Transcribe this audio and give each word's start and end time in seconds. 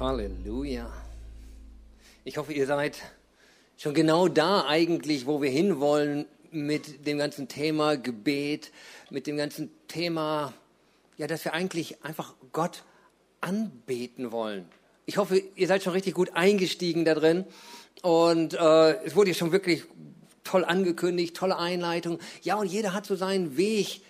Halleluja. 0.00 0.90
Ich 2.24 2.38
hoffe, 2.38 2.52
ihr 2.52 2.66
seid 2.66 2.98
schon 3.76 3.94
genau 3.94 4.26
da 4.26 4.64
eigentlich, 4.66 5.26
wo 5.26 5.42
wir 5.42 5.50
hinwollen 5.50 6.24
mit 6.50 7.06
dem 7.06 7.18
ganzen 7.18 7.46
Thema 7.46 7.96
Gebet, 7.96 8.72
mit 9.10 9.26
dem 9.26 9.36
ganzen 9.36 9.70
Thema, 9.88 10.54
ja, 11.18 11.26
dass 11.26 11.44
wir 11.44 11.52
eigentlich 11.52 12.04
einfach 12.04 12.34
Gott 12.52 12.84
anbeten 13.40 14.32
wollen. 14.32 14.66
Ich 15.04 15.18
hoffe, 15.18 15.42
ihr 15.56 15.66
seid 15.66 15.82
schon 15.82 15.92
richtig 15.92 16.14
gut 16.14 16.34
eingestiegen 16.34 17.04
da 17.04 17.14
drin 17.14 17.44
und 18.02 18.54
äh, 18.54 19.04
es 19.04 19.14
wurde 19.14 19.30
ja 19.30 19.34
schon 19.34 19.52
wirklich 19.52 19.84
toll 20.42 20.64
angekündigt, 20.64 21.36
tolle 21.36 21.58
Einleitung. 21.58 22.18
Ja, 22.42 22.56
und 22.56 22.66
jeder 22.66 22.94
hat 22.94 23.06
so 23.06 23.14
seinen 23.14 23.56
Weg 23.56 24.00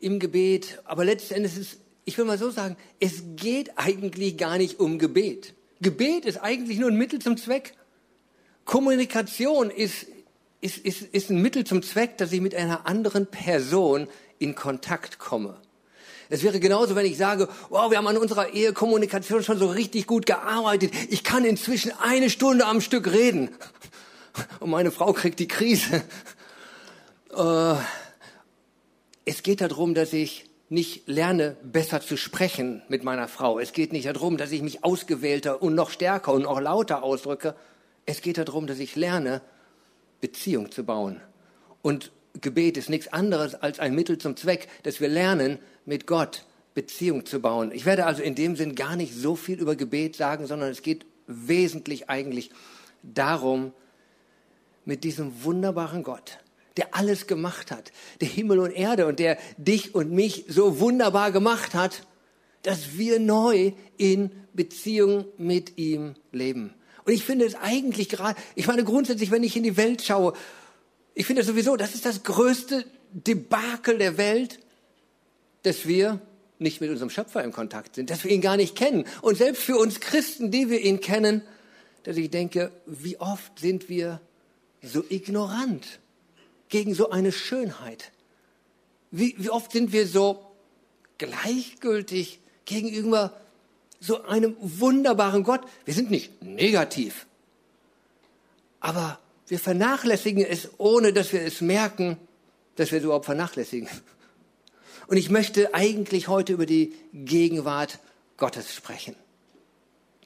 im 0.00 0.18
Gebet, 0.18 0.80
aber 0.84 1.04
letzten 1.04 1.34
Endes 1.34 1.56
ist 1.56 1.78
ich 2.04 2.18
will 2.18 2.24
mal 2.24 2.38
so 2.38 2.50
sagen, 2.50 2.76
es 3.00 3.22
geht 3.36 3.78
eigentlich 3.78 4.36
gar 4.36 4.58
nicht 4.58 4.80
um 4.80 4.98
Gebet. 4.98 5.54
Gebet 5.80 6.24
ist 6.24 6.38
eigentlich 6.38 6.78
nur 6.78 6.90
ein 6.90 6.96
Mittel 6.96 7.20
zum 7.20 7.36
Zweck. 7.36 7.74
Kommunikation 8.64 9.70
ist, 9.70 10.06
ist, 10.60 10.78
ist, 10.78 11.02
ist 11.02 11.30
ein 11.30 11.42
Mittel 11.42 11.64
zum 11.64 11.82
Zweck, 11.82 12.18
dass 12.18 12.32
ich 12.32 12.40
mit 12.40 12.54
einer 12.54 12.86
anderen 12.86 13.26
Person 13.26 14.08
in 14.38 14.54
Kontakt 14.54 15.18
komme. 15.18 15.56
Es 16.28 16.42
wäre 16.42 16.60
genauso, 16.60 16.94
wenn 16.94 17.04
ich 17.04 17.18
sage, 17.18 17.48
wow, 17.68 17.90
wir 17.90 17.98
haben 17.98 18.06
an 18.06 18.16
unserer 18.16 18.54
Ehekommunikation 18.54 19.42
schon 19.42 19.58
so 19.58 19.66
richtig 19.66 20.06
gut 20.06 20.24
gearbeitet. 20.24 20.92
Ich 21.10 21.24
kann 21.24 21.44
inzwischen 21.44 21.92
eine 22.00 22.30
Stunde 22.30 22.64
am 22.64 22.80
Stück 22.80 23.12
reden. 23.12 23.50
Und 24.60 24.70
meine 24.70 24.90
Frau 24.90 25.12
kriegt 25.12 25.38
die 25.40 25.48
Krise. 25.48 26.02
Äh, 27.36 27.74
es 29.24 29.42
geht 29.42 29.60
darum, 29.60 29.94
dass 29.94 30.12
ich 30.12 30.46
nicht 30.72 31.06
lerne, 31.06 31.56
besser 31.62 32.00
zu 32.00 32.16
sprechen 32.16 32.82
mit 32.88 33.04
meiner 33.04 33.28
Frau. 33.28 33.58
Es 33.58 33.74
geht 33.74 33.92
nicht 33.92 34.06
darum, 34.06 34.38
dass 34.38 34.52
ich 34.52 34.62
mich 34.62 34.82
ausgewählter 34.82 35.60
und 35.60 35.74
noch 35.74 35.90
stärker 35.90 36.32
und 36.32 36.42
noch 36.42 36.60
lauter 36.60 37.02
ausdrücke. 37.02 37.54
Es 38.06 38.22
geht 38.22 38.38
darum, 38.38 38.66
dass 38.66 38.78
ich 38.78 38.96
lerne, 38.96 39.42
Beziehung 40.22 40.72
zu 40.72 40.84
bauen. 40.84 41.20
Und 41.82 42.10
Gebet 42.40 42.78
ist 42.78 42.88
nichts 42.88 43.12
anderes 43.12 43.54
als 43.54 43.80
ein 43.80 43.94
Mittel 43.94 44.16
zum 44.16 44.34
Zweck, 44.34 44.68
dass 44.82 44.98
wir 44.98 45.08
lernen, 45.08 45.58
mit 45.84 46.06
Gott 46.06 46.46
Beziehung 46.74 47.26
zu 47.26 47.40
bauen. 47.40 47.70
Ich 47.70 47.84
werde 47.84 48.06
also 48.06 48.22
in 48.22 48.34
dem 48.34 48.56
Sinn 48.56 48.74
gar 48.74 48.96
nicht 48.96 49.14
so 49.14 49.36
viel 49.36 49.60
über 49.60 49.76
Gebet 49.76 50.16
sagen, 50.16 50.46
sondern 50.46 50.70
es 50.70 50.80
geht 50.80 51.04
wesentlich 51.26 52.08
eigentlich 52.08 52.50
darum, 53.02 53.72
mit 54.86 55.04
diesem 55.04 55.44
wunderbaren 55.44 56.02
Gott, 56.02 56.38
der 56.76 56.94
alles 56.94 57.26
gemacht 57.26 57.70
hat, 57.70 57.92
der 58.20 58.28
Himmel 58.28 58.58
und 58.58 58.70
Erde 58.70 59.06
und 59.06 59.18
der 59.18 59.38
dich 59.56 59.94
und 59.94 60.12
mich 60.12 60.44
so 60.48 60.80
wunderbar 60.80 61.32
gemacht 61.32 61.74
hat, 61.74 62.06
dass 62.62 62.96
wir 62.96 63.18
neu 63.18 63.72
in 63.96 64.30
Beziehung 64.52 65.24
mit 65.36 65.78
ihm 65.78 66.14
leben. 66.30 66.74
Und 67.04 67.12
ich 67.12 67.24
finde 67.24 67.44
es 67.44 67.54
eigentlich 67.56 68.08
gerade, 68.08 68.40
ich 68.54 68.66
meine 68.66 68.84
grundsätzlich, 68.84 69.30
wenn 69.30 69.42
ich 69.42 69.56
in 69.56 69.64
die 69.64 69.76
Welt 69.76 70.02
schaue, 70.02 70.34
ich 71.14 71.26
finde 71.26 71.42
sowieso, 71.42 71.76
das 71.76 71.94
ist 71.94 72.06
das 72.06 72.22
größte 72.22 72.84
Debakel 73.12 73.98
der 73.98 74.16
Welt, 74.16 74.60
dass 75.62 75.86
wir 75.86 76.20
nicht 76.58 76.80
mit 76.80 76.90
unserem 76.90 77.10
Schöpfer 77.10 77.42
im 77.42 77.52
Kontakt 77.52 77.96
sind, 77.96 78.08
dass 78.08 78.24
wir 78.24 78.30
ihn 78.30 78.40
gar 78.40 78.56
nicht 78.56 78.76
kennen. 78.76 79.04
Und 79.20 79.36
selbst 79.36 79.62
für 79.62 79.76
uns 79.76 80.00
Christen, 80.00 80.50
die 80.50 80.70
wir 80.70 80.80
ihn 80.80 81.00
kennen, 81.00 81.42
dass 82.04 82.16
ich 82.16 82.30
denke, 82.30 82.70
wie 82.86 83.18
oft 83.18 83.58
sind 83.58 83.88
wir 83.88 84.20
so 84.80 85.04
ignorant 85.08 86.00
gegen 86.72 86.94
so 86.94 87.10
eine 87.10 87.32
Schönheit? 87.32 88.12
Wie, 89.10 89.34
wie 89.36 89.50
oft 89.50 89.72
sind 89.72 89.92
wir 89.92 90.06
so 90.06 90.42
gleichgültig 91.18 92.40
gegenüber 92.64 93.38
so 94.00 94.22
einem 94.22 94.56
wunderbaren 94.58 95.44
Gott? 95.44 95.60
Wir 95.84 95.92
sind 95.92 96.10
nicht 96.10 96.42
negativ, 96.42 97.26
aber 98.80 99.20
wir 99.48 99.58
vernachlässigen 99.58 100.42
es, 100.46 100.70
ohne 100.78 101.12
dass 101.12 101.34
wir 101.34 101.42
es 101.42 101.60
merken, 101.60 102.16
dass 102.76 102.90
wir 102.90 102.98
es 102.98 103.04
überhaupt 103.04 103.26
vernachlässigen. 103.26 103.88
Und 105.08 105.18
ich 105.18 105.28
möchte 105.28 105.74
eigentlich 105.74 106.28
heute 106.28 106.54
über 106.54 106.64
die 106.64 106.94
Gegenwart 107.12 107.98
Gottes 108.38 108.74
sprechen 108.74 109.14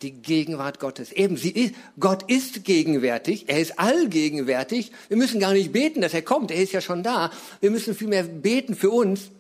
die 0.03 0.13
Gegenwart 0.13 0.79
Gottes. 0.79 1.13
Eben, 1.13 1.37
sie 1.37 1.51
ist, 1.51 1.75
Gott 1.99 2.31
ist 2.31 2.65
gegenwärtig, 2.65 3.49
er 3.49 3.61
ist 3.61 3.79
allgegenwärtig. 3.79 4.93
Wir 5.09 5.17
müssen 5.17 5.41
gar 5.41 5.53
nicht 5.53 5.73
beten, 5.73 6.01
dass 6.01 6.15
er 6.15 6.23
kommt, 6.23 6.51
er 6.51 6.63
ist 6.63 6.73
ja 6.73 6.81
schon 6.81 7.03
da. 7.03 7.31
Wir 7.61 7.71
müssen 7.71 7.95
vielmehr 7.95 8.25
beten 8.25 8.75
für 8.75 8.91
uns, 8.91 9.31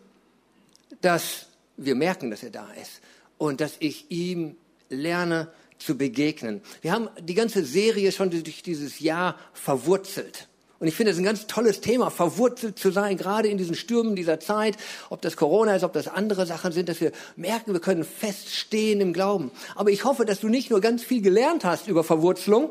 dass 1.03 1.47
wir 1.77 1.94
merken, 1.94 2.31
dass 2.31 2.43
er 2.43 2.50
da 2.50 2.69
ist 2.81 3.00
und 3.39 3.61
dass 3.61 3.77
ich 3.81 4.11
ihm 4.11 4.56
lerne 4.89 5.53
zu 5.78 5.99
begegnen. 5.99 6.62
Wir 6.81 6.93
haben 6.93 7.09
die 7.21 7.34
ganze 7.34 7.65
Serie 7.65 8.12
schon 8.12 8.31
durch 8.31 8.62
dieses 8.62 9.00
Jahr 9.00 9.38
verwurzelt. 9.53 10.49
Und 10.78 10.88
ich 10.88 10.94
finde 10.94 11.12
es 11.12 11.19
ein 11.19 11.25
ganz 11.25 11.47
tolles 11.47 11.81
Thema, 11.81 12.10
verwurzelt 12.10 12.78
zu 12.78 12.91
sein, 12.91 13.16
gerade 13.16 13.48
in 13.48 13.56
diesen 13.56 13.75
Stürmen 13.75 14.14
dieser 14.14 14.41
Zeit, 14.41 14.76
ob 15.09 15.22
das 15.22 15.37
Corona 15.37 15.75
ist, 15.75 15.84
ob 15.84 15.94
das 15.94 16.09
andere 16.09 16.44
Sachen 16.44 16.72
sind, 16.72 16.88
dass 16.88 17.00
wir 17.00 17.12
merken, 17.34 17.72
wir 17.72 17.81
können 17.81 18.04
feststehen 18.04 19.00
im 19.00 19.12
Glauben. 19.12 19.50
Aber 19.75 19.91
ich 19.91 20.04
hoffe, 20.04 20.26
dass 20.26 20.41
du 20.41 20.48
nicht 20.48 20.70
nur 20.70 20.81
ganz 20.81 21.03
viel 21.03 21.22
gelernt 21.22 21.64
hast 21.64 21.88
über 21.88 22.04
Verwurzelung, 22.04 22.70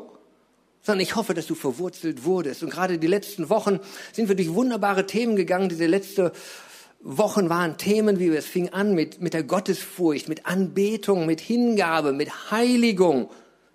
sondern 0.82 1.00
ich 1.00 1.16
hoffe, 1.16 1.34
dass 1.34 1.48
du 1.48 1.56
verwurzelt 1.56 2.24
wurdest. 2.24 2.62
Und 2.62 2.70
gerade 2.70 2.98
die 2.98 3.08
letzten 3.08 3.50
Wochen 3.50 3.80
sind 4.12 4.28
wir 4.28 4.36
durch 4.36 4.54
wunderbare 4.54 5.04
Themen 5.06 5.34
gegangen. 5.34 5.68
Diese 5.68 5.86
letzten 5.86 6.30
Wochen 7.00 7.48
waren 7.48 7.76
Themen, 7.76 8.20
wie 8.20 8.28
es 8.28 8.46
fing 8.46 8.68
an 8.68 8.94
mit, 8.94 9.20
mit 9.20 9.34
der 9.34 9.42
Gottesfurcht, 9.42 10.28
mit 10.28 10.46
Anbetung, 10.46 11.26
mit 11.26 11.40
Hingabe, 11.40 12.12
mit 12.12 12.52
Heiligung, 12.52 13.30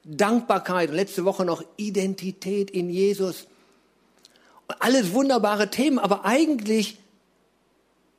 Dankbarkeit 0.06 0.90
und 0.90 0.96
letzte 0.96 1.25
Woche 1.25 1.44
noch 1.44 1.63
Identität 1.75 2.72
in 2.72 2.90
Jesus. 2.90 3.48
Alles 4.80 5.14
wunderbare 5.14 5.70
Themen, 5.70 6.00
aber 6.00 6.26
eigentlich 6.26 6.98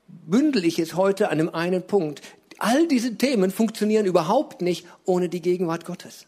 bündel 0.09 0.65
ich 0.65 0.79
es 0.79 0.95
heute 0.95 1.31
an 1.31 1.39
dem 1.39 1.55
einen 1.55 1.83
Punkt. 1.83 2.23
All 2.59 2.87
diese 2.87 3.17
Themen 3.17 3.51
funktionieren 3.51 4.07
überhaupt 4.07 4.63
nicht 4.63 4.87
ohne 5.05 5.29
die 5.29 5.43
Gegenwart 5.43 5.85
Gottes. 5.85 6.27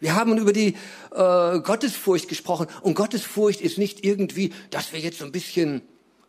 Wir 0.00 0.14
haben 0.14 0.36
über 0.36 0.52
die 0.52 0.76
äh, 1.14 1.60
Gottesfurcht 1.60 2.28
gesprochen 2.28 2.66
und 2.82 2.94
Gottesfurcht 2.94 3.60
ist 3.60 3.78
nicht 3.78 4.04
irgendwie, 4.04 4.52
dass 4.70 4.92
wir 4.92 5.00
jetzt 5.00 5.18
so 5.18 5.24
ein 5.24 5.32
bisschen 5.32 5.82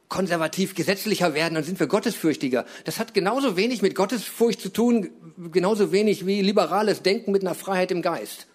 konservativ 0.09 0.73
gesetzlicher 0.73 1.33
werden, 1.33 1.55
dann 1.55 1.63
sind 1.63 1.79
wir 1.79 1.87
gottesfürchtiger. 1.87 2.65
Das 2.85 2.99
hat 2.99 3.13
genauso 3.13 3.57
wenig 3.57 3.81
mit 3.81 3.93
Gottesfurcht 3.93 4.61
zu 4.61 4.69
tun, 4.69 5.09
genauso 5.51 5.91
wenig 5.91 6.25
wie 6.25 6.41
liberales 6.41 7.01
Denken 7.01 7.31
mit 7.31 7.41
einer 7.41 7.55
Freiheit 7.55 7.91
im 7.91 8.01
Geist. 8.01 8.47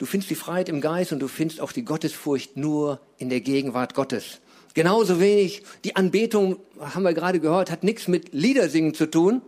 Du 0.00 0.06
findest 0.06 0.30
die 0.30 0.34
Freiheit 0.34 0.70
im 0.70 0.80
Geist 0.80 1.12
und 1.12 1.18
du 1.18 1.28
findest 1.28 1.60
auch 1.60 1.72
die 1.72 1.84
Gottesfurcht 1.84 2.56
nur 2.56 3.02
in 3.18 3.28
der 3.28 3.42
Gegenwart 3.42 3.92
Gottes. 3.92 4.40
Genauso 4.72 5.20
wenig 5.20 5.62
die 5.84 5.94
Anbetung, 5.94 6.56
haben 6.80 7.02
wir 7.02 7.12
gerade 7.12 7.38
gehört, 7.38 7.70
hat 7.70 7.84
nichts 7.84 8.08
mit 8.08 8.32
Liedersingen 8.32 8.94
zu 8.94 9.10
tun, 9.10 9.42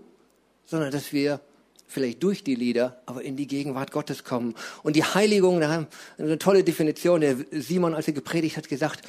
sondern 0.67 0.91
dass 0.91 1.11
wir 1.15 1.41
vielleicht 1.87 2.23
durch 2.23 2.45
die 2.45 2.55
Lieder, 2.55 3.01
aber 3.07 3.23
in 3.23 3.37
die 3.37 3.47
Gegenwart 3.47 3.93
Gottes 3.93 4.25
kommen. 4.25 4.55
Und 4.83 4.95
die 4.95 5.05
Heiligung, 5.05 5.59
da 5.59 5.71
haben 5.71 5.87
eine 6.19 6.39
tolle 6.39 6.65
Definition, 6.65 7.23
der 7.23 7.35
Simon, 7.51 7.95
als 7.95 8.09
er 8.09 8.13
gepredigt 8.13 8.59
hat, 8.59 8.69
gesagt, 8.69 9.09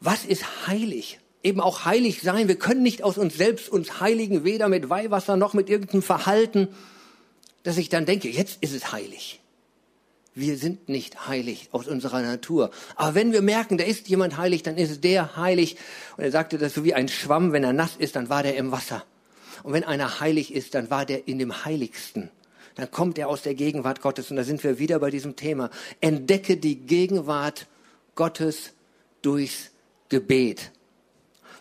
was 0.00 0.26
ist 0.26 0.66
heilig? 0.66 1.18
Eben 1.42 1.62
auch 1.62 1.86
heilig 1.86 2.20
sein. 2.20 2.48
Wir 2.48 2.58
können 2.58 2.82
nicht 2.82 3.02
aus 3.02 3.16
uns 3.16 3.38
selbst 3.38 3.70
uns 3.70 4.00
heiligen, 4.00 4.44
weder 4.44 4.68
mit 4.68 4.90
Weihwasser 4.90 5.38
noch 5.38 5.54
mit 5.54 5.70
irgendeinem 5.70 6.02
Verhalten, 6.02 6.68
dass 7.62 7.78
ich 7.78 7.88
dann 7.88 8.04
denke, 8.04 8.28
jetzt 8.28 8.58
ist 8.62 8.74
es 8.74 8.92
heilig. 8.92 9.41
Wir 10.34 10.56
sind 10.56 10.88
nicht 10.88 11.28
heilig 11.28 11.68
aus 11.72 11.86
unserer 11.86 12.22
Natur. 12.22 12.70
Aber 12.96 13.14
wenn 13.14 13.32
wir 13.32 13.42
merken, 13.42 13.76
da 13.76 13.84
ist 13.84 14.08
jemand 14.08 14.38
heilig, 14.38 14.62
dann 14.62 14.78
ist 14.78 15.04
der 15.04 15.36
heilig. 15.36 15.76
Und 16.16 16.24
er 16.24 16.30
sagte 16.30 16.56
das 16.56 16.74
so 16.74 16.84
wie 16.84 16.94
ein 16.94 17.08
Schwamm, 17.08 17.52
wenn 17.52 17.64
er 17.64 17.74
nass 17.74 17.96
ist, 17.98 18.16
dann 18.16 18.30
war 18.30 18.42
der 18.42 18.56
im 18.56 18.72
Wasser. 18.72 19.04
Und 19.62 19.74
wenn 19.74 19.84
einer 19.84 20.20
heilig 20.20 20.54
ist, 20.54 20.74
dann 20.74 20.90
war 20.90 21.04
der 21.04 21.28
in 21.28 21.38
dem 21.38 21.64
Heiligsten. 21.64 22.30
Dann 22.76 22.90
kommt 22.90 23.18
er 23.18 23.28
aus 23.28 23.42
der 23.42 23.54
Gegenwart 23.54 24.00
Gottes. 24.00 24.30
Und 24.30 24.36
da 24.36 24.44
sind 24.44 24.64
wir 24.64 24.78
wieder 24.78 24.98
bei 24.98 25.10
diesem 25.10 25.36
Thema. 25.36 25.70
Entdecke 26.00 26.56
die 26.56 26.76
Gegenwart 26.76 27.66
Gottes 28.14 28.72
durchs 29.20 29.70
Gebet. 30.08 30.70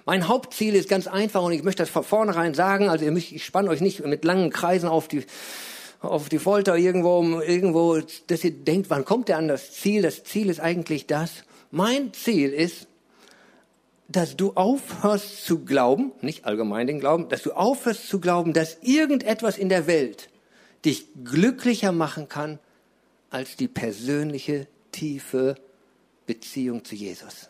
Mein 0.05 0.27
Hauptziel 0.27 0.75
ist 0.75 0.89
ganz 0.89 1.07
einfach 1.07 1.43
und 1.43 1.51
ich 1.51 1.63
möchte 1.63 1.83
das 1.83 1.89
von 1.89 2.03
vornherein 2.03 2.53
sagen. 2.53 2.89
Also 2.89 3.05
ich 3.05 3.45
spanne 3.45 3.69
euch 3.69 3.81
nicht 3.81 4.03
mit 4.03 4.23
langen 4.23 4.49
Kreisen 4.49 4.89
auf 4.89 5.07
die, 5.07 5.25
auf 6.01 6.29
die 6.29 6.39
Folter 6.39 6.77
irgendwo, 6.77 7.41
irgendwo, 7.41 7.99
dass 8.27 8.43
ihr 8.43 8.51
denkt, 8.51 8.89
wann 8.89 9.05
kommt 9.05 9.29
er 9.29 9.37
an 9.37 9.47
das 9.47 9.71
Ziel? 9.71 10.01
Das 10.01 10.23
Ziel 10.23 10.49
ist 10.49 10.59
eigentlich 10.59 11.05
das. 11.05 11.43
Mein 11.69 12.13
Ziel 12.13 12.51
ist, 12.51 12.87
dass 14.07 14.35
du 14.35 14.53
aufhörst 14.53 15.45
zu 15.45 15.63
glauben, 15.63 16.11
nicht 16.21 16.45
allgemein 16.45 16.87
den 16.87 16.99
Glauben, 16.99 17.29
dass 17.29 17.43
du 17.43 17.53
aufhörst 17.53 18.07
zu 18.09 18.19
glauben, 18.19 18.51
dass 18.51 18.77
irgendetwas 18.81 19.57
in 19.57 19.69
der 19.69 19.87
Welt 19.87 20.29
dich 20.83 21.05
glücklicher 21.23 21.91
machen 21.91 22.27
kann 22.27 22.59
als 23.29 23.55
die 23.55 23.67
persönliche, 23.67 24.67
tiefe 24.91 25.55
Beziehung 26.25 26.83
zu 26.83 26.95
Jesus. 26.95 27.49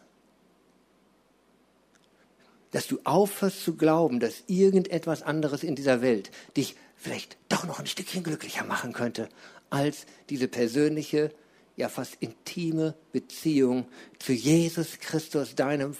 Dass 2.71 2.87
du 2.87 2.99
aufhörst 3.05 3.63
zu 3.63 3.75
glauben, 3.75 4.19
dass 4.19 4.43
irgendetwas 4.47 5.23
anderes 5.23 5.63
in 5.63 5.75
dieser 5.75 6.01
Welt 6.01 6.29
dich 6.55 6.75
vielleicht 7.01 7.37
doch 7.49 7.65
noch 7.65 7.79
ein 7.79 7.87
Stückchen 7.87 8.23
glücklicher 8.23 8.63
machen 8.63 8.93
könnte, 8.93 9.27
als 9.69 10.05
diese 10.29 10.47
persönliche, 10.47 11.31
ja 11.75 11.89
fast 11.89 12.17
intime 12.19 12.93
Beziehung 13.11 13.87
zu 14.19 14.33
Jesus 14.33 14.99
Christus, 14.99 15.55
deinem 15.55 15.95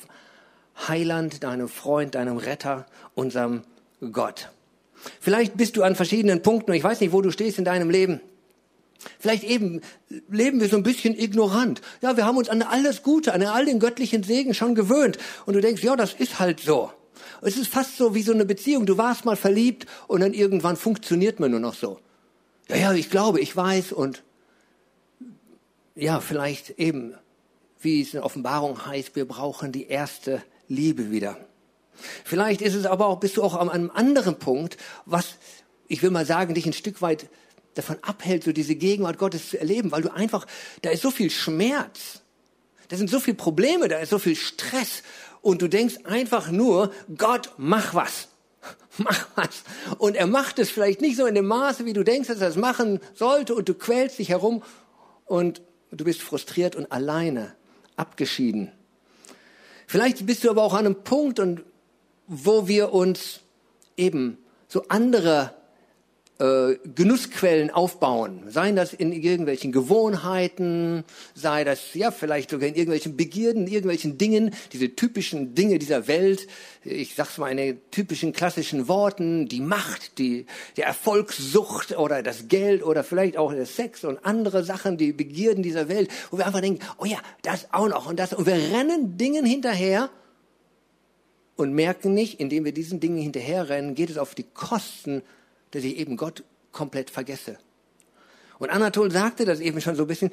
Heiland, 0.88 1.44
deinem 1.44 1.68
Freund, 1.68 2.15
deinem 2.15 2.38
Retter, 2.38 2.86
unserem 3.15 3.63
Gott. 4.12 4.51
Vielleicht 5.19 5.57
bist 5.57 5.75
du 5.75 5.83
an 5.83 5.95
verschiedenen 5.95 6.44
Punkten, 6.44 6.74
ich 6.74 6.83
weiß 6.83 7.01
nicht, 7.01 7.12
wo 7.12 7.21
du 7.21 7.31
stehst 7.31 7.57
in 7.57 7.65
deinem 7.65 7.89
Leben. 7.89 8.21
Vielleicht 9.19 9.44
eben 9.44 9.81
leben 10.30 10.62
wir 10.62 10.69
so 10.69 10.77
ein 10.77 10.83
bisschen 10.83 11.18
ignorant. 11.18 11.81
Ja, 12.01 12.18
wir 12.18 12.25
haben 12.25 12.38
uns 12.38 12.50
an 12.50 12.62
alles 12.62 13.01
Gute, 13.01 13.33
an 13.33 13.42
all 13.42 13.65
den 13.65 13.80
göttlichen 13.80 14.21
Segen 14.21 14.53
schon 14.53 14.75
gewöhnt. 14.75 15.18
Und 15.48 15.56
du 15.56 15.62
denkst, 15.62 15.81
ja, 15.81 15.95
das 15.95 16.13
ist 16.13 16.39
halt 16.39 16.59
so. 16.59 16.92
Es 17.41 17.57
ist 17.57 17.67
fast 17.67 17.97
so 17.97 18.13
wie 18.13 18.21
so 18.21 18.31
eine 18.31 18.45
Beziehung. 18.45 18.85
Du 18.85 18.97
warst 18.97 19.25
mal 19.25 19.35
verliebt 19.35 19.88
und 20.07 20.21
dann 20.21 20.33
irgendwann 20.33 20.77
funktioniert 20.77 21.39
man 21.39 21.51
nur 21.51 21.59
noch 21.59 21.73
so. 21.73 21.99
Ja, 22.69 22.75
ja, 22.75 22.93
ich 22.93 23.09
glaube, 23.09 23.39
ich 23.39 23.55
weiß 23.55 23.91
und 23.91 24.23
ja, 25.95 26.21
vielleicht 26.21 26.71
eben, 26.79 27.15
wie 27.79 28.01
es 28.01 28.13
in 28.13 28.21
Offenbarung 28.21 28.85
heißt, 28.85 29.15
wir 29.15 29.27
brauchen 29.27 29.71
die 29.71 29.88
erste 29.88 30.41
Liebe 30.67 31.11
wieder. 31.11 31.38
Vielleicht 32.23 32.61
ist 32.61 32.75
es 32.75 32.85
aber 32.85 33.07
auch, 33.07 33.19
bist 33.19 33.38
du 33.38 33.43
auch 33.43 33.55
an 33.55 33.69
einem 33.69 33.91
anderen 33.91 34.39
Punkt, 34.39 34.77
was, 35.05 35.35
ich 35.88 36.01
will 36.01 36.09
mal 36.09 36.25
sagen, 36.25 36.53
dich 36.53 36.65
ein 36.65 36.73
Stück 36.73 37.01
weit 37.01 37.27
davon 37.73 37.97
abhält, 38.01 38.43
so 38.43 38.51
diese 38.51 38.75
Gegenwart 38.75 39.17
Gottes 39.17 39.49
zu 39.49 39.59
erleben, 39.59 39.91
weil 39.91 40.01
du 40.01 40.13
einfach, 40.13 40.45
da 40.81 40.89
ist 40.89 41.01
so 41.01 41.11
viel 41.11 41.29
Schmerz, 41.29 42.21
da 42.89 42.97
sind 42.97 43.09
so 43.09 43.19
viele 43.19 43.38
Probleme, 43.38 43.88
da 43.88 43.99
ist 43.99 44.09
so 44.09 44.19
viel 44.19 44.35
Stress 44.35 45.03
und 45.41 45.61
du 45.61 45.67
denkst 45.67 45.99
einfach 46.03 46.51
nur, 46.51 46.91
Gott, 47.17 47.51
mach 47.57 47.93
was. 47.93 48.27
Mach 48.97 49.27
was. 49.35 49.63
Und 49.97 50.15
er 50.15 50.27
macht 50.27 50.59
es 50.59 50.69
vielleicht 50.69 51.01
nicht 51.01 51.15
so 51.15 51.25
in 51.25 51.33
dem 51.33 51.47
Maße, 51.47 51.85
wie 51.85 51.93
du 51.93 52.03
denkst, 52.03 52.27
dass 52.27 52.41
er 52.41 52.49
es 52.49 52.57
machen 52.57 52.99
sollte 53.15 53.55
und 53.55 53.67
du 53.69 53.73
quälst 53.73 54.19
dich 54.19 54.29
herum 54.29 54.61
und 55.25 55.61
du 55.91 56.03
bist 56.03 56.21
frustriert 56.21 56.75
und 56.75 56.91
alleine, 56.91 57.55
abgeschieden. 57.95 58.71
Vielleicht 59.88 60.25
bist 60.25 60.43
du 60.43 60.49
aber 60.49 60.63
auch 60.63 60.73
an 60.73 60.85
einem 60.85 61.03
Punkt, 61.03 61.39
und 61.39 61.63
wo 62.27 62.67
wir 62.67 62.93
uns 62.93 63.39
eben 63.97 64.38
so 64.67 64.85
andere 64.89 65.53
äh, 66.41 66.79
Genussquellen 66.95 67.69
aufbauen. 67.69 68.41
Seien 68.47 68.75
das 68.75 68.93
in 68.93 69.13
irgendwelchen 69.13 69.71
Gewohnheiten, 69.71 71.03
sei 71.35 71.63
das 71.63 71.93
ja 71.93 72.09
vielleicht 72.09 72.49
sogar 72.49 72.67
in 72.67 72.73
irgendwelchen 72.73 73.15
Begierden, 73.15 73.67
irgendwelchen 73.67 74.17
Dingen, 74.17 74.49
diese 74.73 74.95
typischen 74.95 75.53
Dinge 75.53 75.77
dieser 75.77 76.07
Welt. 76.07 76.47
Ich 76.83 77.13
sag's 77.13 77.38
mal 77.38 77.51
in 77.51 77.57
den 77.57 77.81
typischen 77.91 78.33
klassischen 78.33 78.88
Worten, 78.88 79.47
die 79.47 79.61
Macht, 79.61 80.17
die, 80.17 80.47
die 80.77 80.81
Erfolgssucht 80.81 81.95
oder 81.95 82.23
das 82.23 82.47
Geld 82.47 82.83
oder 82.83 83.03
vielleicht 83.03 83.38
auch 83.38 83.53
der 83.53 83.67
Sex 83.67 84.03
und 84.03 84.25
andere 84.25 84.63
Sachen, 84.63 84.97
die 84.97 85.13
Begierden 85.13 85.61
dieser 85.61 85.89
Welt, 85.89 86.09
wo 86.31 86.39
wir 86.39 86.47
einfach 86.47 86.61
denken, 86.61 86.83
oh 86.97 87.05
ja, 87.05 87.19
das 87.43 87.67
auch 87.71 87.88
noch 87.88 88.09
und 88.09 88.19
das 88.19 88.33
und 88.33 88.47
wir 88.47 88.55
rennen 88.55 89.15
Dingen 89.17 89.45
hinterher, 89.45 90.09
und 91.57 91.73
merken 91.73 92.15
nicht, 92.15 92.39
indem 92.39 92.65
wir 92.65 92.71
diesen 92.71 92.99
Dingen 92.99 93.19
hinterherrennen, 93.19 93.93
geht 93.93 94.09
es 94.09 94.17
auf 94.17 94.33
die 94.33 94.45
Kosten 94.51 95.21
dass 95.71 95.83
ich 95.83 95.97
eben 95.97 96.18
Gott 96.18 96.44
komplett 96.71 97.09
vergesse. 97.09 97.57
Und 98.59 98.69
Anatol 98.69 99.12
sagte 99.12 99.45
das 99.45 99.59
eben 99.59 99.81
schon 99.81 99.95
so 99.95 100.03
ein 100.03 100.07
bisschen. 100.07 100.31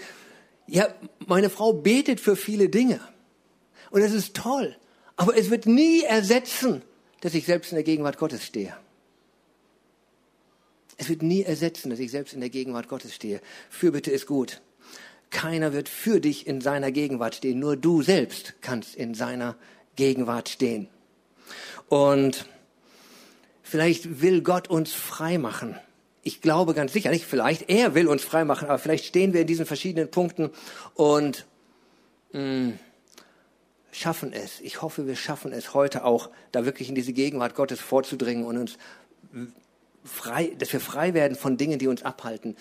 Ja, 0.67 0.89
meine 1.27 1.49
Frau 1.49 1.73
betet 1.73 2.21
für 2.21 2.37
viele 2.37 2.69
Dinge. 2.69 3.01
Und 3.91 4.03
es 4.03 4.13
ist 4.13 4.37
toll. 4.37 4.77
Aber 5.17 5.37
es 5.37 5.51
wird 5.51 5.67
nie 5.67 6.03
ersetzen, 6.03 6.83
dass 7.21 7.35
ich 7.35 7.47
selbst 7.47 7.73
in 7.73 7.77
der 7.77 7.85
Gegenwart 7.85 8.19
Gottes 8.19 8.45
stehe. 8.45 8.77
Es 10.97 11.09
wird 11.09 11.23
nie 11.23 11.43
ersetzen, 11.43 11.91
dass 11.91 11.99
ich 12.01 12.11
selbst 12.11 12.35
in 12.35 12.41
der 12.41 12.51
Gegenwart 12.51 12.89
Gottes 12.89 13.15
stehe. 13.15 13.41
Fürbitte 13.71 14.11
ist 14.11 14.27
gut. 14.27 14.61
Keiner 15.31 15.73
wird 15.73 15.89
für 15.89 16.21
dich 16.21 16.47
in 16.47 16.61
seiner 16.61 16.91
Gegenwart 16.91 17.37
stehen. 17.37 17.59
Nur 17.59 17.77
du 17.77 18.03
selbst 18.03 18.55
kannst 18.61 18.95
in 18.95 19.15
seiner 19.15 19.57
Gegenwart 19.97 20.49
stehen. 20.49 20.89
Und 21.89 22.47
Vielleicht 23.71 24.23
will 24.23 24.41
Gott 24.41 24.69
uns 24.69 24.95
frei 24.95 25.37
machen. 25.37 25.79
Ich 26.23 26.41
glaube 26.41 26.73
ganz 26.73 26.95
sicher 26.95 27.11
nicht, 27.11 27.27
vielleicht 27.27 27.69
er 27.69 27.95
will 27.95 28.09
uns 28.09 28.25
frei 28.25 28.47
machen, 28.47 28.69
aber 28.69 28.79
vielleicht 28.79 29.05
stehen 29.05 29.35
wir 29.35 29.43
in 29.43 29.47
diesen 29.47 29.67
verschiedenen 29.67 30.11
Punkten 30.11 30.51
und 30.95 31.45
mm, 32.33 32.71
schaffen 33.93 34.33
es. 34.33 34.63
Ich 34.63 34.81
hoffe, 34.81 35.07
wir 35.07 35.17
schaffen 35.17 35.53
es 35.53 35.75
heute 35.75 36.05
auch, 36.05 36.31
da 36.51 36.65
wirklich 36.65 36.89
in 36.89 36.95
diese 36.95 37.13
Gegenwart 37.13 37.55
Gottes 37.55 37.79
vorzudringen 37.79 38.47
und 38.47 38.57
uns 38.57 38.79
frei, 40.03 40.55
dass 40.59 40.73
wir 40.73 40.81
frei 40.81 41.13
werden 41.13 41.37
von 41.37 41.59
Dingen, 41.59 41.79
die 41.79 41.89
uns 41.89 42.03
abhalten. 42.03 42.57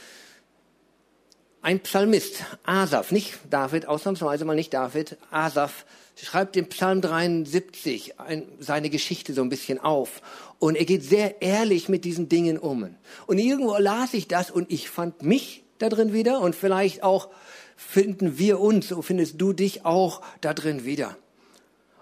Ein 1.67 1.81
Psalmist, 1.81 2.45
Asaf, 2.63 3.11
nicht 3.11 3.39
David, 3.49 3.89
ausnahmsweise 3.89 4.45
mal 4.45 4.55
nicht 4.55 4.73
David, 4.73 5.17
Asaf, 5.31 5.85
schreibt 6.15 6.55
im 6.55 6.67
Psalm 6.67 7.01
73 7.01 8.21
ein, 8.21 8.47
seine 8.57 8.89
Geschichte 8.89 9.33
so 9.33 9.41
ein 9.41 9.49
bisschen 9.49 9.77
auf. 9.77 10.21
Und 10.59 10.77
er 10.77 10.85
geht 10.85 11.03
sehr 11.03 11.41
ehrlich 11.41 11.89
mit 11.89 12.05
diesen 12.05 12.29
Dingen 12.29 12.57
um. 12.57 12.95
Und 13.25 13.37
irgendwo 13.37 13.75
las 13.79 14.13
ich 14.13 14.29
das 14.29 14.49
und 14.49 14.71
ich 14.71 14.89
fand 14.89 15.23
mich 15.23 15.65
da 15.77 15.89
drin 15.89 16.13
wieder 16.13 16.39
und 16.39 16.55
vielleicht 16.55 17.03
auch 17.03 17.27
finden 17.75 18.37
wir 18.37 18.61
uns, 18.61 18.87
so 18.87 19.01
findest 19.01 19.41
du 19.41 19.51
dich 19.51 19.83
auch 19.83 20.21
da 20.39 20.53
drin 20.53 20.85
wieder. 20.85 21.17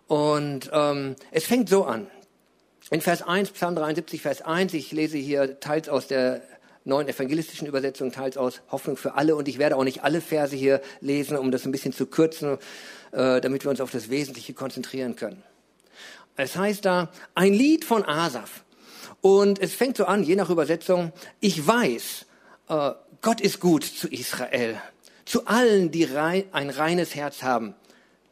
Und 0.05 0.69
ähm, 0.73 1.15
es 1.31 1.45
fängt 1.45 1.69
so 1.69 1.85
an. 1.85 2.05
In 2.91 3.01
Vers 3.01 3.23
1, 3.23 3.49
Psalm 3.49 3.75
73, 3.75 4.21
Vers 4.21 4.43
1, 4.43 4.75
ich 4.75 4.91
lese 4.91 5.17
hier 5.17 5.59
teils 5.59 5.89
aus 5.89 6.05
der 6.05 6.43
neuen 6.85 7.07
evangelistischen 7.07 7.67
Übersetzung, 7.67 8.11
teils 8.11 8.37
aus 8.37 8.61
Hoffnung 8.71 8.95
für 8.95 9.15
alle. 9.15 9.35
Und 9.35 9.47
ich 9.47 9.57
werde 9.57 9.75
auch 9.75 9.83
nicht 9.83 10.03
alle 10.03 10.21
Verse 10.21 10.55
hier 10.55 10.81
lesen, 11.01 11.37
um 11.37 11.51
das 11.51 11.65
ein 11.65 11.71
bisschen 11.71 11.91
zu 11.91 12.05
kürzen, 12.05 12.57
äh, 13.11 13.41
damit 13.41 13.65
wir 13.65 13.71
uns 13.71 13.81
auf 13.81 13.91
das 13.91 14.09
Wesentliche 14.09 14.53
konzentrieren 14.53 15.15
können. 15.15 15.43
Es 16.37 16.55
heißt 16.55 16.85
da, 16.85 17.11
ein 17.33 17.53
Lied 17.53 17.85
von 17.85 18.05
Asaf. 18.05 18.63
Und 19.21 19.59
es 19.59 19.73
fängt 19.73 19.97
so 19.97 20.05
an, 20.05 20.23
je 20.23 20.35
nach 20.35 20.49
Übersetzung, 20.49 21.11
ich 21.39 21.65
weiß, 21.65 22.25
äh, 22.69 22.91
Gott 23.21 23.41
ist 23.41 23.59
gut 23.59 23.83
zu 23.83 24.07
Israel, 24.07 24.79
zu 25.25 25.47
allen, 25.47 25.91
die 25.91 26.07
ein 26.15 26.69
reines 26.69 27.15
Herz 27.15 27.41
haben. 27.41 27.73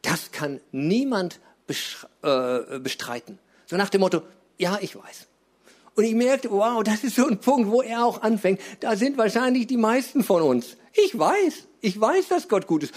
Das 0.02 0.30
kann 0.30 0.60
niemand 0.70 1.40
äh, 1.66 2.78
bestreiten. 2.78 3.38
So 3.66 3.76
nach 3.76 3.88
dem 3.88 4.02
Motto, 4.02 4.22
ja, 4.58 4.78
ich 4.80 4.94
weiß. 4.94 5.26
Und 5.96 6.04
ich 6.04 6.14
merkte, 6.14 6.50
wow, 6.50 6.82
das 6.82 7.04
ist 7.04 7.16
so 7.16 7.26
ein 7.26 7.38
Punkt, 7.38 7.70
wo 7.70 7.82
er 7.82 8.04
auch 8.04 8.22
anfängt. 8.22 8.60
Da 8.80 8.96
sind 8.96 9.16
wahrscheinlich 9.16 9.66
die 9.66 9.76
meisten 9.76 10.24
von 10.24 10.42
uns. 10.42 10.76
Ich 10.92 11.16
weiß, 11.16 11.64
ich 11.80 12.00
weiß, 12.00 12.28
dass 12.28 12.48
Gott 12.48 12.66
gut 12.66 12.84
ist. 12.84 12.94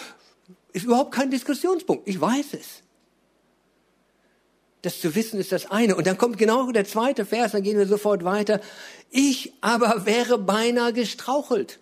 Ist 0.73 0.85
überhaupt 0.85 1.11
kein 1.13 1.29
Diskussionspunkt. 1.29 2.07
Ich 2.07 2.19
weiß 2.19 2.53
es. 2.53 2.83
Das 4.81 5.01
zu 5.01 5.15
wissen 5.15 5.39
ist 5.39 5.51
das 5.51 5.69
eine. 5.69 5.95
Und 5.95 6.07
dann 6.07 6.17
kommt 6.17 6.37
genau 6.37 6.71
der 6.71 6.85
zweite 6.85 7.25
Vers, 7.25 7.51
dann 7.51 7.63
gehen 7.63 7.77
wir 7.77 7.87
sofort 7.87 8.23
weiter. 8.23 8.61
Ich 9.09 9.53
aber 9.61 10.05
wäre 10.05 10.37
beinahe 10.37 10.93
gestrauchelt. 10.93 11.79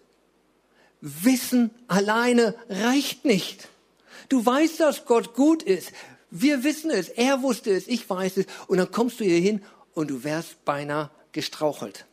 Wissen 1.02 1.72
alleine 1.88 2.56
reicht 2.70 3.26
nicht. 3.26 3.68
Du 4.30 4.46
weißt, 4.46 4.80
dass 4.80 5.06
Gott 5.06 5.34
gut 5.36 5.62
ist. 5.62 5.92
Wir 6.32 6.64
wissen 6.64 6.90
es. 6.90 7.10
Er 7.10 7.42
wusste 7.44 7.72
es. 7.72 7.88
Ich 7.88 8.10
weiß 8.10 8.38
es. 8.38 8.46
Und 8.68 8.78
dann 8.78 8.92
kommst 8.92 9.20
du 9.20 9.24
hier 9.24 9.40
hin 9.40 9.62
und 9.96 10.12
du 10.12 10.24
wärst 10.24 10.64
beinahe 10.66 11.10
gestrauchelt. 11.32 12.06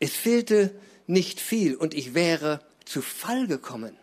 Es 0.00 0.12
fehlte 0.12 0.74
nicht 1.06 1.40
viel 1.40 1.74
und 1.74 1.92
ich 1.92 2.14
wäre 2.14 2.60
zu 2.86 3.02
Fall 3.02 3.46
gekommen. 3.46 3.96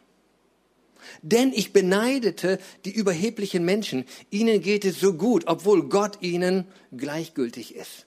Denn 1.24 1.52
ich 1.52 1.74
beneidete 1.74 2.60
die 2.86 2.92
überheblichen 2.92 3.66
Menschen. 3.66 4.06
Ihnen 4.30 4.62
geht 4.62 4.86
es 4.86 5.00
so 5.00 5.14
gut, 5.14 5.46
obwohl 5.48 5.90
Gott 5.90 6.22
ihnen 6.22 6.68
gleichgültig 6.96 7.76
ist. 7.76 8.06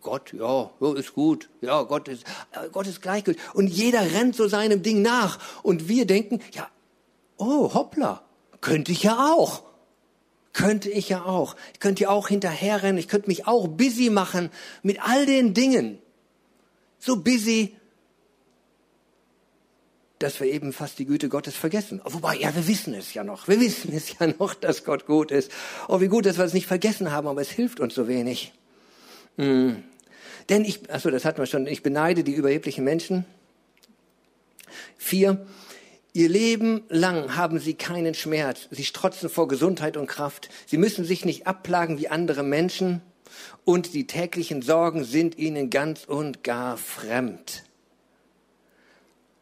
Gott, 0.00 0.32
ja, 0.32 0.70
ist 0.96 1.14
gut. 1.14 1.48
Ja, 1.60 1.82
Gott 1.82 2.08
ist, 2.08 2.24
Gott 2.72 2.88
ist 2.88 3.02
gleichgültig. 3.02 3.42
Und 3.54 3.68
jeder 3.68 4.00
rennt 4.00 4.34
so 4.34 4.48
seinem 4.48 4.82
Ding 4.82 5.02
nach. 5.02 5.38
Und 5.62 5.88
wir 5.88 6.06
denken, 6.06 6.40
ja, 6.52 6.68
oh, 7.36 7.72
hoppla, 7.72 8.24
könnte 8.60 8.90
ich 8.90 9.04
ja 9.04 9.32
auch. 9.32 9.62
Könnte 10.52 10.90
ich 10.90 11.08
ja 11.08 11.24
auch. 11.24 11.56
Ich 11.72 11.80
könnte 11.80 12.04
ja 12.04 12.10
auch 12.10 12.28
hinterherrennen. 12.28 12.98
Ich 12.98 13.08
könnte 13.08 13.28
mich 13.28 13.46
auch 13.46 13.68
busy 13.68 14.10
machen 14.10 14.50
mit 14.82 15.00
all 15.02 15.24
den 15.24 15.54
Dingen. 15.54 15.98
So 16.98 17.16
busy, 17.16 17.74
dass 20.18 20.38
wir 20.40 20.46
eben 20.46 20.72
fast 20.72 20.98
die 20.98 21.06
Güte 21.06 21.28
Gottes 21.28 21.56
vergessen. 21.56 22.00
Wobei, 22.04 22.36
ja, 22.36 22.54
wir 22.54 22.68
wissen 22.68 22.94
es 22.94 23.12
ja 23.14 23.24
noch. 23.24 23.48
Wir 23.48 23.60
wissen 23.60 23.92
es 23.92 24.18
ja 24.18 24.28
noch, 24.38 24.54
dass 24.54 24.84
Gott 24.84 25.06
gut 25.06 25.30
ist. 25.30 25.50
Oh, 25.88 26.00
wie 26.00 26.08
gut, 26.08 26.26
dass 26.26 26.38
wir 26.38 26.44
es 26.44 26.52
nicht 26.52 26.66
vergessen 26.66 27.10
haben, 27.10 27.26
aber 27.26 27.40
es 27.40 27.50
hilft 27.50 27.80
uns 27.80 27.94
so 27.94 28.06
wenig. 28.06 28.52
Hm. 29.36 29.82
Denn 30.48 30.64
ich, 30.64 30.90
achso, 30.90 31.10
das 31.10 31.24
hatten 31.24 31.38
wir 31.38 31.46
schon, 31.46 31.66
ich 31.66 31.82
beneide 31.82 32.24
die 32.24 32.34
überheblichen 32.34 32.84
Menschen. 32.84 33.24
Vier, 34.96 35.46
ihr 36.12 36.28
Leben 36.28 36.82
lang 36.88 37.36
haben 37.36 37.58
sie 37.58 37.74
keinen 37.74 38.14
Schmerz. 38.14 38.68
Sie 38.70 38.84
strotzen 38.84 39.28
vor 39.28 39.48
Gesundheit 39.48 39.96
und 39.96 40.06
Kraft. 40.06 40.48
Sie 40.66 40.76
müssen 40.76 41.04
sich 41.04 41.24
nicht 41.24 41.46
abplagen 41.46 41.98
wie 41.98 42.08
andere 42.08 42.42
Menschen. 42.42 43.02
und 43.64 43.94
die 43.94 44.06
täglichen 44.06 44.62
Sorgen 44.62 45.04
sind 45.04 45.38
ihnen 45.38 45.70
ganz 45.70 46.04
und 46.04 46.44
gar 46.44 46.76
fremd. 46.76 47.64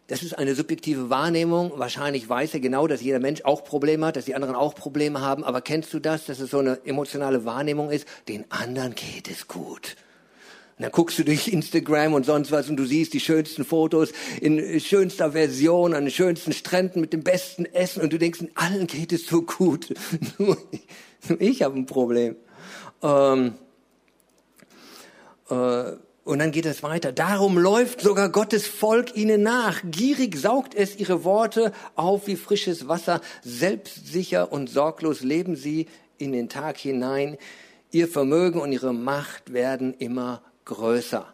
Das 0.08 0.22
ist 0.24 0.36
eine 0.36 0.56
subjektive 0.56 1.08
Wahrnehmung. 1.08 1.72
Wahrscheinlich 1.76 2.28
weiß 2.28 2.54
er 2.54 2.60
genau, 2.60 2.88
dass 2.88 3.00
jeder 3.00 3.20
Mensch 3.20 3.42
auch 3.44 3.62
Probleme 3.62 4.06
hat, 4.06 4.16
dass 4.16 4.24
die 4.24 4.34
anderen 4.34 4.56
auch 4.56 4.74
Probleme 4.74 5.20
haben. 5.20 5.44
Aber 5.44 5.60
kennst 5.60 5.94
du 5.94 6.00
das, 6.00 6.26
dass 6.26 6.40
es 6.40 6.50
so 6.50 6.58
eine 6.58 6.80
emotionale 6.84 7.44
Wahrnehmung 7.44 7.90
ist? 7.90 8.08
Den 8.26 8.44
anderen 8.50 8.96
geht 8.96 9.30
es 9.30 9.46
gut. 9.46 9.94
Und 10.80 10.84
dann 10.84 10.92
guckst 10.92 11.18
du 11.18 11.24
durch 11.24 11.48
Instagram 11.48 12.14
und 12.14 12.24
sonst 12.24 12.52
was 12.52 12.70
und 12.70 12.78
du 12.78 12.86
siehst 12.86 13.12
die 13.12 13.20
schönsten 13.20 13.66
Fotos 13.66 14.12
in 14.40 14.80
schönster 14.80 15.32
Version, 15.32 15.92
an 15.92 16.06
den 16.06 16.10
schönsten 16.10 16.54
Stränden 16.54 17.02
mit 17.02 17.12
dem 17.12 17.22
besten 17.22 17.66
Essen 17.66 18.00
und 18.00 18.14
du 18.14 18.18
denkst, 18.18 18.44
allen 18.54 18.86
geht 18.86 19.12
es 19.12 19.26
so 19.26 19.42
gut. 19.42 19.92
Nur 20.38 20.56
ich 21.38 21.60
habe 21.60 21.76
ein 21.76 21.84
Problem. 21.84 22.34
Ähm, 23.02 23.52
äh, 25.50 25.92
und 26.24 26.38
dann 26.38 26.50
geht 26.50 26.64
es 26.64 26.82
weiter. 26.82 27.12
Darum 27.12 27.58
läuft 27.58 28.00
sogar 28.00 28.30
Gottes 28.30 28.66
Volk 28.66 29.14
ihnen 29.14 29.42
nach. 29.42 29.82
Gierig 29.84 30.34
saugt 30.38 30.74
es 30.74 30.96
ihre 30.96 31.24
Worte 31.24 31.74
auf 31.94 32.26
wie 32.26 32.36
frisches 32.36 32.88
Wasser. 32.88 33.20
Selbstsicher 33.42 34.50
und 34.50 34.70
sorglos 34.70 35.20
leben 35.20 35.56
sie 35.56 35.88
in 36.16 36.32
den 36.32 36.48
Tag 36.48 36.78
hinein. 36.78 37.36
Ihr 37.90 38.08
Vermögen 38.08 38.62
und 38.62 38.72
ihre 38.72 38.94
Macht 38.94 39.52
werden 39.52 39.92
immer 39.98 40.40
größer. 40.70 41.26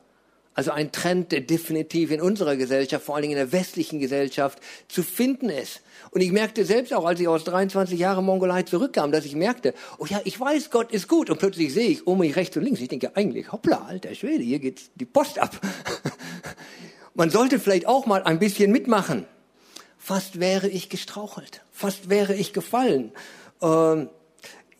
Also 0.57 0.71
ein 0.71 0.90
Trend, 0.90 1.33
der 1.33 1.43
definitiv 1.43 2.11
in 2.11 2.23
unserer 2.23 2.57
Gesellschaft, 2.57 3.05
vor 3.05 3.14
allen 3.14 3.23
Dingen 3.23 3.37
in 3.37 3.45
der 3.45 3.52
westlichen 3.52 4.00
Gesellschaft, 4.00 4.59
zu 4.88 5.02
finden 5.02 5.50
ist. 5.50 5.83
Und 6.12 6.23
ich 6.23 6.33
merkte 6.33 6.64
selbst 6.64 6.95
auch, 6.95 7.05
als 7.05 7.21
ich 7.21 7.28
aus 7.28 7.45
23 7.45 7.99
Jahren 7.99 8.25
Mongolei 8.25 8.62
zurückkam, 8.62 9.12
dass 9.12 9.26
ich 9.26 9.37
merkte, 9.37 9.75
oh 9.99 10.07
ja, 10.07 10.19
ich 10.25 10.40
weiß, 10.40 10.71
Gott 10.71 10.93
ist 10.93 11.09
gut. 11.09 11.28
Und 11.28 11.38
plötzlich 11.38 11.75
sehe 11.75 11.90
ich 11.90 12.07
um 12.07 12.21
mich 12.21 12.37
rechts 12.37 12.57
und 12.57 12.62
links. 12.62 12.81
Ich 12.81 12.88
denke 12.88 13.14
eigentlich, 13.14 13.52
hoppla, 13.52 13.85
alter 13.87 14.14
Schwede, 14.14 14.43
hier 14.43 14.59
geht 14.59 14.81
die 14.95 15.05
Post 15.05 15.38
ab. 15.38 15.61
Man 17.14 17.28
sollte 17.28 17.59
vielleicht 17.59 17.87
auch 17.87 18.07
mal 18.07 18.23
ein 18.23 18.38
bisschen 18.38 18.73
mitmachen. 18.73 19.26
Fast 19.99 20.40
wäre 20.40 20.69
ich 20.69 20.88
gestrauchelt. 20.88 21.61
Fast 21.71 22.09
wäre 22.09 22.35
ich 22.35 22.55
gefallen. 22.55 23.12
Ähm, 23.61 24.09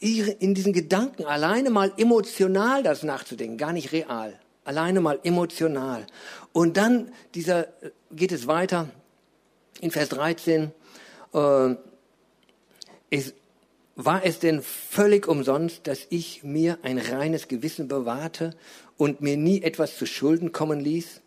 in 0.01 0.55
diesen 0.55 0.73
Gedanken 0.73 1.27
alleine 1.27 1.69
mal 1.69 1.93
emotional 1.99 2.83
das 2.83 3.03
nachzudenken, 3.03 3.59
gar 3.59 3.75
nicht 3.75 3.93
real 3.93 4.39
alleine 4.67 5.01
mal 5.01 5.21
emotional. 5.23 6.07
Und 6.53 6.77
dann 6.77 7.13
dieser, 7.35 7.69
geht 8.11 8.33
es 8.33 8.47
weiter 8.47 8.89
in 9.81 9.91
Vers 9.91 10.09
13. 10.11 10.73
Äh, 11.35 11.75
ist, 13.11 13.35
war 13.95 14.25
es 14.25 14.41
denn 14.41 14.63
völlig 14.63 15.27
umsonst, 15.29 15.87
dass 15.87 16.07
ich 16.11 16.43
mir 16.43 16.79
ein 16.83 16.99
reines 16.99 17.49
Gewissen 17.49 17.89
bewahrte 17.89 18.55
und 18.97 19.21
mir 19.21 19.37
nie 19.37 19.63
etwas 19.63 19.97
zu 19.97 20.07
Schulden 20.07 20.53
kommen 20.53 20.81
ließ? 20.81 21.23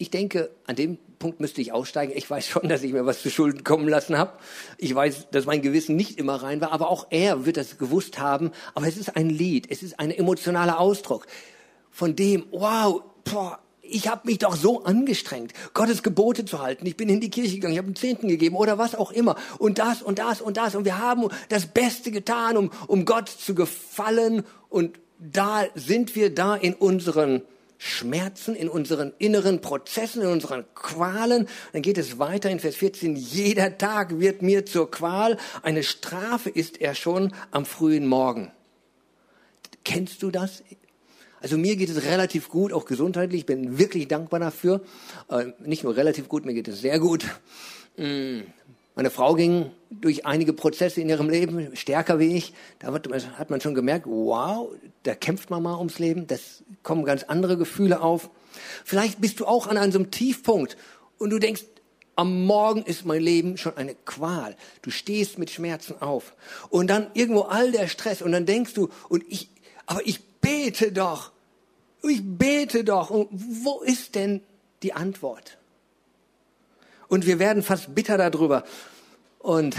Ich 0.00 0.10
denke, 0.10 0.50
an 0.66 0.76
dem 0.76 0.98
Punkt 1.18 1.40
müsste 1.40 1.60
ich 1.60 1.72
aussteigen. 1.72 2.12
Ich 2.14 2.28
weiß 2.30 2.46
schon, 2.46 2.68
dass 2.68 2.82
ich 2.82 2.92
mir 2.92 3.04
was 3.04 3.22
zu 3.22 3.30
Schulden 3.30 3.64
kommen 3.64 3.88
lassen 3.88 4.16
habe. 4.16 4.32
Ich 4.78 4.94
weiß, 4.94 5.30
dass 5.30 5.46
mein 5.46 5.62
Gewissen 5.62 5.96
nicht 5.96 6.18
immer 6.18 6.36
rein 6.36 6.60
war, 6.60 6.72
aber 6.72 6.88
auch 6.88 7.08
er 7.10 7.46
wird 7.46 7.56
das 7.56 7.78
gewusst 7.78 8.18
haben. 8.18 8.52
Aber 8.74 8.86
es 8.86 8.96
ist 8.96 9.16
ein 9.16 9.28
Lied, 9.28 9.70
es 9.70 9.82
ist 9.82 9.98
ein 9.98 10.10
emotionaler 10.10 10.78
Ausdruck 10.78 11.26
von 11.98 12.14
dem, 12.14 12.46
wow, 12.52 13.02
boah, 13.24 13.58
ich 13.82 14.06
habe 14.06 14.20
mich 14.28 14.38
doch 14.38 14.54
so 14.54 14.84
angestrengt, 14.84 15.52
Gottes 15.74 16.04
Gebote 16.04 16.44
zu 16.44 16.60
halten. 16.60 16.86
Ich 16.86 16.96
bin 16.96 17.08
in 17.08 17.20
die 17.20 17.28
Kirche 17.28 17.56
gegangen, 17.56 17.72
ich 17.72 17.78
habe 17.78 17.88
einen 17.88 17.96
Zehnten 17.96 18.28
gegeben 18.28 18.54
oder 18.54 18.78
was 18.78 18.94
auch 18.94 19.10
immer. 19.10 19.34
Und 19.58 19.80
das 19.80 20.00
und 20.00 20.20
das 20.20 20.40
und 20.40 20.56
das. 20.56 20.76
Und 20.76 20.84
wir 20.84 20.98
haben 20.98 21.28
das 21.48 21.66
Beste 21.66 22.12
getan, 22.12 22.56
um, 22.56 22.70
um 22.86 23.04
Gott 23.04 23.28
zu 23.28 23.52
gefallen. 23.56 24.44
Und 24.68 25.00
da 25.18 25.64
sind 25.74 26.14
wir 26.14 26.32
da 26.32 26.54
in 26.54 26.74
unseren 26.74 27.42
Schmerzen, 27.78 28.54
in 28.54 28.68
unseren 28.68 29.12
inneren 29.18 29.60
Prozessen, 29.60 30.22
in 30.22 30.28
unseren 30.28 30.66
Qualen. 30.76 31.48
Dann 31.72 31.82
geht 31.82 31.98
es 31.98 32.20
weiter 32.20 32.48
in 32.48 32.60
Vers 32.60 32.76
14. 32.76 33.16
Jeder 33.16 33.76
Tag 33.76 34.20
wird 34.20 34.40
mir 34.40 34.64
zur 34.64 34.88
Qual. 34.88 35.36
Eine 35.64 35.82
Strafe 35.82 36.48
ist 36.48 36.80
er 36.80 36.94
schon 36.94 37.34
am 37.50 37.66
frühen 37.66 38.06
Morgen. 38.06 38.52
Kennst 39.82 40.22
du 40.22 40.30
das? 40.30 40.62
Also 41.40 41.56
mir 41.56 41.76
geht 41.76 41.88
es 41.88 42.04
relativ 42.04 42.48
gut, 42.48 42.72
auch 42.72 42.84
gesundheitlich. 42.84 43.40
Ich 43.40 43.46
bin 43.46 43.78
wirklich 43.78 44.08
dankbar 44.08 44.40
dafür. 44.40 44.80
Äh, 45.30 45.46
nicht 45.60 45.84
nur 45.84 45.96
relativ 45.96 46.28
gut, 46.28 46.44
mir 46.44 46.54
geht 46.54 46.68
es 46.68 46.80
sehr 46.80 46.98
gut. 46.98 47.24
Mm. 47.96 48.40
Meine 48.98 49.10
Frau 49.10 49.34
ging 49.34 49.70
durch 49.90 50.26
einige 50.26 50.52
Prozesse 50.52 51.00
in 51.00 51.08
ihrem 51.08 51.30
Leben 51.30 51.76
stärker 51.76 52.18
wie 52.18 52.36
ich. 52.36 52.52
Da 52.80 52.92
hat 52.92 53.48
man 53.48 53.60
schon 53.60 53.76
gemerkt, 53.76 54.06
wow, 54.08 54.70
da 55.04 55.14
kämpft 55.14 55.50
man 55.50 55.62
mal 55.62 55.78
ums 55.78 56.00
Leben. 56.00 56.26
Das 56.26 56.64
kommen 56.82 57.04
ganz 57.04 57.22
andere 57.22 57.56
Gefühle 57.56 58.00
auf. 58.00 58.28
Vielleicht 58.84 59.20
bist 59.20 59.38
du 59.38 59.46
auch 59.46 59.68
an 59.68 59.76
einem 59.76 60.10
Tiefpunkt 60.10 60.76
und 61.18 61.30
du 61.30 61.38
denkst, 61.38 61.62
am 62.16 62.44
Morgen 62.44 62.82
ist 62.82 63.06
mein 63.06 63.22
Leben 63.22 63.56
schon 63.56 63.76
eine 63.76 63.94
Qual. 63.94 64.56
Du 64.82 64.90
stehst 64.90 65.38
mit 65.38 65.50
Schmerzen 65.50 66.02
auf. 66.02 66.34
Und 66.68 66.88
dann 66.88 67.06
irgendwo 67.14 67.42
all 67.42 67.70
der 67.70 67.86
Stress 67.86 68.20
und 68.20 68.32
dann 68.32 68.46
denkst 68.46 68.74
du, 68.74 68.88
und 69.08 69.22
ich, 69.28 69.48
aber 69.86 70.04
ich 70.04 70.27
bete 70.40 70.92
doch. 70.92 71.32
Ich 72.02 72.20
bete 72.24 72.84
doch. 72.84 73.10
Und 73.10 73.28
wo 73.30 73.80
ist 73.80 74.14
denn 74.14 74.42
die 74.82 74.92
Antwort? 74.92 75.58
Und 77.08 77.26
wir 77.26 77.38
werden 77.38 77.62
fast 77.62 77.94
bitter 77.94 78.18
darüber. 78.18 78.64
Und 79.38 79.76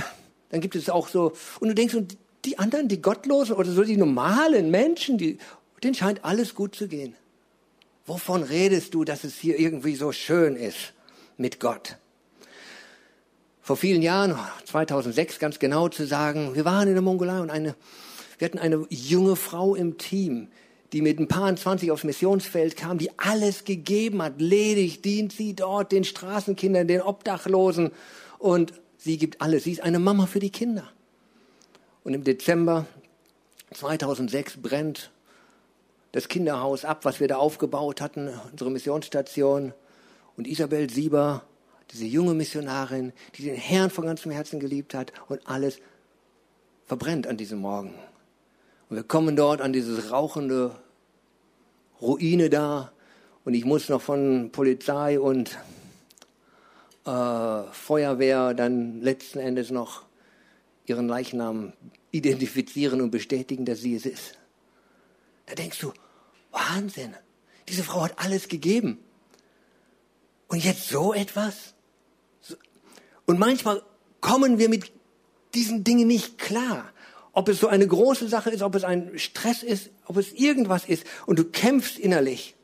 dann 0.49 0.61
gibt 0.61 0.75
es 0.75 0.89
auch 0.89 1.07
so, 1.07 1.33
und 1.59 1.69
du 1.69 1.75
denkst, 1.75 1.95
und 1.95 2.17
die 2.45 2.57
anderen, 2.57 2.87
die 2.87 3.01
Gottlosen 3.01 3.55
oder 3.55 3.71
so 3.71 3.83
die 3.83 3.97
normalen 3.97 4.71
Menschen, 4.71 5.17
die, 5.17 5.37
denen 5.83 5.93
scheint 5.93 6.25
alles 6.25 6.55
gut 6.55 6.75
zu 6.75 6.87
gehen. 6.87 7.15
Wovon 8.05 8.43
redest 8.43 8.93
du, 8.93 9.03
dass 9.03 9.23
es 9.23 9.35
hier 9.35 9.59
irgendwie 9.59 9.95
so 9.95 10.11
schön 10.11 10.55
ist 10.55 10.93
mit 11.37 11.59
Gott? 11.59 11.97
Vor 13.61 13.77
vielen 13.77 14.01
Jahren, 14.01 14.35
2006 14.65 15.37
ganz 15.37 15.59
genau 15.59 15.89
zu 15.89 16.07
sagen, 16.07 16.55
wir 16.55 16.65
waren 16.65 16.87
in 16.87 16.95
der 16.95 17.03
Mongolei 17.03 17.39
und 17.39 17.51
eine 17.51 17.75
wir 18.39 18.45
hatten 18.45 18.57
eine 18.57 18.85
junge 18.89 19.35
Frau 19.35 19.75
im 19.75 19.97
Team, 19.97 20.47
die 20.93 21.01
mit 21.01 21.19
ein 21.19 21.27
paar 21.27 21.53
20 21.53 21.91
aufs 21.91 22.05
Missionsfeld 22.05 22.77
kam, 22.77 22.97
die 22.97 23.11
alles 23.19 23.65
gegeben 23.65 24.21
hat. 24.21 24.39
Ledig 24.39 25.03
dient 25.03 25.33
sie 25.33 25.53
dort 25.53 25.91
den 25.91 26.05
Straßenkindern, 26.05 26.87
den 26.87 27.01
Obdachlosen. 27.01 27.91
Und 28.39 28.73
sie 28.97 29.17
gibt 29.17 29.41
alles. 29.41 29.65
Sie 29.65 29.73
ist 29.73 29.83
eine 29.83 29.99
Mama 29.99 30.25
für 30.25 30.39
die 30.39 30.49
Kinder. 30.49 30.89
Und 32.05 32.13
im 32.13 32.23
Dezember 32.23 32.87
2006 33.73 34.57
brennt 34.61 35.11
das 36.13 36.29
Kinderhaus 36.29 36.85
ab, 36.85 37.03
was 37.03 37.19
wir 37.19 37.27
da 37.27 37.37
aufgebaut 37.37 38.01
hatten, 38.01 38.29
unsere 38.51 38.71
Missionsstation. 38.71 39.73
Und 40.37 40.47
Isabel 40.47 40.89
Sieber, 40.89 41.43
diese 41.91 42.05
junge 42.05 42.33
Missionarin, 42.33 43.11
die 43.35 43.43
den 43.43 43.55
Herrn 43.55 43.89
von 43.89 44.05
ganzem 44.05 44.31
Herzen 44.31 44.61
geliebt 44.61 44.93
hat 44.93 45.11
und 45.27 45.45
alles 45.45 45.79
verbrennt 46.85 47.27
an 47.27 47.37
diesem 47.37 47.59
Morgen. 47.59 47.93
Und 48.89 48.95
wir 48.95 49.03
kommen 49.03 49.35
dort 49.35 49.61
an 49.61 49.71
dieses 49.71 50.11
rauchende 50.11 50.75
Ruine 52.01 52.49
da 52.49 52.91
und 53.45 53.53
ich 53.53 53.63
muss 53.63 53.87
noch 53.87 54.01
von 54.01 54.51
Polizei 54.51 55.19
und 55.19 55.59
äh, 57.05 57.63
Feuerwehr 57.71 58.55
dann 58.55 59.01
letzten 59.01 59.39
Endes 59.39 59.69
noch 59.69 60.05
ihren 60.87 61.07
Leichnam 61.07 61.73
identifizieren 62.09 63.01
und 63.01 63.11
bestätigen, 63.11 63.63
dass 63.63 63.79
sie 63.79 63.95
es 63.95 64.07
ist. 64.07 64.39
Da 65.45 65.53
denkst 65.53 65.79
du, 65.79 65.93
Wahnsinn, 66.51 67.13
diese 67.67 67.83
Frau 67.83 68.01
hat 68.01 68.17
alles 68.17 68.47
gegeben. 68.47 68.97
Und 70.47 70.63
jetzt 70.63 70.89
so 70.89 71.13
etwas? 71.13 71.75
Und 73.27 73.37
manchmal 73.37 73.83
kommen 74.19 74.57
wir 74.57 74.67
mit 74.67 74.91
diesen 75.53 75.83
Dingen 75.83 76.07
nicht 76.07 76.39
klar 76.39 76.91
ob 77.33 77.49
es 77.49 77.59
so 77.59 77.67
eine 77.67 77.87
große 77.87 78.27
Sache 78.27 78.49
ist, 78.49 78.61
ob 78.61 78.75
es 78.75 78.83
ein 78.83 79.17
Stress 79.17 79.63
ist, 79.63 79.89
ob 80.05 80.17
es 80.17 80.33
irgendwas 80.33 80.85
ist 80.85 81.05
und 81.25 81.39
du 81.39 81.45
kämpfst 81.45 81.99
innerlich. 81.99 82.55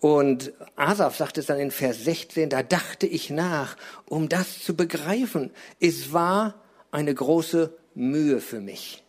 Und 0.00 0.52
Asaf 0.76 1.16
sagt 1.16 1.38
es 1.38 1.46
dann 1.46 1.58
in 1.58 1.70
Vers 1.70 2.04
16, 2.04 2.50
da 2.50 2.62
dachte 2.62 3.06
ich 3.06 3.30
nach, 3.30 3.76
um 4.06 4.28
das 4.28 4.62
zu 4.62 4.76
begreifen. 4.76 5.50
Es 5.80 6.12
war 6.12 6.54
eine 6.90 7.14
große 7.14 7.72
Mühe 7.94 8.40
für 8.40 8.60
mich. 8.60 9.02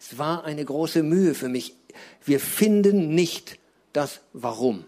Es 0.00 0.18
war 0.18 0.44
eine 0.44 0.64
große 0.64 1.02
Mühe 1.02 1.34
für 1.34 1.48
mich. 1.48 1.76
Wir 2.24 2.40
finden 2.40 3.14
nicht 3.14 3.58
das 3.92 4.20
Warum. 4.32 4.84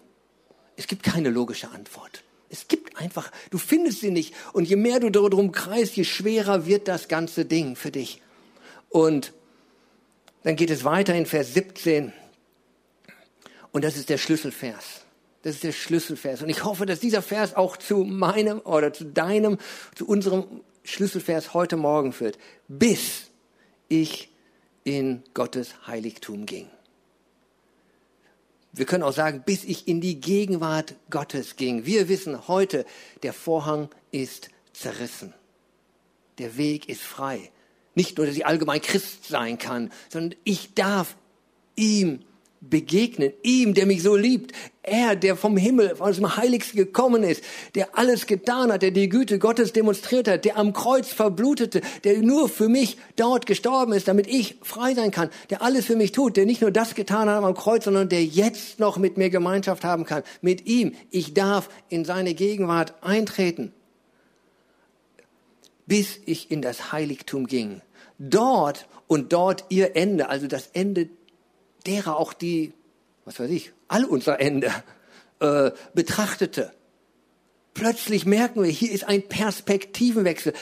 Es 0.76 0.87
gibt 0.87 1.02
keine 1.02 1.31
logische 1.31 1.71
Antwort. 1.71 2.23
Es 2.50 2.69
gibt 2.69 2.97
einfach, 2.97 3.31
du 3.50 3.59
findest 3.59 4.00
sie 4.00 4.11
nicht. 4.11 4.35
Und 4.52 4.69
je 4.69 4.76
mehr 4.76 5.00
du 5.00 5.11
darum 5.11 5.52
kreist, 5.52 5.97
je 5.97 6.05
schwerer 6.05 6.67
wird 6.67 6.88
das 6.88 7.09
ganze 7.09 7.45
Ding 7.45 7.76
für 7.76 7.90
dich. 7.90 8.23
Und 8.88 9.33
dann 10.42 10.57
geht 10.57 10.71
es 10.71 10.85
weiter 10.85 11.14
in 11.14 11.26
Vers 11.26 11.54
17. 11.54 12.12
Und 13.73 13.85
das 13.85 13.97
ist 13.97 14.09
der 14.09 14.18
Schlüsselvers. 14.18 15.04
Das 15.42 15.54
ist 15.54 15.64
der 15.64 15.73
Schlüsselvers. 15.73 16.42
Und 16.42 16.49
ich 16.49 16.64
hoffe, 16.64 16.87
dass 16.87 17.00
dieser 17.00 17.23
Vers 17.23 17.54
auch 17.54 17.76
zu 17.76 18.04
meinem 18.04 18.61
oder 18.61 18.92
zu 18.92 19.04
deinem, 19.04 19.59
zu 19.95 20.07
unserem 20.07 20.62
Schlüsselvers 20.85 21.54
heute 21.54 21.76
Morgen 21.76 22.12
führt. 22.12 22.38
Bis 22.66 23.30
ich 23.88 24.30
in 24.85 25.23
Gottes 25.35 25.87
Heiligtum 25.87 26.47
ging. 26.47 26.68
Wir 28.73 28.87
können 28.87 29.02
auch 29.02 29.12
sagen, 29.12 29.42
bis 29.45 29.64
ich 29.64 29.88
in 29.88 30.00
die 30.00 30.21
Gegenwart 30.21 30.95
Gottes 31.11 31.57
ging. 31.57 31.85
Wir 31.85 32.09
wissen 32.09 32.49
heute, 32.49 32.85
der 33.23 33.33
Vorhang 33.33 33.88
ist 34.12 34.50
zerrissen. 34.73 35.35
Der 36.38 36.57
Weg 36.57 36.88
ist 36.88 37.02
frei. 37.02 37.50
Nicht 37.99 38.17
nur, 38.17 38.28
dass 38.28 38.37
ich 38.37 38.47
allgemein 38.47 38.81
Christ 38.81 39.26
sein 39.26 39.59
kann, 39.59 39.90
sondern 40.09 40.38
ich 40.45 40.73
darf 40.75 41.17
ihm 41.75 42.21
begegnen. 42.61 43.33
Ihm, 43.43 43.75
der 43.75 43.87
mich 43.87 44.05
so 44.05 44.14
liebt. 44.14 44.52
Er, 44.85 45.17
der 45.17 45.35
vom 45.35 45.57
Himmel, 45.57 45.97
aus 45.99 46.14
dem 46.14 46.37
Heiligsten 46.37 46.76
gekommen 46.76 47.25
ist, 47.25 47.43
der 47.75 47.99
alles 47.99 48.26
getan 48.26 48.71
hat, 48.71 48.83
der 48.83 48.93
die 48.93 49.09
Güte 49.09 49.40
Gottes 49.40 49.73
demonstriert 49.73 50.28
hat, 50.28 50.45
der 50.45 50.59
am 50.59 50.73
Kreuz 50.73 51.12
verblutete, 51.12 51.81
der 52.05 52.19
nur 52.19 52.49
für 52.49 52.69
mich 52.69 52.99
dort 53.17 53.47
gestorben 53.47 53.93
ist, 53.93 54.07
damit 54.07 54.28
ich 54.28 54.59
frei 54.62 54.95
sein 54.95 55.11
kann, 55.11 55.28
der 55.50 55.62
alles 55.62 55.87
für 55.87 55.97
mich 55.97 56.12
tut, 56.12 56.37
der 56.37 56.47
nicht 56.47 56.61
nur 56.61 56.71
das 56.71 56.95
getan 56.95 57.28
hat 57.28 57.43
am 57.43 57.55
Kreuz, 57.55 57.85
sondern 57.85 58.09
der 58.09 58.25
jetzt 58.25 58.78
noch 58.78 58.97
mit 58.97 59.17
mir 59.17 59.28
Gemeinschaft 59.28 59.83
haben 59.83 60.05
kann. 60.05 60.23
Mit 60.40 60.67
ihm. 60.67 60.95
Ich 61.11 61.35
darf 61.35 61.69
in 61.88 62.05
seine 62.05 62.35
Gegenwart 62.35 62.95
eintreten. 63.02 63.73
Bis 65.85 66.21
ich 66.26 66.52
in 66.52 66.62
das 66.62 66.93
Heiligtum 66.93 67.49
ging. 67.49 67.83
Dort 68.19 68.89
und 69.07 69.33
dort 69.33 69.65
ihr 69.69 69.97
Ende, 69.97 70.29
also 70.29 70.47
das 70.47 70.71
Ende 70.73 71.09
derer 71.87 72.17
auch 72.17 72.33
die, 72.33 72.73
was 73.25 73.39
weiß 73.39 73.51
ich, 73.51 73.73
all 73.87 74.05
unser 74.05 74.41
Ende 74.41 74.73
äh, 75.41 75.71
betrachtete. 75.95 76.73
Plötzlich 77.75 78.27
merken 78.27 78.63
wir, 78.63 78.71
hier 78.71 78.91
ist 78.91 79.05
ein 79.05 79.23
Perspektivenwechsel. 79.23 80.53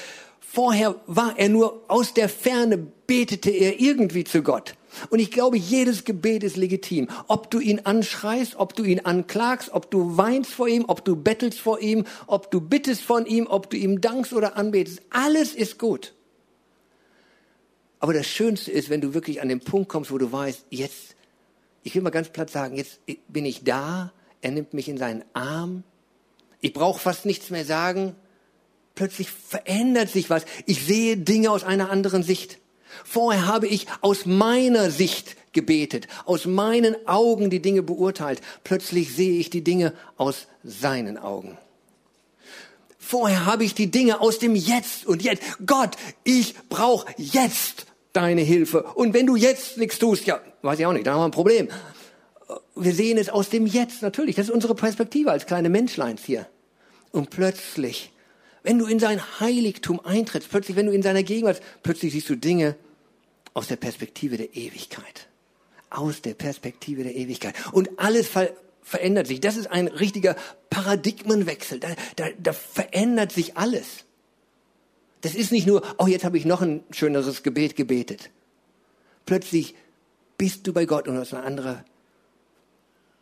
Vorher 0.40 0.96
war 1.06 1.38
er 1.38 1.48
nur 1.48 1.84
aus 1.88 2.14
der 2.14 2.28
Ferne, 2.28 2.78
betete 3.06 3.50
er 3.50 3.80
irgendwie 3.80 4.24
zu 4.24 4.42
Gott. 4.42 4.74
Und 5.10 5.18
ich 5.18 5.30
glaube, 5.30 5.56
jedes 5.56 6.04
Gebet 6.04 6.42
ist 6.42 6.56
legitim. 6.56 7.08
Ob 7.26 7.50
du 7.50 7.60
ihn 7.60 7.80
anschreist, 7.84 8.56
ob 8.56 8.74
du 8.74 8.84
ihn 8.84 9.00
anklagst, 9.00 9.72
ob 9.72 9.90
du 9.90 10.16
weinst 10.16 10.50
vor 10.52 10.68
ihm, 10.68 10.84
ob 10.88 11.04
du 11.04 11.16
bettelst 11.16 11.60
vor 11.60 11.80
ihm, 11.80 12.04
ob 12.26 12.50
du 12.50 12.60
bittest 12.60 13.02
von 13.02 13.26
ihm, 13.26 13.46
ob 13.46 13.70
du 13.70 13.76
ihm 13.76 14.00
dankst 14.00 14.32
oder 14.32 14.56
anbetest. 14.56 15.02
Alles 15.10 15.54
ist 15.54 15.78
gut. 15.78 16.14
Aber 17.98 18.12
das 18.12 18.26
Schönste 18.26 18.70
ist, 18.70 18.90
wenn 18.90 19.00
du 19.00 19.14
wirklich 19.14 19.40
an 19.40 19.48
den 19.48 19.60
Punkt 19.60 19.88
kommst, 19.88 20.10
wo 20.10 20.18
du 20.18 20.30
weißt, 20.30 20.66
jetzt 20.70 21.16
ich 21.86 21.94
will 21.94 22.02
mal 22.02 22.10
ganz 22.10 22.30
platt 22.30 22.50
sagen, 22.50 22.76
jetzt 22.76 22.98
bin 23.28 23.44
ich 23.46 23.62
da, 23.62 24.12
er 24.40 24.50
nimmt 24.50 24.74
mich 24.74 24.88
in 24.88 24.98
seinen 24.98 25.24
Arm, 25.34 25.84
ich 26.60 26.72
brauche 26.72 26.98
fast 26.98 27.26
nichts 27.26 27.50
mehr 27.50 27.64
sagen, 27.64 28.16
plötzlich 28.96 29.30
verändert 29.30 30.08
sich 30.08 30.28
was, 30.28 30.46
ich 30.66 30.84
sehe 30.84 31.16
Dinge 31.16 31.52
aus 31.52 31.62
einer 31.62 31.88
anderen 31.88 32.24
Sicht. 32.24 32.58
Vorher 33.04 33.46
habe 33.46 33.68
ich 33.68 33.86
aus 34.00 34.26
meiner 34.26 34.90
Sicht 34.90 35.36
gebetet, 35.52 36.08
aus 36.24 36.44
meinen 36.44 36.96
Augen 37.06 37.50
die 37.50 37.62
Dinge 37.62 37.84
beurteilt, 37.84 38.40
plötzlich 38.64 39.14
sehe 39.14 39.38
ich 39.38 39.50
die 39.50 39.62
Dinge 39.62 39.92
aus 40.16 40.48
seinen 40.64 41.18
Augen. 41.18 41.56
Vorher 43.06 43.46
habe 43.46 43.62
ich 43.62 43.72
die 43.72 43.88
Dinge 43.88 44.20
aus 44.20 44.40
dem 44.40 44.56
Jetzt 44.56 45.06
und 45.06 45.22
Jetzt. 45.22 45.40
Gott, 45.64 45.94
ich 46.24 46.56
brauche 46.68 47.06
jetzt 47.16 47.86
deine 48.12 48.40
Hilfe. 48.40 48.82
Und 48.82 49.14
wenn 49.14 49.26
du 49.26 49.36
jetzt 49.36 49.78
nichts 49.78 50.00
tust, 50.00 50.26
ja, 50.26 50.40
weiß 50.62 50.80
ich 50.80 50.86
auch 50.86 50.92
nicht, 50.92 51.06
da 51.06 51.12
haben 51.12 51.20
wir 51.20 51.26
ein 51.26 51.30
Problem. 51.30 51.68
Wir 52.74 52.92
sehen 52.92 53.16
es 53.16 53.28
aus 53.28 53.48
dem 53.48 53.64
Jetzt 53.64 54.02
natürlich. 54.02 54.34
Das 54.34 54.48
ist 54.48 54.52
unsere 54.52 54.74
Perspektive 54.74 55.30
als 55.30 55.46
kleine 55.46 55.68
Menschleins 55.68 56.24
hier. 56.24 56.48
Und 57.12 57.30
plötzlich, 57.30 58.10
wenn 58.64 58.76
du 58.80 58.86
in 58.86 58.98
sein 58.98 59.22
Heiligtum 59.38 60.00
eintrittst, 60.04 60.50
plötzlich, 60.50 60.76
wenn 60.76 60.86
du 60.86 60.92
in 60.92 61.02
seiner 61.02 61.22
Gegenwart, 61.22 61.62
plötzlich 61.84 62.12
siehst 62.12 62.28
du 62.28 62.34
Dinge 62.34 62.74
aus 63.54 63.68
der 63.68 63.76
Perspektive 63.76 64.36
der 64.36 64.56
Ewigkeit. 64.56 65.28
Aus 65.90 66.22
der 66.22 66.34
Perspektive 66.34 67.04
der 67.04 67.14
Ewigkeit. 67.14 67.54
Und 67.70 68.00
alles 68.00 68.26
verändert 68.86 69.26
sich. 69.26 69.40
Das 69.40 69.56
ist 69.56 69.66
ein 69.66 69.88
richtiger 69.88 70.36
Paradigmenwechsel. 70.70 71.80
Da, 71.80 71.88
da, 72.14 72.26
da 72.38 72.52
verändert 72.52 73.32
sich 73.32 73.56
alles. 73.56 74.04
Das 75.22 75.34
ist 75.34 75.50
nicht 75.50 75.66
nur, 75.66 75.82
oh, 75.98 76.06
jetzt 76.06 76.24
habe 76.24 76.38
ich 76.38 76.44
noch 76.44 76.62
ein 76.62 76.84
schöneres 76.92 77.42
Gebet 77.42 77.74
gebetet. 77.74 78.30
Plötzlich 79.26 79.74
bist 80.38 80.68
du 80.68 80.72
bei 80.72 80.86
Gott 80.86 81.08
und 81.08 81.18
hast 81.18 81.34
eine 81.34 81.42
andere 81.42 81.84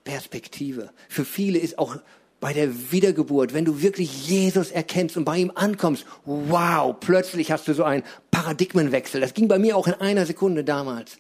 Perspektive. 0.05 0.91
Für 1.09 1.25
viele 1.25 1.59
ist 1.59 1.79
auch 1.79 1.97
bei 2.41 2.53
der 2.53 2.93
Wiedergeburt, 2.93 3.55
wenn 3.55 3.65
du 3.65 3.81
wirklich 3.81 4.29
Jesus 4.29 4.71
erkennst 4.71 5.17
und 5.17 5.25
bei 5.25 5.39
ihm 5.39 5.51
ankommst, 5.55 6.05
wow, 6.27 6.95
plötzlich 7.01 7.51
hast 7.51 7.67
du 7.69 7.73
so 7.73 7.85
einen 7.85 8.03
Paradigmenwechsel. 8.31 9.19
Das 9.19 9.33
ging 9.33 9.49
bei 9.49 9.59
mir 9.59 9.79
auch 9.79 9.87
in 9.87 9.95
einer 9.95 10.27
Sekunde 10.27 10.63
damals 10.63 11.17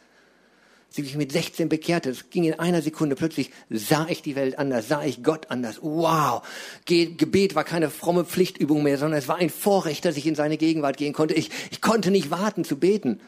sie 0.94 1.02
sich 1.02 1.16
mit 1.16 1.32
16 1.32 1.68
bekehrte. 1.68 2.10
Es 2.10 2.30
ging 2.30 2.44
in 2.44 2.58
einer 2.60 2.80
Sekunde. 2.80 3.16
Plötzlich 3.16 3.50
sah 3.68 4.06
ich 4.08 4.22
die 4.22 4.36
Welt 4.36 4.58
anders, 4.58 4.86
sah 4.86 5.02
ich 5.02 5.24
Gott 5.24 5.50
anders. 5.50 5.80
Wow. 5.82 6.42
Gebet 6.86 7.56
war 7.56 7.64
keine 7.64 7.90
fromme 7.90 8.24
Pflichtübung 8.24 8.84
mehr, 8.84 8.96
sondern 8.96 9.18
es 9.18 9.26
war 9.26 9.36
ein 9.36 9.50
Vorrecht, 9.50 10.04
dass 10.04 10.16
ich 10.16 10.24
in 10.24 10.36
seine 10.36 10.56
Gegenwart 10.56 10.96
gehen 10.96 11.12
konnte. 11.12 11.34
Ich, 11.34 11.50
ich 11.72 11.80
konnte 11.80 12.12
nicht 12.12 12.30
warten 12.30 12.64
zu 12.64 12.76
beten 12.78 13.20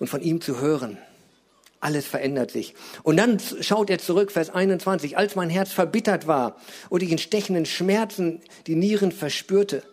und 0.00 0.08
von 0.08 0.20
ihm 0.20 0.40
zu 0.40 0.60
hören. 0.60 0.98
Alles 1.78 2.06
verändert 2.06 2.50
sich. 2.50 2.74
Und 3.04 3.16
dann 3.16 3.38
schaut 3.60 3.88
er 3.88 3.98
zurück, 3.98 4.32
Vers 4.32 4.50
21. 4.50 5.16
Als 5.16 5.36
mein 5.36 5.50
Herz 5.50 5.70
verbittert 5.70 6.26
war 6.26 6.56
und 6.88 7.04
ich 7.04 7.12
in 7.12 7.18
stechenden 7.18 7.66
Schmerzen 7.66 8.40
die 8.66 8.74
Nieren 8.74 9.12
verspürte, 9.12 9.84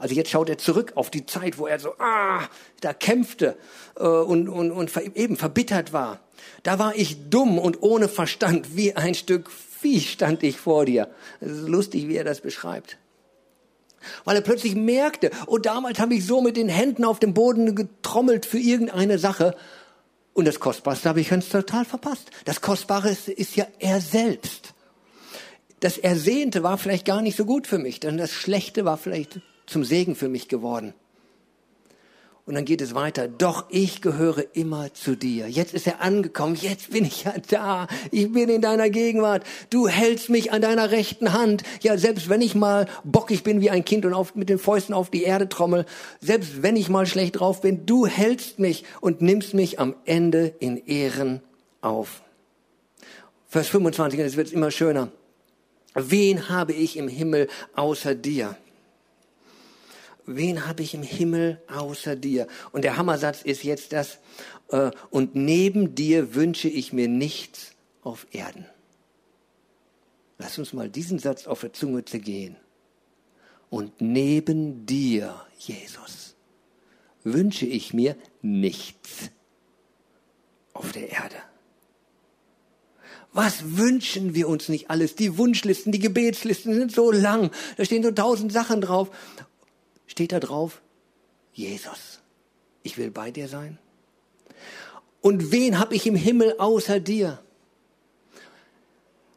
also 0.00 0.14
jetzt 0.14 0.30
schaut 0.30 0.48
er 0.48 0.56
zurück 0.56 0.92
auf 0.94 1.10
die 1.10 1.26
Zeit, 1.26 1.58
wo 1.58 1.66
er 1.66 1.78
so, 1.78 1.92
ah, 1.98 2.40
da 2.80 2.94
kämpfte 2.94 3.56
äh, 3.96 4.04
und, 4.04 4.48
und, 4.48 4.72
und 4.72 4.96
eben 5.14 5.36
verbittert 5.36 5.92
war. 5.92 6.20
Da 6.62 6.78
war 6.78 6.96
ich 6.96 7.28
dumm 7.28 7.58
und 7.58 7.82
ohne 7.82 8.08
Verstand, 8.08 8.76
wie 8.76 8.96
ein 8.96 9.14
Stück 9.14 9.50
Vieh 9.50 10.00
stand 10.00 10.42
ich 10.42 10.58
vor 10.58 10.86
dir. 10.86 11.08
Es 11.40 11.52
ist 11.52 11.68
lustig, 11.68 12.08
wie 12.08 12.16
er 12.16 12.24
das 12.24 12.40
beschreibt. 12.40 12.96
Weil 14.24 14.36
er 14.36 14.42
plötzlich 14.42 14.74
merkte, 14.74 15.30
oh, 15.46 15.58
damals 15.58 15.98
habe 15.98 16.14
ich 16.14 16.24
so 16.24 16.40
mit 16.40 16.56
den 16.56 16.70
Händen 16.70 17.04
auf 17.04 17.20
dem 17.20 17.34
Boden 17.34 17.74
getrommelt 17.74 18.46
für 18.46 18.58
irgendeine 18.58 19.18
Sache. 19.18 19.54
Und 20.32 20.46
das 20.46 20.60
Kostbarste 20.60 21.10
habe 21.10 21.20
ich 21.20 21.28
ganz 21.28 21.50
total 21.50 21.84
verpasst. 21.84 22.30
Das 22.46 22.62
Kostbare 22.62 23.10
ist, 23.10 23.28
ist 23.28 23.56
ja 23.56 23.66
er 23.78 24.00
selbst. 24.00 24.72
Das 25.80 25.98
Ersehnte 25.98 26.62
war 26.62 26.78
vielleicht 26.78 27.04
gar 27.04 27.20
nicht 27.20 27.36
so 27.36 27.44
gut 27.44 27.66
für 27.66 27.78
mich, 27.78 28.00
denn 28.00 28.16
das 28.16 28.32
Schlechte 28.32 28.86
war 28.86 28.96
vielleicht 28.96 29.40
zum 29.70 29.84
Segen 29.84 30.14
für 30.14 30.28
mich 30.28 30.48
geworden. 30.48 30.94
Und 32.46 32.54
dann 32.56 32.64
geht 32.64 32.80
es 32.80 32.96
weiter. 32.96 33.28
Doch 33.28 33.66
ich 33.68 34.02
gehöre 34.02 34.44
immer 34.54 34.92
zu 34.92 35.14
dir. 35.14 35.48
Jetzt 35.48 35.72
ist 35.72 35.86
er 35.86 36.00
angekommen. 36.00 36.56
Jetzt 36.56 36.90
bin 36.90 37.04
ich 37.04 37.22
ja 37.22 37.34
da. 37.48 37.86
Ich 38.10 38.32
bin 38.32 38.48
in 38.48 38.60
deiner 38.60 38.90
Gegenwart. 38.90 39.44
Du 39.68 39.86
hältst 39.86 40.30
mich 40.30 40.50
an 40.50 40.60
deiner 40.60 40.90
rechten 40.90 41.32
Hand. 41.32 41.62
Ja, 41.82 41.96
selbst 41.96 42.28
wenn 42.28 42.40
ich 42.40 42.56
mal 42.56 42.88
bockig 43.04 43.44
bin 43.44 43.60
wie 43.60 43.70
ein 43.70 43.84
Kind 43.84 44.04
und 44.04 44.14
auf, 44.14 44.34
mit 44.34 44.48
den 44.48 44.58
Fäusten 44.58 44.94
auf 44.94 45.10
die 45.10 45.22
Erde 45.22 45.48
trommel, 45.48 45.86
selbst 46.20 46.62
wenn 46.62 46.74
ich 46.74 46.88
mal 46.88 47.06
schlecht 47.06 47.38
drauf 47.38 47.60
bin, 47.60 47.86
du 47.86 48.06
hältst 48.06 48.58
mich 48.58 48.84
und 49.00 49.20
nimmst 49.20 49.54
mich 49.54 49.78
am 49.78 49.94
Ende 50.04 50.52
in 50.58 50.76
Ehren 50.86 51.42
auf. 51.82 52.22
Vers 53.46 53.68
25, 53.68 54.18
und 54.18 54.26
es 54.26 54.36
wird 54.36 54.50
immer 54.50 54.72
schöner. 54.72 55.12
Wen 55.94 56.48
habe 56.48 56.72
ich 56.72 56.96
im 56.96 57.06
Himmel 57.06 57.48
außer 57.76 58.16
dir? 58.16 58.56
Wen 60.26 60.66
habe 60.66 60.82
ich 60.82 60.94
im 60.94 61.02
Himmel 61.02 61.62
außer 61.68 62.16
dir? 62.16 62.46
Und 62.72 62.84
der 62.84 62.96
Hammersatz 62.96 63.42
ist 63.42 63.64
jetzt 63.64 63.92
das, 63.92 64.18
äh, 64.68 64.90
und 65.10 65.34
neben 65.34 65.94
dir 65.94 66.34
wünsche 66.34 66.68
ich 66.68 66.92
mir 66.92 67.08
nichts 67.08 67.72
auf 68.02 68.26
Erden. 68.32 68.66
Lass 70.38 70.58
uns 70.58 70.72
mal 70.72 70.88
diesen 70.88 71.18
Satz 71.18 71.46
auf 71.46 71.60
der 71.60 71.72
Zunge 71.72 72.04
zergehen. 72.04 72.56
Und 73.68 74.00
neben 74.00 74.86
dir, 74.86 75.40
Jesus, 75.58 76.34
wünsche 77.22 77.66
ich 77.66 77.92
mir 77.92 78.16
nichts 78.42 79.30
auf 80.72 80.92
der 80.92 81.10
Erde. 81.10 81.36
Was 83.32 83.76
wünschen 83.76 84.34
wir 84.34 84.48
uns 84.48 84.68
nicht 84.68 84.90
alles? 84.90 85.14
Die 85.14 85.38
Wunschlisten, 85.38 85.92
die 85.92 86.00
Gebetslisten 86.00 86.74
sind 86.74 86.90
so 86.90 87.12
lang. 87.12 87.50
Da 87.76 87.84
stehen 87.84 88.02
so 88.02 88.10
tausend 88.10 88.52
Sachen 88.52 88.80
drauf 88.80 89.10
steht 90.10 90.32
da 90.32 90.40
drauf, 90.40 90.82
Jesus, 91.52 92.20
ich 92.82 92.98
will 92.98 93.12
bei 93.12 93.30
dir 93.30 93.46
sein. 93.46 93.78
Und 95.20 95.52
wen 95.52 95.78
habe 95.78 95.94
ich 95.94 96.06
im 96.06 96.16
Himmel 96.16 96.56
außer 96.58 96.98
dir? 96.98 97.38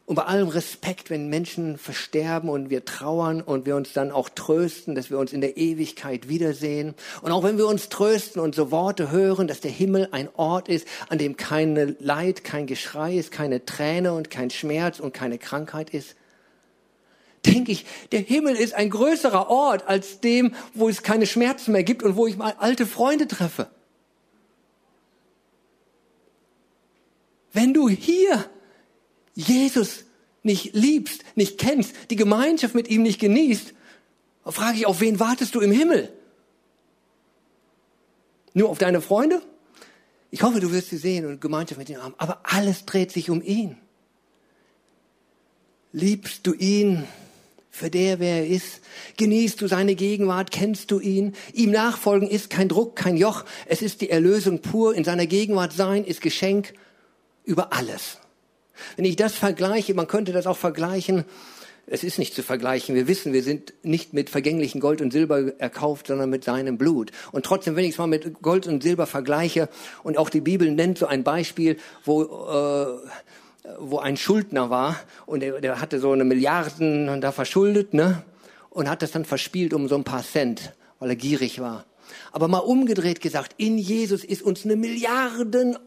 Und 0.06 0.16
bei 0.16 0.24
allem 0.24 0.48
Respekt, 0.48 1.10
wenn 1.10 1.28
Menschen 1.28 1.78
versterben 1.78 2.50
und 2.50 2.70
wir 2.70 2.84
trauern 2.84 3.40
und 3.40 3.66
wir 3.66 3.76
uns 3.76 3.92
dann 3.92 4.10
auch 4.10 4.28
trösten, 4.28 4.96
dass 4.96 5.10
wir 5.10 5.18
uns 5.18 5.32
in 5.32 5.40
der 5.40 5.56
Ewigkeit 5.56 6.28
wiedersehen. 6.28 6.94
Und 7.22 7.30
auch 7.30 7.44
wenn 7.44 7.56
wir 7.56 7.68
uns 7.68 7.88
trösten 7.88 8.42
und 8.42 8.54
so 8.54 8.70
Worte 8.70 9.12
hören, 9.12 9.46
dass 9.46 9.60
der 9.60 9.70
Himmel 9.70 10.08
ein 10.10 10.28
Ort 10.34 10.68
ist, 10.68 10.88
an 11.08 11.18
dem 11.18 11.36
keine 11.36 11.96
Leid, 12.00 12.42
kein 12.42 12.66
Geschrei 12.66 13.16
ist, 13.16 13.30
keine 13.30 13.64
Träne 13.64 14.12
und 14.12 14.28
kein 14.28 14.50
Schmerz 14.50 14.98
und 14.98 15.14
keine 15.14 15.38
Krankheit 15.38 15.90
ist 15.90 16.16
denke 17.46 17.72
ich, 17.72 17.84
der 18.12 18.20
Himmel 18.20 18.56
ist 18.56 18.74
ein 18.74 18.90
größerer 18.90 19.48
Ort 19.48 19.86
als 19.88 20.20
dem, 20.20 20.54
wo 20.74 20.88
es 20.88 21.02
keine 21.02 21.26
Schmerzen 21.26 21.72
mehr 21.72 21.84
gibt 21.84 22.02
und 22.02 22.16
wo 22.16 22.26
ich 22.26 22.36
mal 22.36 22.54
alte 22.58 22.86
Freunde 22.86 23.28
treffe. 23.28 23.68
Wenn 27.52 27.72
du 27.72 27.88
hier 27.88 28.44
Jesus 29.34 30.04
nicht 30.42 30.74
liebst, 30.74 31.24
nicht 31.36 31.58
kennst, 31.58 31.94
die 32.10 32.16
Gemeinschaft 32.16 32.74
mit 32.74 32.88
ihm 32.88 33.02
nicht 33.02 33.20
genießt, 33.20 33.72
frage 34.46 34.76
ich, 34.76 34.86
auf 34.86 35.00
wen 35.00 35.20
wartest 35.20 35.54
du 35.54 35.60
im 35.60 35.70
Himmel? 35.70 36.12
Nur 38.52 38.70
auf 38.70 38.78
deine 38.78 39.00
Freunde? 39.00 39.42
Ich 40.30 40.42
hoffe, 40.42 40.60
du 40.60 40.72
wirst 40.72 40.90
sie 40.90 40.96
sehen 40.96 41.26
und 41.26 41.40
Gemeinschaft 41.40 41.78
mit 41.78 41.88
ihnen 41.88 42.02
haben. 42.02 42.14
Aber 42.18 42.40
alles 42.42 42.84
dreht 42.84 43.12
sich 43.12 43.30
um 43.30 43.40
ihn. 43.40 43.78
Liebst 45.92 46.46
du 46.46 46.54
ihn 46.54 47.04
für 47.74 47.90
der, 47.90 48.20
wer 48.20 48.36
er 48.36 48.46
ist? 48.46 48.82
Genießt 49.16 49.60
du 49.60 49.66
seine 49.66 49.96
Gegenwart? 49.96 50.52
Kennst 50.52 50.92
du 50.92 51.00
ihn? 51.00 51.34
Ihm 51.54 51.72
nachfolgen 51.72 52.28
ist 52.28 52.48
kein 52.48 52.68
Druck, 52.68 52.94
kein 52.94 53.16
Joch. 53.16 53.44
Es 53.66 53.82
ist 53.82 54.00
die 54.00 54.10
Erlösung 54.10 54.60
pur. 54.60 54.94
In 54.94 55.02
seiner 55.02 55.26
Gegenwart 55.26 55.72
sein 55.72 56.04
ist 56.04 56.20
Geschenk 56.20 56.72
über 57.44 57.72
alles. 57.72 58.18
Wenn 58.94 59.04
ich 59.04 59.16
das 59.16 59.34
vergleiche, 59.34 59.92
man 59.92 60.06
könnte 60.06 60.32
das 60.32 60.46
auch 60.46 60.56
vergleichen, 60.56 61.24
es 61.88 62.04
ist 62.04 62.20
nicht 62.20 62.32
zu 62.32 62.44
vergleichen. 62.44 62.94
Wir 62.94 63.08
wissen, 63.08 63.32
wir 63.32 63.42
sind 63.42 63.74
nicht 63.82 64.12
mit 64.12 64.30
vergänglichen 64.30 64.80
Gold 64.80 65.00
und 65.02 65.12
Silber 65.12 65.58
erkauft, 65.58 66.06
sondern 66.06 66.30
mit 66.30 66.44
seinem 66.44 66.78
Blut. 66.78 67.10
Und 67.32 67.44
trotzdem, 67.44 67.74
wenn 67.74 67.84
ich 67.84 67.90
es 67.90 67.98
mal 67.98 68.06
mit 68.06 68.40
Gold 68.40 68.68
und 68.68 68.84
Silber 68.84 69.06
vergleiche, 69.06 69.68
und 70.04 70.16
auch 70.16 70.30
die 70.30 70.40
Bibel 70.40 70.70
nennt 70.70 70.96
so 70.98 71.06
ein 71.06 71.24
Beispiel, 71.24 71.76
wo, 72.04 72.22
äh, 72.22 73.08
wo 73.78 73.98
ein 73.98 74.16
Schuldner 74.16 74.70
war 74.70 74.96
und 75.26 75.40
der, 75.40 75.60
der 75.60 75.80
hatte 75.80 75.98
so 75.98 76.12
eine 76.12 76.24
Milliarden 76.24 77.20
da 77.20 77.32
verschuldet, 77.32 77.94
ne? 77.94 78.22
Und 78.70 78.88
hat 78.88 79.02
das 79.02 79.12
dann 79.12 79.24
verspielt 79.24 79.72
um 79.72 79.88
so 79.88 79.94
ein 79.94 80.04
paar 80.04 80.24
Cent, 80.24 80.72
weil 80.98 81.10
er 81.10 81.16
gierig 81.16 81.60
war. 81.60 81.84
Aber 82.32 82.48
mal 82.48 82.58
umgedreht 82.58 83.20
gesagt, 83.20 83.54
in 83.56 83.78
Jesus 83.78 84.24
ist 84.24 84.42
uns 84.42 84.64
eine 84.64 84.76
Milliarden 84.76 85.78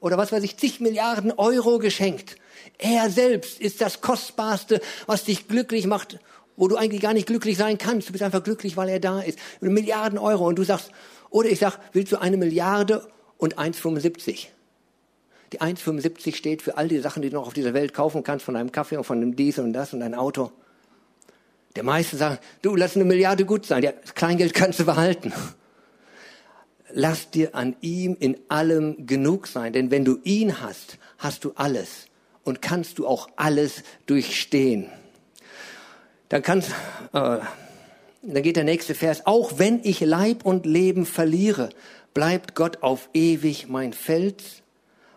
oder 0.00 0.18
was 0.18 0.32
weiß 0.32 0.42
ich, 0.42 0.56
zig 0.56 0.80
Milliarden 0.80 1.32
Euro 1.32 1.78
geschenkt. 1.78 2.36
Er 2.78 3.10
selbst 3.10 3.60
ist 3.60 3.80
das 3.80 4.00
Kostbarste, 4.00 4.80
was 5.06 5.24
dich 5.24 5.48
glücklich 5.48 5.86
macht, 5.86 6.18
wo 6.56 6.68
du 6.68 6.76
eigentlich 6.76 7.00
gar 7.00 7.14
nicht 7.14 7.26
glücklich 7.26 7.56
sein 7.56 7.78
kannst. 7.78 8.08
Du 8.08 8.12
bist 8.12 8.22
einfach 8.22 8.42
glücklich, 8.42 8.76
weil 8.76 8.88
er 8.88 9.00
da 9.00 9.20
ist. 9.20 9.38
Milliarden 9.60 10.18
Euro 10.18 10.46
und 10.46 10.56
du 10.56 10.64
sagst, 10.64 10.90
oder 11.30 11.48
ich 11.48 11.58
sag, 11.58 11.78
willst 11.92 12.12
du 12.12 12.20
eine 12.20 12.36
Milliarde 12.36 13.06
und 13.38 13.58
1,75? 13.58 14.48
Die 15.54 15.60
1,75 15.60 16.34
steht 16.34 16.62
für 16.62 16.76
all 16.76 16.88
die 16.88 16.98
Sachen, 16.98 17.22
die 17.22 17.30
du 17.30 17.36
noch 17.36 17.46
auf 17.46 17.54
dieser 17.54 17.74
Welt 17.74 17.94
kaufen 17.94 18.24
kannst, 18.24 18.44
von 18.44 18.56
einem 18.56 18.72
Kaffee 18.72 18.96
und 18.96 19.04
von 19.04 19.18
einem 19.18 19.36
Diesel 19.36 19.64
und 19.64 19.72
das 19.72 19.94
und 19.94 20.02
ein 20.02 20.14
Auto. 20.14 20.50
Der 21.76 21.84
meiste 21.84 22.16
sagt, 22.16 22.42
du, 22.62 22.74
lass 22.74 22.96
eine 22.96 23.04
Milliarde 23.04 23.44
gut 23.44 23.64
sein. 23.64 23.82
Ja, 23.82 23.92
das 23.92 24.14
Kleingeld 24.14 24.52
kannst 24.52 24.80
du 24.80 24.84
behalten 24.84 25.32
lass 26.94 27.30
dir 27.30 27.54
an 27.54 27.76
ihm 27.80 28.16
in 28.18 28.38
allem 28.48 29.06
genug 29.06 29.46
sein. 29.46 29.72
Denn 29.72 29.90
wenn 29.90 30.04
du 30.04 30.18
ihn 30.24 30.60
hast, 30.60 30.98
hast 31.18 31.44
du 31.44 31.52
alles 31.56 32.06
und 32.44 32.62
kannst 32.62 32.98
du 32.98 33.06
auch 33.06 33.28
alles 33.36 33.82
durchstehen. 34.06 34.86
Dann 36.28 36.42
kannst, 36.42 36.70
äh, 37.12 37.38
dann 38.22 38.42
geht 38.42 38.56
der 38.56 38.64
nächste 38.64 38.94
Vers. 38.94 39.26
Auch 39.26 39.58
wenn 39.58 39.80
ich 39.84 40.00
Leib 40.00 40.44
und 40.44 40.64
Leben 40.64 41.04
verliere, 41.04 41.68
bleibt 42.14 42.54
Gott 42.54 42.82
auf 42.82 43.08
ewig 43.12 43.68
mein 43.68 43.92
Fels 43.92 44.62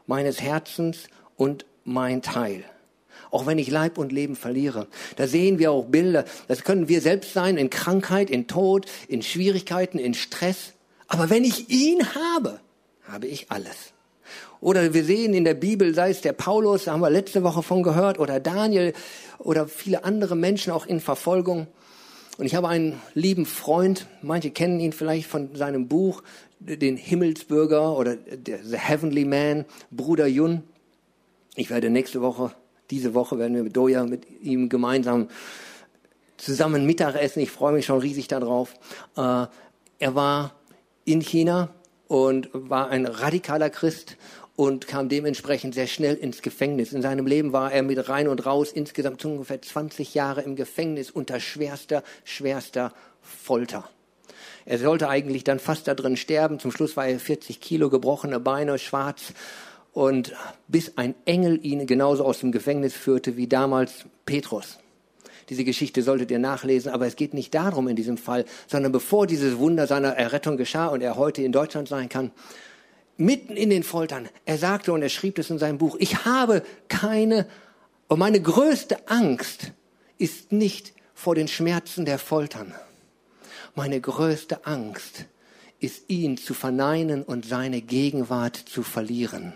meines 0.07 0.41
Herzens 0.41 1.03
und 1.35 1.65
mein 1.83 2.21
Teil. 2.21 2.63
Auch 3.29 3.45
wenn 3.45 3.59
ich 3.59 3.69
Leib 3.69 3.97
und 3.97 4.11
Leben 4.11 4.35
verliere. 4.35 4.87
Da 5.17 5.27
sehen 5.27 5.59
wir 5.59 5.71
auch 5.71 5.85
Bilder. 5.85 6.25
Das 6.47 6.63
können 6.63 6.87
wir 6.87 7.01
selbst 7.01 7.33
sein 7.33 7.57
in 7.57 7.69
Krankheit, 7.69 8.29
in 8.29 8.47
Tod, 8.47 8.85
in 9.07 9.21
Schwierigkeiten, 9.21 9.99
in 9.99 10.13
Stress. 10.13 10.73
Aber 11.07 11.29
wenn 11.29 11.43
ich 11.43 11.69
ihn 11.69 12.15
habe, 12.15 12.59
habe 13.03 13.27
ich 13.27 13.51
alles. 13.51 13.93
Oder 14.59 14.93
wir 14.93 15.03
sehen 15.03 15.33
in 15.33 15.45
der 15.45 15.53
Bibel, 15.53 15.93
sei 15.93 16.09
es 16.09 16.21
der 16.21 16.33
Paulus, 16.33 16.85
da 16.85 16.93
haben 16.93 17.01
wir 17.01 17.09
letzte 17.09 17.43
Woche 17.43 17.61
von 17.61 17.83
gehört, 17.83 18.19
oder 18.19 18.39
Daniel 18.39 18.93
oder 19.37 19.67
viele 19.67 20.03
andere 20.03 20.35
Menschen 20.35 20.71
auch 20.71 20.85
in 20.85 20.99
Verfolgung. 20.99 21.67
Und 22.37 22.45
ich 22.45 22.55
habe 22.55 22.67
einen 22.67 22.99
lieben 23.13 23.45
Freund, 23.45 24.07
manche 24.21 24.51
kennen 24.51 24.79
ihn 24.79 24.93
vielleicht 24.93 25.27
von 25.27 25.55
seinem 25.55 25.87
Buch, 25.87 26.23
den 26.59 26.97
Himmelsbürger 26.97 27.97
oder 27.97 28.17
The 28.45 28.77
Heavenly 28.77 29.25
Man, 29.25 29.65
Bruder 29.91 30.27
Jun. 30.27 30.63
Ich 31.55 31.69
werde 31.69 31.89
nächste 31.89 32.21
Woche, 32.21 32.51
diese 32.89 33.13
Woche 33.13 33.37
werden 33.37 33.55
wir 33.55 33.63
mit 33.63 33.75
Doja, 33.75 34.05
mit 34.05 34.25
ihm 34.41 34.69
gemeinsam 34.69 35.29
zusammen 36.37 36.85
Mittagessen. 36.85 37.41
Ich 37.41 37.51
freue 37.51 37.73
mich 37.73 37.85
schon 37.85 37.99
riesig 37.99 38.27
darauf. 38.27 38.73
Äh, 39.15 39.47
er 39.99 40.15
war 40.15 40.55
in 41.05 41.21
China 41.21 41.69
und 42.07 42.49
war 42.53 42.89
ein 42.89 43.05
radikaler 43.05 43.69
Christ 43.69 44.17
und 44.55 44.87
kam 44.87 45.09
dementsprechend 45.09 45.75
sehr 45.75 45.87
schnell 45.87 46.15
ins 46.15 46.41
Gefängnis. 46.41 46.93
In 46.93 47.01
seinem 47.01 47.27
Leben 47.27 47.53
war 47.53 47.71
er 47.71 47.83
mit 47.83 48.09
rein 48.09 48.27
und 48.27 48.45
raus 48.45 48.71
insgesamt 48.71 49.23
ungefähr 49.25 49.61
20 49.61 50.13
Jahre 50.13 50.41
im 50.41 50.55
Gefängnis 50.55 51.11
unter 51.11 51.39
schwerster, 51.39 52.03
schwerster 52.23 52.93
Folter. 53.21 53.89
Er 54.67 54.79
sollte 54.79 55.07
eigentlich 55.07 55.45
dann 55.45 55.59
fast 55.59 55.87
da 55.87 55.95
drin 55.95 56.17
sterben. 56.17 56.59
Zum 56.59 56.71
Schluss 56.71 56.97
war 56.97 57.07
er 57.07 57.19
40 57.19 57.61
Kilo, 57.61 57.89
gebrochene 57.89 58.41
Beine, 58.41 58.77
schwarz. 58.77 59.33
Und 59.93 60.33
bis 60.67 60.97
ein 60.97 61.15
Engel 61.23 61.65
ihn 61.65 61.87
genauso 61.87 62.25
aus 62.25 62.39
dem 62.39 62.51
Gefängnis 62.51 62.93
führte 62.93 63.37
wie 63.37 63.47
damals 63.47 64.05
Petrus. 64.25 64.77
Diese 65.47 65.63
Geschichte 65.63 66.03
solltet 66.03 66.31
ihr 66.31 66.39
nachlesen, 66.39 66.91
aber 66.91 67.07
es 67.07 67.15
geht 67.15 67.33
nicht 67.33 67.55
darum 67.55 67.87
in 67.87 67.95
diesem 67.95 68.17
Fall, 68.17 68.43
sondern 68.67 68.91
bevor 68.91 69.25
dieses 69.25 69.57
Wunder 69.57 69.87
seiner 69.87 70.09
Errettung 70.09 70.57
geschah 70.57 70.87
und 70.87 70.99
er 70.99 71.15
heute 71.15 71.41
in 71.43 71.53
Deutschland 71.53 71.87
sein 71.87 72.09
kann, 72.09 72.31
mitten 73.15 73.55
in 73.55 73.69
den 73.69 73.83
Foltern, 73.83 74.27
er 74.43 74.57
sagte 74.57 74.91
und 74.91 75.01
er 75.01 75.07
schrieb 75.07 75.39
es 75.39 75.49
in 75.49 75.59
seinem 75.59 75.77
Buch, 75.77 75.95
ich 75.97 76.25
habe 76.25 76.61
keine, 76.89 77.47
und 78.09 78.19
meine 78.19 78.41
größte 78.41 79.07
Angst 79.07 79.71
ist 80.17 80.51
nicht 80.51 80.91
vor 81.13 81.35
den 81.35 81.47
Schmerzen 81.47 82.03
der 82.03 82.19
Foltern. 82.19 82.73
Meine 83.77 84.01
größte 84.01 84.65
Angst 84.65 85.25
ist 85.79 86.09
ihn 86.09 86.37
zu 86.37 86.55
verneinen 86.55 87.21
und 87.21 87.45
seine 87.45 87.81
Gegenwart 87.81 88.55
zu 88.55 88.81
verlieren 88.81 89.53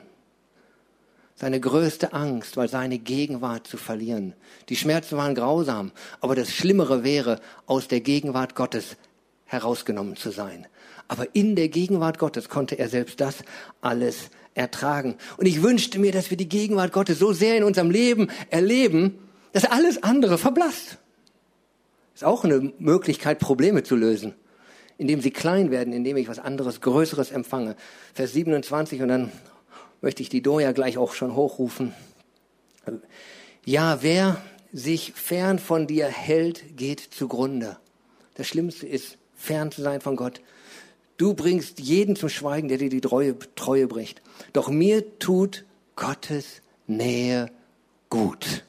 seine 1.33 1.59
größte 1.59 2.13
Angst, 2.13 2.55
weil 2.55 2.69
seine 2.69 2.99
Gegenwart 2.99 3.65
zu 3.65 3.77
verlieren. 3.77 4.35
Die 4.69 4.75
Schmerzen 4.75 5.17
waren 5.17 5.33
grausam, 5.33 5.91
aber 6.19 6.35
das 6.35 6.53
Schlimmere 6.53 7.03
wäre, 7.03 7.41
aus 7.65 7.87
der 7.87 7.99
Gegenwart 8.01 8.53
Gottes 8.53 8.95
herausgenommen 9.45 10.15
zu 10.15 10.29
sein. 10.29 10.67
Aber 11.07 11.33
in 11.33 11.55
der 11.55 11.69
Gegenwart 11.69 12.19
Gottes 12.19 12.47
konnte 12.47 12.77
er 12.77 12.89
selbst 12.89 13.19
das 13.19 13.37
alles 13.81 14.29
ertragen. 14.53 15.15
Und 15.37 15.47
ich 15.47 15.63
wünschte 15.63 15.97
mir, 15.97 16.11
dass 16.11 16.29
wir 16.29 16.37
die 16.37 16.47
Gegenwart 16.47 16.93
Gottes 16.93 17.17
so 17.17 17.33
sehr 17.33 17.57
in 17.57 17.63
unserem 17.63 17.89
Leben 17.89 18.29
erleben, 18.51 19.17
dass 19.51 19.65
alles 19.65 20.03
andere 20.03 20.37
verblasst. 20.37 20.99
Ist 22.13 22.23
auch 22.23 22.43
eine 22.43 22.73
Möglichkeit, 22.79 23.39
Probleme 23.39 23.83
zu 23.83 23.95
lösen, 23.95 24.33
indem 24.97 25.21
sie 25.21 25.31
klein 25.31 25.71
werden, 25.71 25.93
indem 25.93 26.17
ich 26.17 26.27
was 26.27 26.39
anderes, 26.39 26.81
Größeres 26.81 27.31
empfange. 27.31 27.75
Vers 28.13 28.33
27 28.33 29.01
und 29.01 29.07
dann 29.07 29.31
möchte 30.01 30.21
ich 30.21 30.29
die 30.29 30.41
Doja 30.41 30.71
gleich 30.71 30.97
auch 30.97 31.13
schon 31.13 31.35
hochrufen. 31.35 31.93
Ja, 33.65 33.99
wer 34.01 34.41
sich 34.73 35.13
fern 35.13 35.59
von 35.59 35.87
dir 35.87 36.07
hält, 36.07 36.77
geht 36.77 36.99
zugrunde. 36.99 37.77
Das 38.35 38.47
Schlimmste 38.47 38.87
ist, 38.87 39.17
fern 39.35 39.71
zu 39.71 39.81
sein 39.81 40.01
von 40.01 40.15
Gott. 40.15 40.41
Du 41.17 41.33
bringst 41.33 41.79
jeden 41.79 42.15
zum 42.15 42.29
Schweigen, 42.29 42.67
der 42.67 42.77
dir 42.77 42.89
die 42.89 43.01
Treue, 43.01 43.37
Treue 43.55 43.87
bricht. 43.87 44.21
Doch 44.53 44.69
mir 44.69 45.19
tut 45.19 45.65
Gottes 45.95 46.61
Nähe 46.87 47.51
gut. 48.09 48.65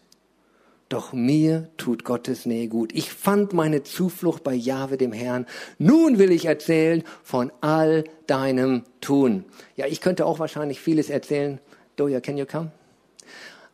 Doch 0.92 1.14
mir 1.14 1.70
tut 1.78 2.04
Gottes 2.04 2.44
Nähe 2.44 2.68
gut. 2.68 2.92
Ich 2.92 3.10
fand 3.10 3.54
meine 3.54 3.82
Zuflucht 3.82 4.44
bei 4.44 4.52
Jahwe, 4.52 4.98
dem 4.98 5.14
Herrn. 5.14 5.46
Nun 5.78 6.18
will 6.18 6.30
ich 6.30 6.44
erzählen 6.44 7.02
von 7.22 7.50
all 7.62 8.04
deinem 8.26 8.82
Tun. 9.00 9.46
Ja, 9.74 9.86
ich 9.86 10.02
könnte 10.02 10.26
auch 10.26 10.38
wahrscheinlich 10.38 10.80
vieles 10.80 11.08
erzählen. 11.08 11.60
Doja, 11.96 12.20
can 12.20 12.36
you 12.36 12.44
come? 12.44 12.72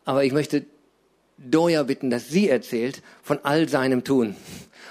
Aber 0.05 0.23
ich 0.23 0.31
möchte 0.31 0.65
Doja 1.37 1.83
bitten, 1.83 2.09
dass 2.09 2.29
sie 2.29 2.47
erzählt 2.47 3.01
von 3.21 3.39
all 3.43 3.67
seinem 3.67 4.05
Tun. 4.05 4.37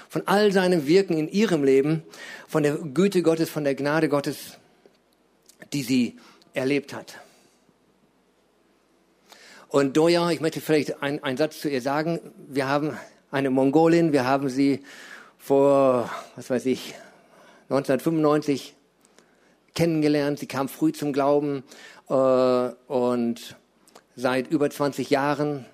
Von 0.07 0.27
all 0.27 0.51
seinem 0.51 0.85
Wirken 0.85 1.17
in 1.17 1.29
ihrem 1.29 1.63
Leben. 1.63 2.03
Von 2.47 2.61
der 2.61 2.75
Güte 2.75 3.23
Gottes, 3.23 3.49
von 3.49 3.63
der 3.63 3.73
Gnade 3.73 4.07
Gottes, 4.07 4.59
die 5.73 5.81
sie 5.81 6.19
erlebt 6.53 6.93
hat. 6.93 7.19
Und 9.71 9.95
Doja, 9.97 10.31
ich 10.31 10.41
möchte 10.41 10.61
vielleicht 10.61 11.03
einen 11.03 11.37
Satz 11.37 11.61
zu 11.61 11.69
ihr 11.69 11.83
sagen. 11.83 12.19
Wir 12.47 12.67
haben 12.67 12.97
eine 13.29 13.51
Mongolin, 13.51 14.11
wir 14.11 14.25
haben 14.25 14.49
sie 14.49 14.83
vor, 15.37 16.09
was 16.35 16.49
weiß 16.49 16.65
ich, 16.65 16.95
1995 17.69 18.73
kennengelernt. 19.75 20.39
Sie 20.39 20.47
kam 20.47 20.69
früh 20.69 20.91
zum 20.91 21.13
Glauben 21.13 21.63
äh, 22.09 22.13
und 22.13 23.57
seit 24.15 24.49
über 24.49 24.71
20 24.71 25.11
Jahren 25.11 25.67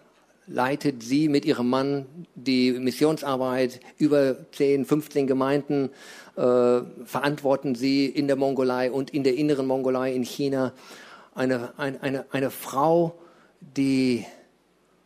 leitet 0.46 1.02
sie 1.02 1.30
mit 1.30 1.46
ihrem 1.46 1.70
Mann 1.70 2.06
die 2.36 2.74
Missionsarbeit. 2.74 3.80
Über 3.98 4.36
10, 4.52 4.84
15 4.84 5.26
Gemeinden 5.26 5.90
äh, 6.36 6.82
verantworten 7.06 7.76
sie 7.76 8.08
in 8.08 8.28
der 8.28 8.36
Mongolei 8.36 8.92
und 8.92 9.12
in 9.12 9.24
der 9.24 9.36
inneren 9.36 9.68
Mongolei 9.68 10.12
in 10.12 10.24
China. 10.24 10.74
Eine, 11.34 11.72
eine, 11.78 12.04
eine, 12.04 12.26
eine 12.32 12.52
Frau, 12.52 13.18
die 13.76 14.26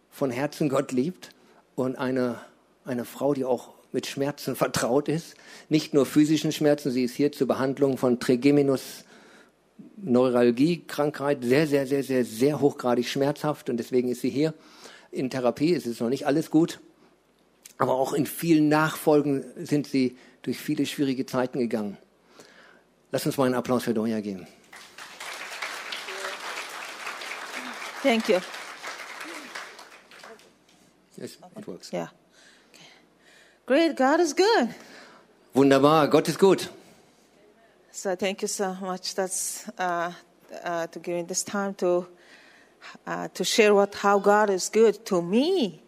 von 0.09 0.31
Herzen 0.31 0.69
Gott 0.69 0.91
liebt 0.91 1.29
und 1.75 1.95
eine, 1.95 2.41
eine 2.85 3.05
Frau, 3.05 3.33
die 3.33 3.45
auch 3.45 3.69
mit 3.91 4.05
Schmerzen 4.05 4.55
vertraut 4.57 5.07
ist. 5.07 5.35
Nicht 5.69 5.93
nur 5.93 6.05
physischen 6.05 6.51
Schmerzen, 6.51 6.91
sie 6.91 7.03
ist 7.03 7.15
hier 7.15 7.31
zur 7.31 7.47
Behandlung 7.47 7.97
von 7.97 8.19
Trigeminus 8.19 9.05
Neuralgie-Krankheit, 10.01 11.43
sehr, 11.43 11.67
sehr, 11.67 11.87
sehr, 11.87 12.03
sehr, 12.03 12.25
sehr 12.25 12.59
hochgradig 12.59 13.07
schmerzhaft 13.07 13.69
und 13.69 13.77
deswegen 13.77 14.09
ist 14.09 14.21
sie 14.21 14.29
hier 14.29 14.53
in 15.11 15.29
Therapie. 15.29 15.73
Es 15.73 15.85
ist 15.85 16.01
noch 16.01 16.09
nicht 16.09 16.25
alles 16.25 16.51
gut, 16.51 16.79
aber 17.77 17.93
auch 17.93 18.13
in 18.13 18.25
vielen 18.25 18.69
Nachfolgen 18.69 19.43
sind 19.57 19.87
sie 19.87 20.17
durch 20.41 20.57
viele 20.57 20.85
schwierige 20.85 21.25
Zeiten 21.25 21.59
gegangen. 21.59 21.97
Lass 23.11 23.25
uns 23.25 23.37
mal 23.37 23.45
einen 23.45 23.55
Applaus 23.55 23.83
für 23.83 23.93
Doja 23.93 24.19
geben. 24.21 24.47
Thank 28.01 28.29
you. 28.29 28.41
Yes, 31.17 31.37
it 31.57 31.67
works. 31.67 31.91
Yeah. 31.91 32.07
Okay. 32.73 32.85
Great. 33.65 33.97
God 33.97 34.19
is 34.21 34.33
good. 34.33 34.69
Wunderbar, 35.53 36.07
Gott 36.07 36.27
ist 36.29 36.39
gut. 36.39 36.69
So 37.91 38.15
thank 38.15 38.41
you 38.41 38.47
so 38.47 38.73
much. 38.79 39.15
That's 39.15 39.67
uh, 39.77 40.13
uh, 40.63 40.87
to 40.87 40.99
giving 40.99 41.25
this 41.25 41.43
time 41.43 41.73
to 41.75 42.07
uh, 43.05 43.27
to 43.33 43.43
share 43.43 43.73
what 43.73 43.95
how 43.95 44.19
God 44.19 44.49
is 44.49 44.69
good 44.69 45.05
to 45.07 45.21
me. 45.21 45.81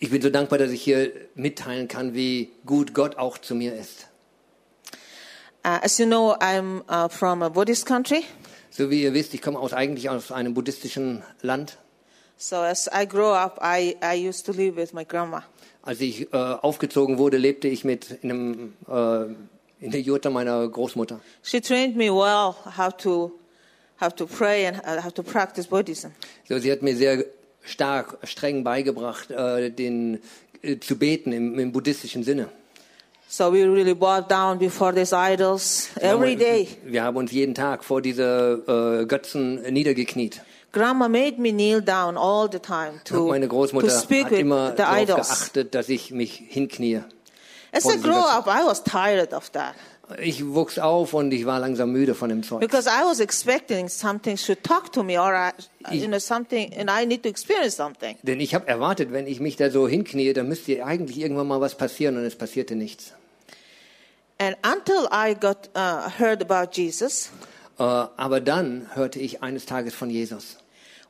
Ich 0.00 0.10
bin 0.10 0.20
so 0.20 0.28
dankbar, 0.28 0.58
dass 0.58 0.70
ich 0.70 0.82
hier 0.82 1.10
mitteilen 1.34 1.88
kann, 1.88 2.12
wie 2.12 2.50
gut 2.66 2.92
Gott 2.92 3.16
auch 3.16 3.38
zu 3.38 3.54
mir 3.54 3.74
ist. 3.74 4.08
Uh, 5.64 5.80
as 5.82 5.98
you 5.98 6.04
know, 6.04 6.36
I'm 6.40 6.82
uh, 6.90 7.08
from 7.08 7.42
a 7.42 7.48
Buddhist 7.48 7.86
country. 7.86 8.26
So 8.76 8.90
wie 8.90 9.04
ihr 9.04 9.14
wisst, 9.14 9.32
ich 9.34 9.40
komme 9.40 9.60
aus, 9.60 9.72
eigentlich 9.72 10.10
aus 10.10 10.32
einem 10.32 10.52
buddhistischen 10.52 11.22
Land. 11.42 11.78
So 12.36 12.56
as 12.56 12.90
I 12.92 13.06
grow 13.06 13.32
up, 13.32 13.60
I, 13.62 13.94
I 14.02 14.28
used 14.28 14.46
to 14.46 14.52
live 14.52 14.74
with 14.74 14.92
my 14.92 15.04
grandma. 15.04 15.44
Als 15.82 16.00
ich 16.00 16.32
äh, 16.32 16.36
aufgezogen 16.36 17.18
wurde, 17.18 17.36
lebte 17.36 17.68
ich 17.68 17.84
mit 17.84 18.10
in, 18.22 18.32
einem, 18.32 18.72
äh, 18.88 19.84
in 19.84 19.92
der 19.92 20.00
Jurte 20.00 20.28
meiner 20.28 20.66
Großmutter. 20.68 21.20
She 21.44 21.60
trained 21.60 21.94
me 21.94 22.06
well 22.06 22.56
how 22.76 22.92
to 22.96 23.38
how 24.00 24.12
to 24.12 24.26
pray 24.26 24.66
and 24.66 24.78
uh, 24.78 25.00
how 25.04 25.14
to 25.14 25.22
practice 25.22 25.68
Buddhism. 25.68 26.10
So, 26.48 26.58
sie 26.58 26.72
hat 26.72 26.82
mir 26.82 26.96
sehr 26.96 27.24
stark, 27.62 28.18
streng 28.24 28.64
beigebracht, 28.64 29.30
äh, 29.30 29.70
den, 29.70 30.18
äh, 30.62 30.80
zu 30.80 30.98
beten 30.98 31.30
im, 31.30 31.60
im 31.60 31.70
buddhistischen 31.70 32.24
Sinne. 32.24 32.48
So 33.36 33.50
we 33.50 33.64
really 33.64 33.94
bowed 33.94 34.28
down 34.28 34.60
before 34.60 34.92
these 34.92 35.12
idols 35.12 35.88
every 36.00 36.36
day. 36.36 36.68
Wir 36.84 37.02
haben 37.02 37.16
uns 37.16 37.32
jeden 37.32 37.52
Tag 37.52 37.82
vor 37.82 38.00
diese 38.00 38.62
äh, 39.02 39.06
Götzen 39.06 39.60
niedergekniet. 39.72 40.40
Grandma 40.70 41.08
made 41.08 41.40
me 41.40 41.50
kneel 41.50 41.82
down 41.82 42.16
all 42.16 42.48
the 42.48 42.60
time 42.60 43.00
to, 43.06 43.26
Meine 43.26 43.48
to 43.48 43.56
Großmutter 43.56 43.90
speak 43.90 44.26
hat 44.26 44.30
with 44.30 44.38
immer 44.38 44.70
the 44.70 44.76
darauf 44.76 45.02
idols. 45.02 45.28
geachtet, 45.28 45.74
dass 45.74 45.88
ich 45.88 46.12
mich 46.12 46.44
hinknie. 46.48 47.02
As 47.72 47.84
I 47.86 48.00
grew 48.00 48.12
up, 48.12 48.46
I 48.46 48.64
was 48.64 48.84
tired 48.84 49.32
of 49.32 49.50
that 49.50 49.74
Ich 50.22 50.46
wuchs 50.46 50.78
auf 50.78 51.12
und 51.12 51.32
ich 51.32 51.44
war 51.44 51.58
langsam 51.58 51.90
müde 51.90 52.14
von 52.14 52.28
dem 52.28 52.44
Zeug. 52.44 52.60
because 52.60 52.88
I 52.88 53.04
was 53.04 53.18
expecting 53.18 53.88
something 53.88 54.36
should 54.36 54.62
talk 54.62 54.92
to 54.92 55.02
me 55.02 55.20
or 55.20 55.34
I, 55.34 55.50
you 55.92 56.06
know 56.06 56.20
something, 56.20 56.72
and 56.78 56.88
I 56.88 57.04
need 57.04 57.24
to 57.24 57.28
experience 57.28 57.74
something. 57.74 58.16
Denn 58.22 58.38
ich 58.38 58.54
habe 58.54 58.68
erwartet, 58.68 59.10
wenn 59.10 59.26
ich 59.26 59.40
mich 59.40 59.56
da 59.56 59.70
so 59.70 59.88
hinknie, 59.88 60.32
dann 60.34 60.46
müsste 60.46 60.84
eigentlich 60.86 61.18
irgendwann 61.18 61.48
mal 61.48 61.60
was 61.60 61.74
passieren 61.74 62.16
und 62.16 62.22
es 62.22 62.36
passierte 62.36 62.76
nichts. 62.76 63.12
And 64.38 64.56
until 64.64 65.06
I 65.12 65.34
got 65.34 65.68
uh, 65.76 66.10
heard 66.18 66.42
about 66.42 66.70
Jesus, 66.74 67.30
Äh, 67.78 67.82
aber 67.82 68.40
dann 68.40 68.88
hörte 68.94 69.18
ich 69.18 69.42
eines 69.42 69.66
Tages 69.66 69.94
von 69.94 70.08
Jesus. 70.10 70.56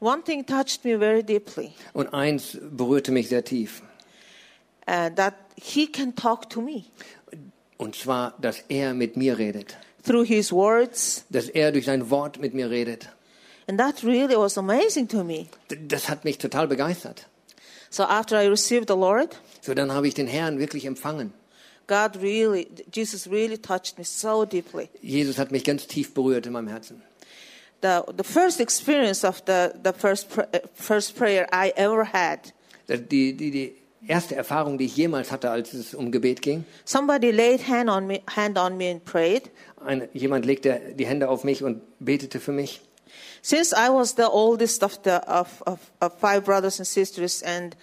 one 0.01 0.23
thing 0.23 0.45
touched 0.47 0.85
me 0.85 0.99
very 0.99 1.23
deeply, 1.23 1.73
Und 1.93 2.13
eins 2.15 2.59
berührte 2.61 3.13
mich 3.13 3.29
sehr 3.29 3.45
tief. 3.45 3.83
uh, 4.89 5.11
that 5.17 5.35
He 5.57 5.87
can 5.87 6.15
talk 6.15 6.49
to 6.51 6.61
me 6.61 6.85
Und 7.79 7.97
zwar, 7.97 8.35
dass 8.41 8.63
er 8.69 8.93
mit 8.95 9.17
mir 9.17 9.37
redet. 9.39 9.77
through 10.05 10.25
His 10.27 10.53
words, 10.53 11.25
Dass 11.31 11.49
er 11.49 11.73
durch 11.73 11.85
sein 11.87 12.09
Wort 12.11 12.39
mit 12.39 12.55
mir 12.55 12.71
redet. 12.71 13.09
and 13.69 13.79
that 13.79 14.03
really 14.05 14.37
was 14.37 14.59
amazing 14.59 15.09
to 15.09 15.23
me. 15.25 15.47
Das 15.89 16.09
hat 16.11 16.25
mich 16.25 16.37
total 16.39 16.67
begeistert. 16.69 17.27
So 17.91 18.03
after 18.05 18.43
I 18.43 18.47
received 18.49 18.89
the 18.89 18.97
Lord, 18.97 19.37
So, 19.63 19.73
dann 19.75 19.93
habe 19.93 20.09
ich 20.09 20.15
den 20.15 20.27
Herrn 20.27 20.59
wirklich 20.59 20.85
empfangen. 20.85 21.33
God 21.87 22.16
really, 22.23 22.68
Jesus 22.92 23.27
really 23.31 23.59
touched 23.59 23.99
me 23.99 24.05
so 24.05 24.44
deeply. 24.44 24.88
Jesus 25.03 25.38
hat 25.38 25.51
mich 25.51 25.64
ganz 25.64 25.87
tief 25.87 26.14
berührt 26.14 26.47
in 26.47 26.53
meinem 26.53 26.68
Herzen. 26.68 27.03
The, 27.83 28.03
the 28.16 28.25
first 28.25 28.61
experience 28.61 29.25
of 29.25 29.42
the, 29.47 29.73
the 29.83 29.92
first, 29.92 30.29
uh, 30.38 30.44
first 30.75 31.16
prayer 31.16 31.47
I 31.53 31.73
ever 31.77 32.05
had, 32.05 32.53
Die, 32.88 33.33
die, 33.33 33.51
die 33.51 33.75
erste 34.07 34.35
Erfahrung, 34.37 34.79
die 34.79 34.87
ich 34.87 34.97
jemals 34.97 35.31
hatte, 35.31 35.51
als 35.51 35.73
es 35.75 35.94
um 35.94 36.11
Gebet 36.11 36.40
ging, 36.42 36.64
somebody 36.85 37.31
laid 37.31 37.66
hand 37.68 37.90
on 37.90 38.07
me, 38.07 38.20
hand 38.35 38.59
on 38.59 38.77
me 38.77 38.90
and 38.90 39.05
prayed. 39.05 39.51
ein, 39.85 40.09
jemand 40.14 40.47
legte 40.47 40.81
die 40.94 41.07
Hände 41.07 41.29
auf 41.29 41.44
mich 41.44 41.62
und 41.62 41.83
betete 41.99 42.40
für 42.40 42.53
mich. 42.53 42.81
Since 43.42 43.75
I 43.75 43.90
was 43.90 44.14
the 44.16 44.31
oldest 44.31 44.83
of, 44.83 44.99
the, 45.05 45.20
of, 45.27 45.62
of, 45.66 45.79
of 46.01 46.14
five 46.18 46.44
brothers 46.44 46.79
and 46.79 46.87
sisters, 46.87 47.42
and 47.42 47.77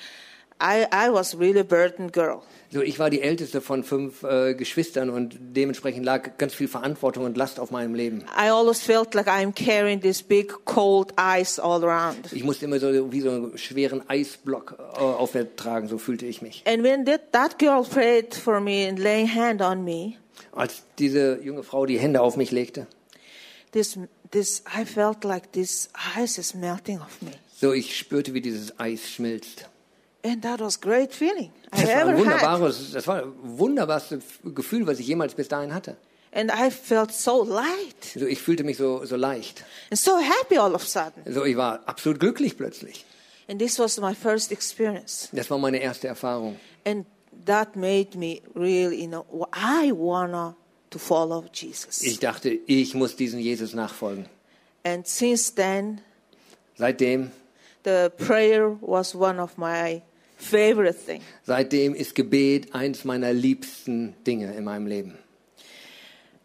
I, 0.61 0.85
I 0.93 1.09
was 1.11 1.37
really 1.37 1.61
a 1.61 1.63
burdened 1.63 2.13
girl. 2.13 2.43
So, 2.73 2.81
ich 2.81 2.99
war 2.99 3.09
die 3.09 3.21
älteste 3.21 3.59
von 3.59 3.83
fünf 3.83 4.23
äh, 4.23 4.53
Geschwistern 4.53 5.09
und 5.09 5.35
dementsprechend 5.39 6.05
lag 6.05 6.37
ganz 6.37 6.53
viel 6.53 6.69
Verantwortung 6.69 7.25
und 7.25 7.35
Last 7.35 7.59
auf 7.59 7.69
meinem 7.71 7.95
Leben. 7.95 8.23
I 8.37 8.49
always 8.49 8.81
felt 8.81 9.13
like 9.13 9.27
I'm 9.27 9.51
carrying 9.53 9.99
this 9.99 10.23
big 10.23 10.53
cold 10.63 11.13
ice 11.17 11.59
all 11.59 11.83
around. 11.83 12.31
Ich 12.31 12.45
musste 12.45 12.65
immer 12.65 12.79
so 12.79 13.11
wie 13.11 13.19
so 13.21 13.29
einen 13.29 13.57
schweren 13.57 14.07
Eisblock 14.07 14.75
äh, 14.79 14.99
auf 14.99 15.33
mir 15.33 15.53
tragen, 15.55 15.89
so 15.89 15.97
fühlte 15.97 16.25
ich 16.25 16.41
mich. 16.41 16.63
And 16.65 16.83
when 16.83 17.03
that, 17.05 17.33
that 17.33 17.59
girl 17.59 17.83
prayed 17.83 18.33
for 18.33 18.61
me 18.61 18.87
and 18.87 18.99
laying 18.99 19.27
hand 19.27 19.61
on 19.61 19.83
me, 19.83 20.13
Als 20.53 20.83
diese 20.97 21.39
junge 21.43 21.63
Frau 21.63 21.85
die 21.85 21.99
Hände 21.99 22.21
auf 22.21 22.37
mich 22.37 22.51
legte, 22.51 22.87
this, 23.73 23.97
this, 24.31 24.63
I 24.67 24.85
felt 24.85 25.23
like 25.25 25.51
this 25.51 25.89
ice 26.17 26.37
is 26.39 26.53
melting 26.53 26.99
off 26.99 27.21
me. 27.21 27.31
so 27.59 27.73
ich 27.73 27.97
spürte, 27.97 28.33
wie 28.33 28.41
dieses 28.41 28.79
Eis 28.79 29.09
schmilzt. 29.09 29.67
And 30.23 30.43
that 30.43 30.59
was 30.59 30.79
great 30.79 31.13
feeling 31.13 31.51
I 31.73 31.81
Das 31.81 31.87
war 31.87 31.89
ein 31.89 31.99
ever 32.01 32.11
had. 32.11 32.19
wunderbares, 32.19 32.91
das 32.93 33.07
war 33.07 33.21
das 33.21 33.29
wunderbarste 33.43 34.19
Gefühl, 34.43 34.85
was 34.85 34.99
ich 34.99 35.07
jemals 35.07 35.33
bis 35.33 35.47
dahin 35.47 35.73
hatte. 35.73 35.97
And 36.33 36.51
I 36.51 36.69
felt 36.71 37.11
so 37.11 37.43
light 37.43 38.03
So, 38.17 38.25
ich 38.25 38.39
fühlte 38.41 38.63
mich 38.63 38.77
so, 38.77 39.03
so 39.05 39.15
leicht. 39.17 39.63
and 39.89 39.99
so 39.99 40.17
happy 40.19 40.57
all 40.57 40.73
of 40.75 40.83
a 40.83 40.85
sudden. 40.85 41.23
So, 41.33 41.43
ich 41.43 41.57
war 41.57 41.81
absolut 41.87 42.19
glücklich 42.19 42.55
plötzlich. 42.57 43.05
And 43.49 43.59
this 43.59 43.79
was 43.79 43.99
my 43.99 44.13
first 44.15 44.51
experience. 44.51 45.27
Das 45.33 45.49
war 45.49 45.57
meine 45.57 45.79
erste 45.79 46.07
Erfahrung. 46.07 46.57
And 46.85 47.05
that 47.45 47.75
made 47.75 48.17
me 48.17 48.41
really, 48.55 49.01
you 49.03 49.07
know, 49.09 49.25
I 49.53 49.91
wanna 49.91 50.55
to 50.91 50.99
follow 50.99 51.45
Jesus. 51.51 52.01
Ich 52.01 52.19
dachte, 52.19 52.49
ich 52.67 52.93
muss 52.93 53.15
diesem 53.15 53.39
Jesus 53.39 53.73
nachfolgen. 53.73 54.27
And 54.83 55.05
since 55.07 55.53
then, 55.53 56.01
Seitdem, 56.77 57.31
the 57.83 58.09
prayer 58.17 58.77
was 58.81 59.13
one 59.15 59.41
of 59.41 59.57
my 59.57 60.01
favorite 60.41 60.97
thing. 61.05 61.21
seitdem 61.43 61.93
ist 61.95 62.15
Gebet 62.15 62.73
eins 62.75 63.05
meiner 63.05 63.33
liebsten 63.33 64.15
Dinge 64.25 64.53
in 64.55 64.63
meinem 64.63 64.87
Leben. 64.87 65.17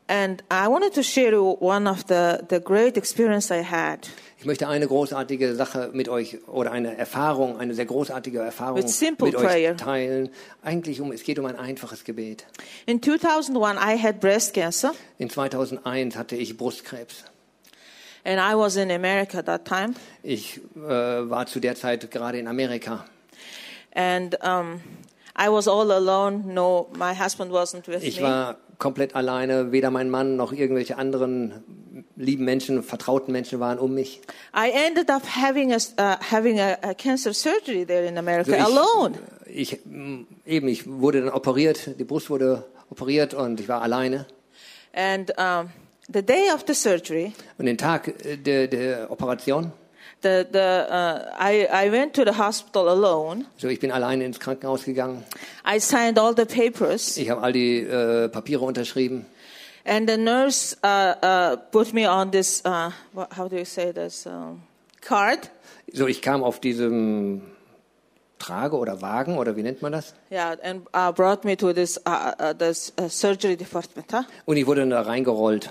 And 0.09 0.45
I 0.53 0.69
wanted 0.69 0.95
to 0.95 1.03
share 1.03 1.33
you 1.33 1.57
one 1.59 1.89
of 1.91 2.05
the, 2.09 2.39
the 2.49 2.61
great 2.61 2.97
experience 2.97 3.51
I 3.51 3.65
had 3.65 4.09
Ich 4.39 4.45
möchte 4.45 4.69
eine 4.69 4.87
großartige 4.87 5.57
Sache 5.57 5.91
mit 5.93 6.09
euch 6.09 6.47
oder 6.47 6.71
eine 6.71 6.97
Erfahrung, 6.97 7.59
eine 7.59 7.75
sehr 7.75 7.87
großartige 7.87 8.39
Erfahrung 8.39 8.77
With 8.85 8.97
simple 8.97 9.27
mit 9.33 9.37
prayer. 9.37 9.73
euch 9.73 9.77
teilen. 9.79 10.29
Eigentlich 10.63 11.01
um, 11.01 11.11
es 11.11 11.25
geht 11.25 11.41
um 11.41 11.47
ein 11.47 11.57
einfaches 11.57 12.05
Gebet. 12.05 12.47
In 12.85 13.03
2001, 13.03 13.81
I 13.81 14.01
had 14.01 14.21
breast 14.21 14.55
cancer, 14.55 14.93
In 15.19 15.29
2001 15.31 16.15
hatte 16.17 16.37
ich 16.37 16.57
Brustkrebs. 16.57 17.25
and 18.25 18.39
I 18.41 18.55
was 18.57 18.77
in 18.77 18.91
America 18.93 19.39
at 19.39 19.47
that 19.47 19.65
time. 19.65 19.95
Ich 20.23 20.61
äh, 20.77 20.81
war 20.89 21.47
zu 21.47 21.59
der 21.59 21.75
Zeit 21.75 22.09
gerade 22.13 22.39
in 22.39 22.47
Amerika. 22.47 23.07
And 23.97 24.37
um, 24.45 24.81
I 25.35 25.49
was 25.49 25.67
all 25.67 25.91
alone. 25.91 26.45
No, 26.53 26.89
my 26.97 27.15
husband 27.15 27.51
wasn't 27.51 27.89
with 27.89 28.03
Ich 28.05 28.21
me. 28.21 28.27
war 28.27 28.57
komplett 28.79 29.15
alleine. 29.17 29.73
Weder 29.73 29.91
mein 29.91 30.11
Mann 30.11 30.37
noch 30.37 30.53
irgendwelche 30.53 30.99
anderen 30.99 31.65
lieben 32.15 32.45
Menschen, 32.45 32.83
vertrauten 32.83 33.33
Menschen 33.33 33.59
waren 33.59 33.79
um 33.79 33.95
mich. 33.95 34.21
I 34.55 34.71
ended 34.71 35.11
up 35.11 35.23
having 35.25 35.73
a, 35.73 35.77
uh, 35.77 36.17
having 36.31 36.61
a, 36.61 36.77
a 36.83 36.93
cancer 36.95 37.33
surgery 37.33 37.87
there 37.87 38.07
in 38.07 38.19
America 38.19 38.53
Also 38.53 38.79
alone. 38.81 39.15
ich, 39.47 39.73
ich, 39.73 39.87
m, 39.87 40.27
eben, 40.45 40.69
ich 40.69 40.87
wurde 40.87 41.23
dann 41.23 41.31
operiert. 41.31 41.99
Die 41.99 42.05
Brust 42.05 42.29
wurde 42.29 42.65
operiert 42.91 43.33
und 43.33 43.61
ich 43.61 43.69
war 43.69 43.81
alleine. 43.81 44.27
And 44.95 45.31
um, 45.39 45.71
the 46.13 46.23
day 46.23 46.51
of 46.55 46.65
the 46.67 46.75
surgery, 46.75 47.33
Und 47.59 47.65
den 47.67 47.79
Tag 47.79 48.09
äh, 48.27 48.37
der, 48.37 48.67
der 48.69 49.11
Operation, 49.11 49.73
the, 50.27 50.47
the, 50.53 50.87
uh, 50.91 51.31
I, 51.39 51.67
I 51.87 51.91
went 51.91 52.15
to 52.15 52.25
the 52.25 52.33
hospital 52.37 52.89
alone. 52.89 53.47
so 53.57 53.69
ich 53.69 53.79
bin 53.81 53.93
alleine 53.93 54.25
ins 54.25 54.39
Krankenhaus 54.41 54.85
gegangen. 54.85 55.23
I 55.65 55.79
signed 55.79 56.19
all 56.19 56.35
the 56.35 56.45
papers, 56.47 57.17
Ich 57.17 57.31
habe 57.31 57.43
all 57.43 57.53
die 57.53 57.81
äh, 57.81 58.29
Papiere 58.29 58.65
unterschrieben. 58.65 59.27
and 59.85 60.09
the 60.09 60.17
nurse 60.17 60.77
uh, 60.83 61.15
uh, 61.23 61.57
put 61.71 61.93
me 61.93 62.07
on 62.07 62.31
this, 62.33 62.61
uh, 62.65 62.91
how 63.37 63.47
do 63.49 63.57
you 63.57 63.65
say 63.65 63.93
this, 63.93 64.27
um, 64.27 64.63
card. 65.01 65.49
So 65.93 66.09
ich 66.09 66.21
kam 66.21 66.43
auf 66.43 66.59
diesem 66.61 67.43
Trage 68.39 68.77
oder 68.77 69.01
Wagen 69.01 69.39
oder 69.39 69.57
wie 69.57 69.63
nennt 69.63 69.81
man 69.83 69.93
das? 69.93 70.13
Yeah, 70.31 70.57
and 70.63 70.83
uh, 70.93 71.13
brought 71.13 71.45
me 71.45 71.57
to 71.57 71.73
this 71.73 71.99
uh, 72.07 72.33
uh, 72.39 72.53
this 72.53 72.93
uh, 72.99 73.09
surgery 73.09 73.57
department. 73.57 74.13
Huh? 74.13 74.25
Und 74.45 74.57
ich 74.57 74.67
wurde 74.67 74.87
da 74.89 75.03
reingerollt. 75.03 75.71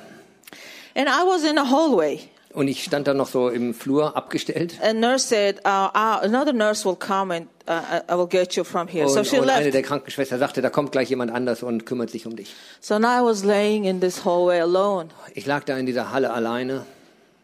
And 0.96 1.10
I 1.10 1.24
was 1.28 1.44
in 1.44 1.58
a 1.58 1.70
hallway. 1.70 2.22
Und 2.56 2.70
ich 2.70 2.86
stand 2.86 3.06
da 3.06 3.14
noch 3.14 3.28
so 3.28 3.50
im 3.50 3.74
Flur 3.74 4.16
abgestellt. 4.16 4.80
A 4.82 4.94
nurse 4.94 5.28
said, 5.28 5.60
uh, 5.66 5.90
uh, 5.94 6.22
"Another 6.24 6.54
nurse 6.54 6.86
will 6.86 6.96
come 6.96 7.36
and 7.36 7.48
uh, 7.68 8.00
I 8.10 8.18
will 8.18 8.28
get 8.28 8.54
you 8.54 8.64
from 8.64 8.88
here." 8.88 9.10
so 9.10 9.20
Und, 9.20 9.28
she 9.28 9.38
und 9.38 9.50
eine 9.50 9.72
der 9.72 9.82
Krankenschwestern 9.82 10.40
sagte, 10.40 10.62
da 10.62 10.70
kommt 10.70 10.94
gleich 10.94 11.10
jemand 11.10 11.32
anders 11.32 11.64
und 11.64 11.86
kümmert 11.86 12.12
sich 12.12 12.26
um 12.26 12.38
dich. 12.38 12.56
So 12.80 12.98
now 12.98 13.20
I 13.20 13.26
was 13.26 13.44
laying 13.44 13.84
in 13.84 14.00
this 14.00 14.24
hallway 14.24 14.62
alone, 14.62 15.10
Ich 15.34 15.46
lag 15.46 15.66
da 15.66 15.78
in 15.78 15.86
dieser 15.86 16.14
Halle 16.14 16.32
alleine 16.32 16.86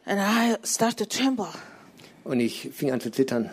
and 0.05 0.19
I 0.21 0.55
started 0.65 0.97
to 0.97 1.05
tremble. 1.05 1.49
und 2.23 2.39
ich 2.39 2.69
fing 2.73 2.91
an 2.91 3.01
zu 3.01 3.11
zittern. 3.11 3.49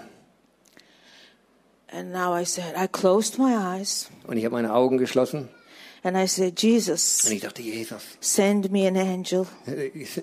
And 1.90 2.12
now 2.12 2.38
I 2.38 2.44
said, 2.44 2.74
I 2.76 2.86
closed 2.86 3.38
my 3.38 3.56
eyes, 3.56 4.08
Und 4.28 4.36
ich 4.36 4.44
habe 4.44 4.54
meine 4.54 4.72
Augen 4.72 4.98
geschlossen 4.98 5.48
and 6.02 6.16
I 6.16 6.26
said, 6.26 6.50
und 6.52 6.62
Jesus, 6.62 7.24
ich 7.30 7.40
dachte, 7.40 7.62
Jesus, 7.62 8.02
send 8.20 8.70
me 8.70 8.86
an 8.88 8.96
angel. 8.96 9.46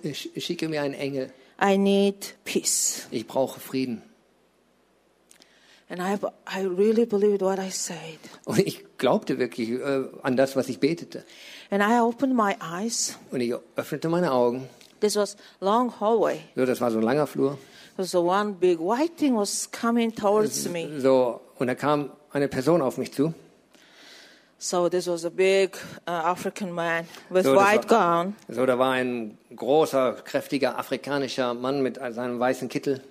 ich- 0.03 0.35
ich 0.35 0.45
schicke 0.45 0.67
mir 0.69 0.81
einen 0.81 0.93
Engel. 0.93 1.31
I 1.61 1.77
need 1.77 2.35
peace. 2.43 3.07
Ich 3.11 3.25
brauche 3.27 3.59
Frieden. 3.59 4.01
And 5.87 6.01
I, 6.01 6.17
I 6.47 6.65
really 6.65 7.05
believed 7.05 7.41
what 7.41 7.59
I 7.59 7.69
said. 7.69 7.97
Und 8.45 8.59
ich 8.59 8.83
glaubte 8.97 9.37
wirklich 9.37 9.69
äh, 9.69 10.05
an 10.23 10.35
das, 10.35 10.55
was 10.55 10.67
ich 10.67 10.79
betete. 10.79 11.23
And 11.69 11.83
I 11.83 11.99
opened 11.99 12.35
my 12.35 12.55
eyes. 12.59 13.17
Und 13.31 13.41
ich 13.41 13.53
öffnete 13.75 14.09
meine 14.09 14.31
Augen. 14.31 14.67
This 14.99 15.15
was 15.15 15.37
long 15.59 15.91
hallway. 15.99 16.39
So, 16.55 16.65
das 16.65 16.81
war 16.81 16.89
so 16.89 16.97
ein 16.97 17.03
langer 17.03 17.27
Flur. 17.27 17.59
So 17.99 18.23
one 18.29 18.53
big 18.53 18.79
white 18.79 19.15
thing 19.17 19.35
was 19.35 19.69
coming 19.71 20.13
towards 20.13 20.67
me. 20.69 20.99
So, 20.99 21.39
und 21.59 21.67
da 21.67 21.75
kam 21.75 22.11
eine 22.31 22.47
Person 22.47 22.81
auf 22.81 22.97
mich 22.97 23.13
zu. 23.13 23.33
So 24.57 24.89
this 24.89 25.05
was 25.07 25.25
a 25.25 25.29
big 25.29 25.75
uh, 26.07 26.11
African 26.11 26.71
man 26.71 27.05
with 27.29 27.43
So, 27.45 27.55
white 27.55 27.89
war- 27.89 28.23
gown. 28.23 28.35
So, 28.47 28.65
da 28.65 28.79
war 28.79 28.93
ein 28.93 29.37
großer, 29.55 30.13
kräftiger 30.23 30.77
afrikanischer 30.79 31.53
Mann 31.53 31.81
mit 31.81 31.97
seinem 31.97 32.39
weißen 32.39 32.69
Kittel. 32.69 33.01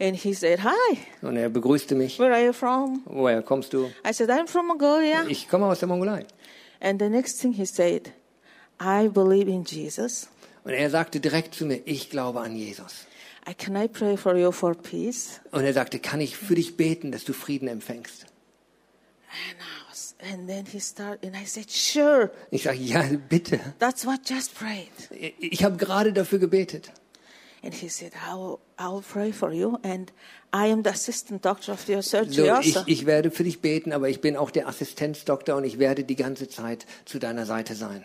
And 0.00 0.16
he 0.16 0.32
said, 0.32 0.60
Hi, 0.64 0.98
Und 1.22 1.36
er 1.36 1.48
begrüßte 1.50 1.94
mich. 1.94 2.18
where 2.18 2.32
are 2.32 2.44
you 2.44 2.52
from? 2.52 3.02
Woher 3.06 3.42
kommst 3.42 3.72
du? 3.72 3.90
I 4.08 4.12
said, 4.12 4.30
I'm 4.30 4.46
from 4.46 4.68
Mongolia. 4.68 5.24
Ich 5.28 5.48
komme 5.48 5.66
aus 5.66 5.80
der 5.80 5.88
Mongolei. 5.88 6.24
And 6.80 7.00
the 7.00 7.08
next 7.08 7.40
thing 7.40 7.52
he 7.52 7.66
said, 7.66 8.12
I 8.80 9.08
believe 9.08 9.50
in 9.50 9.64
Jesus. 9.64 10.28
Und 10.64 10.72
er 10.72 10.88
sagte 10.90 11.18
direkt 11.20 11.54
zu 11.54 11.66
mir, 11.66 11.80
ich 11.84 12.10
glaube 12.10 12.40
an 12.40 12.54
Jesus. 12.56 13.06
I, 13.48 13.54
can 13.54 13.76
I 13.76 13.88
pray 13.88 14.16
for 14.16 14.36
you 14.36 14.52
for 14.52 14.74
peace? 14.74 15.40
Und 15.50 15.64
er 15.64 15.72
sagte, 15.72 15.98
kann 15.98 16.20
ich 16.20 16.36
für 16.36 16.54
dich 16.54 16.76
beten, 16.76 17.10
dass 17.12 17.24
du 17.24 17.32
Frieden 17.32 17.66
empfängst? 17.68 18.26
And, 19.30 19.58
and 20.20 20.48
then 20.48 20.66
he 20.66 20.80
started, 20.80 21.24
and 21.24 21.36
I 21.36 21.44
said, 21.46 21.70
Sure, 21.70 22.30
Ich 22.50 22.62
sage, 22.64 22.78
ja, 22.80 23.02
bitte. 23.28 23.60
that's 23.78 24.04
what 24.04 24.20
just 24.28 24.54
prayed. 24.54 24.88
Ich 25.38 25.62
habe 25.64 25.76
gerade 25.76 26.12
dafür 26.12 26.38
gebetet. 26.38 26.90
And 27.62 27.74
he 27.74 27.88
said, 27.88 28.12
I 28.14 28.34
will, 28.34 28.58
I 28.78 28.86
will 28.88 29.02
pray 29.02 29.32
for 29.32 29.52
you. 29.52 29.78
And 29.82 30.12
I 30.52 30.70
am 30.70 30.82
the 30.84 30.90
assistant 30.90 31.44
doctor 31.44 31.72
of 31.72 31.88
your 31.88 32.02
So, 32.02 32.18
surgery 32.24 32.44
ich, 32.46 32.76
also. 32.76 32.82
ich 32.86 33.04
werde 33.04 33.30
für 33.32 33.42
dich 33.44 33.60
beten, 33.60 33.92
aber 33.92 34.08
ich 34.08 34.20
bin 34.20 34.36
auch 34.36 34.50
der 34.52 34.68
Assistenzdoktor 34.68 35.56
und 35.56 35.64
ich 35.64 35.78
werde 35.80 36.04
die 36.04 36.14
ganze 36.16 36.48
Zeit 36.48 36.86
zu 37.04 37.18
deiner 37.18 37.46
Seite 37.46 37.74
sein. 37.74 38.04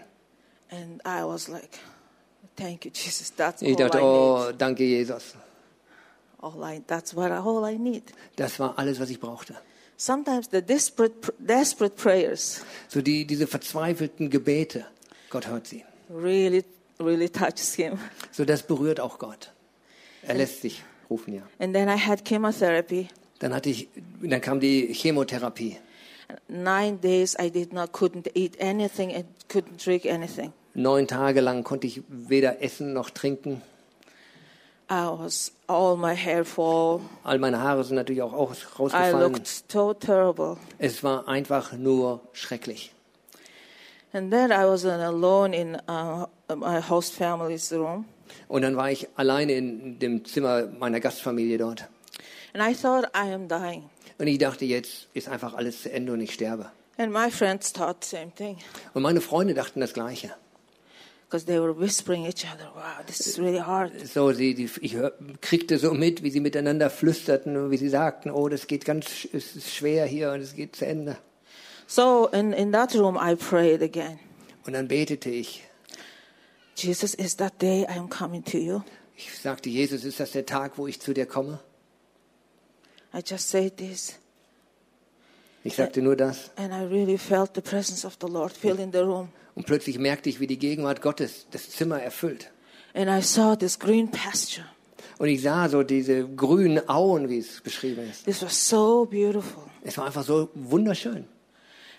And 0.71 1.01
I 1.05 1.23
was 1.23 1.47
like, 1.47 1.69
Thank 2.55 2.85
you, 2.85 2.91
Jesus. 2.93 3.33
That's 3.35 3.61
Ich 3.61 3.69
all 3.69 3.75
dachte, 3.75 3.97
I 3.99 4.01
oh, 4.01 4.45
need. 4.49 4.61
danke 4.61 4.83
Jesus. 4.83 5.35
All 6.41 6.61
I, 6.63 6.81
that's 6.87 7.15
what 7.15 7.31
all 7.31 7.63
I 7.67 7.77
need. 7.77 8.03
Das 8.35 8.59
war 8.59 8.77
alles, 8.77 8.99
was 8.99 9.09
ich 9.11 9.19
brauchte. 9.19 9.55
Sometimes 10.05 10.49
the 10.51 10.61
desperate, 10.61 11.13
desperate 11.39 11.95
prayers 11.95 12.61
So 12.89 13.01
die, 13.01 13.23
diese 13.25 13.47
verzweifelten 13.47 14.29
Gebete, 14.29 14.85
Gott 15.29 15.47
hört 15.47 15.65
sie. 15.65 15.85
really, 16.09 16.65
really 16.99 17.29
touches 17.29 17.73
him. 17.75 17.97
So 18.33 18.43
das 18.43 18.63
berührt 18.63 18.99
auch 18.99 19.17
Gott. 19.17 19.53
Er 20.23 20.35
lässt 20.35 20.61
sich 20.61 20.83
rufen, 21.09 21.35
ja. 21.35 21.43
And 21.57 21.73
then 21.73 21.87
I 21.87 21.97
had 21.97 22.25
chemotherapy. 22.25 23.07
Dann 23.39 23.53
hatte 23.53 23.69
ich, 23.69 23.87
dann 24.21 24.41
kam 24.41 24.59
die 24.59 24.93
Chemotherapie. 24.93 25.77
Nine 26.49 26.99
days 26.99 27.37
I 27.39 27.49
did 27.49 27.71
not, 27.71 27.93
couldn't 27.93 28.29
eat 28.35 28.59
anything 28.59 29.15
and 29.15 29.25
couldn't 29.47 29.81
drink 29.85 30.05
anything. 30.05 30.51
Neun 30.73 31.07
Tage 31.07 31.39
lang 31.39 31.63
konnte 31.63 31.87
ich 31.87 32.01
weder 32.09 32.61
essen 32.61 32.91
noch 32.91 33.09
trinken. 33.09 33.61
I 34.93 35.07
was 35.07 35.51
all 35.67 35.97
my 35.97 36.13
hair 36.15 36.45
fall. 36.45 36.99
All 37.23 37.39
meine 37.39 37.59
Haare 37.59 37.83
sind 37.83 37.95
natürlich 37.95 38.21
auch 38.21 38.33
aus- 38.33 38.61
I 38.63 38.79
rausgefallen. 38.79 39.19
looked 39.33 39.47
so 39.71 39.93
terrible. 39.93 40.57
Es 40.77 41.03
war 41.03 41.27
einfach 41.27 41.73
nur 41.73 42.21
schrecklich. 42.33 42.93
And 44.13 44.29
then 44.31 44.51
I 44.51 44.65
was 44.67 44.85
alone 44.85 45.55
in 45.55 45.75
uh, 45.89 46.27
my 46.55 46.79
host 46.79 47.15
family's 47.15 47.71
room. 47.73 48.05
Und 48.47 48.61
dann 48.61 48.75
war 48.75 48.91
ich 48.91 49.07
alleine 49.15 49.53
in 49.53 49.97
dem 49.97 50.25
Zimmer 50.25 50.67
meiner 50.67 50.99
Gastfamilie 50.99 51.57
dort. 51.57 51.87
And 52.53 52.61
I 52.63 52.75
thought 52.79 53.05
I 53.15 53.33
am 53.33 53.47
dying. 53.47 53.89
Und 54.19 54.27
ich 54.27 54.37
dachte, 54.37 54.65
jetzt 54.65 55.07
ist 55.15 55.27
einfach 55.27 55.55
alles 55.55 55.81
zu 55.81 55.91
Ende 55.91 56.13
und 56.13 56.21
ich 56.21 56.33
sterbe. 56.33 56.71
And 56.97 57.11
my 57.11 57.31
friends 57.31 57.73
thought 57.73 58.03
the 58.03 58.15
same 58.17 58.31
thing. 58.35 58.57
Und 58.93 59.01
meine 59.01 59.21
Freunde 59.21 59.55
dachten 59.55 59.79
das 59.79 59.93
Gleiche. 59.93 60.35
Because 61.33 61.47
they 61.47 61.59
were 61.59 61.73
whispering 61.73 62.27
each 62.27 62.45
other, 62.45 62.67
wow, 62.75 63.01
this 63.07 63.25
is 63.25 63.39
really 63.39 63.57
hard. 63.57 64.07
So, 64.07 64.31
sie, 64.33 64.53
die, 64.53 64.69
ich 64.81 64.95
kriegte 65.41 65.79
so 65.79 65.91
mit, 65.95 66.21
wie 66.21 66.29
sie 66.29 66.39
miteinander 66.39 66.91
flüsterten 66.91 67.57
und 67.57 67.71
wie 67.71 67.77
sie 67.77 67.89
sagten, 67.89 68.29
oh, 68.29 68.49
das 68.49 68.67
geht 68.67 68.85
ganz, 68.85 69.27
es 69.33 69.55
ist 69.55 69.73
schwer 69.73 70.05
hier 70.05 70.31
und 70.31 70.41
es 70.41 70.53
geht 70.53 70.75
zu 70.75 70.85
Ende. 70.85 71.17
So 71.87 72.27
in, 72.27 72.53
in 72.53 72.71
that 72.73 72.93
room, 72.93 73.17
I 73.19 73.33
prayed 73.33 73.81
again. 73.81 74.19
Und 74.67 74.73
dann 74.73 74.87
betete 74.87 75.31
ich. 75.31 75.63
Jesus, 76.75 77.15
is 77.15 77.35
that 77.37 77.59
day 77.59 77.81
I 77.89 77.97
am 77.97 78.07
coming 78.11 78.43
to 78.43 78.59
you? 78.59 78.81
Ich 79.17 79.35
sagte, 79.35 79.71
Jesus, 79.71 80.03
ist 80.03 80.19
das 80.19 80.33
der 80.33 80.45
Tag, 80.45 80.77
wo 80.77 80.85
ich 80.85 81.01
zu 81.01 81.15
dir 81.15 81.25
komme? 81.25 81.59
I 83.11 83.23
just 83.25 83.49
said 83.49 83.77
this. 83.77 84.19
Ich 85.63 85.73
sagte 85.73 86.03
nur 86.03 86.15
das. 86.15 86.51
And 86.57 86.71
I 86.71 86.83
really 86.83 87.17
felt 87.17 87.55
the 87.55 87.61
presence 87.61 88.05
of 88.05 88.17
the 88.21 88.27
Lord 88.27 88.51
filling 88.51 88.91
the 88.91 88.99
room. 88.99 89.29
Und 89.55 89.65
plötzlich 89.65 89.99
merkte 89.99 90.29
ich, 90.29 90.39
wie 90.39 90.47
die 90.47 90.57
Gegenwart 90.59 91.01
Gottes 91.01 91.47
das 91.51 91.69
Zimmer 91.69 92.01
erfüllt. 92.01 92.51
And 92.93 93.09
I 93.09 93.21
saw 93.21 93.55
this 93.55 93.77
green 93.79 94.09
pasture. 94.09 94.65
Und 95.19 95.27
ich 95.29 95.41
sah 95.41 95.69
so 95.69 95.83
diese 95.83 96.27
grünen 96.27 96.87
Auen, 96.89 97.29
wie 97.29 97.37
es 97.37 97.61
beschrieben 97.61 98.09
ist. 98.09 98.25
This 98.25 98.41
was 98.41 98.67
so 98.69 99.05
beautiful. 99.05 99.63
Es 99.83 99.97
war 99.97 100.05
einfach 100.05 100.23
so 100.23 100.49
wunderschön. 100.55 101.25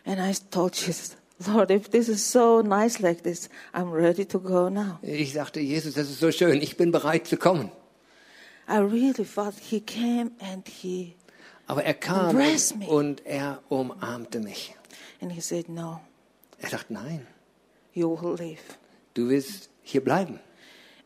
And 0.05 0.19
I 0.19 0.35
told 0.51 0.75
Jesus, 0.75 1.17
Lord, 1.47 1.71
if 1.71 1.89
this 1.89 2.09
is 2.09 2.31
so 2.31 2.61
nice 2.63 2.99
like 3.01 3.23
this, 3.23 3.49
I'm 3.73 3.93
ready 3.93 4.25
to 4.27 4.39
go 4.41 4.69
now. 4.69 4.99
Ich 5.03 5.33
sagte, 5.33 5.61
Jesus, 5.61 5.95
das 5.95 6.11
ist 6.11 6.21
so 6.21 6.31
schön. 6.33 6.61
Ich 6.61 6.77
bin 6.77 6.91
bereit 6.93 7.27
zu 7.27 7.37
kommen. 7.37 7.71
I 8.69 8.79
really 8.79 9.25
thought 9.25 9.55
he 9.61 9.81
came 9.81 10.33
and 10.41 10.67
he 10.69 11.15
Aber 11.67 11.85
er 11.85 11.95
kam 11.95 12.37
me. 12.37 12.87
und 12.89 13.25
er 13.27 13.63
umarmte 13.69 14.41
mich. 14.41 14.75
and 15.21 15.33
he 15.33 15.41
said, 15.41 15.69
No, 15.69 16.01
Er 16.59 16.71
sagt, 16.71 16.91
nein, 16.91 17.27
you 17.95 18.11
will 18.21 18.37
live. 18.39 18.61
du 19.15 19.29
wirst 19.29 19.71
hier 19.83 20.03
bleiben. 20.03 20.41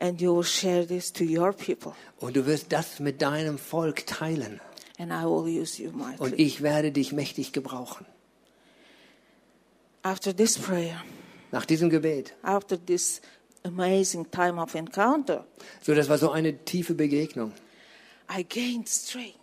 And 0.01 0.21
you 0.21 0.35
will 0.37 0.45
share 0.45 0.87
this 0.87 1.13
to 1.13 1.25
your 1.25 1.53
people. 1.53 1.93
Und 2.21 2.37
du 2.37 2.47
wirst 2.47 2.73
das 2.73 3.01
mit 3.01 3.21
deinem 3.21 3.59
Volk 3.59 4.07
teilen. 4.07 4.61
And 4.99 5.13
I 5.13 5.25
will 5.25 5.61
use 5.61 5.81
you 5.83 5.93
Und 6.19 6.39
ich 6.39 6.63
werde 6.63 6.91
dich 6.93 7.13
mächtig 7.13 7.53
gebrauchen. 7.53 8.07
After 10.03 10.35
this 10.35 10.59
prayer, 10.59 11.03
Nach 11.51 11.65
diesem 11.65 11.91
Gebet. 11.91 12.35
after 12.43 12.77
this 12.85 13.21
amazing 13.65 14.31
time 14.31 14.61
of 14.61 14.75
encounter, 14.75 15.45
So, 15.83 15.95
das 15.95 16.09
war 16.09 16.19
so 16.19 16.31
eine 16.31 16.65
tiefe 16.65 16.95
Begegnung. 16.95 17.53
I 18.31 18.45
gained 18.45 18.89
strength 18.89 19.35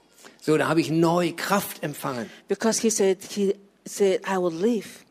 So, 0.42 0.58
da 0.58 0.68
habe 0.68 0.80
ich 0.82 0.90
neu 0.92 1.34
Kraft 1.36 1.84
empfangen. 1.84 2.30
because 2.48 2.82
he 2.82 2.90
said 2.90 3.20
he 3.24 3.56
said 3.86 4.22
I 4.28 4.38
will 4.38 4.54
live. 4.54 5.05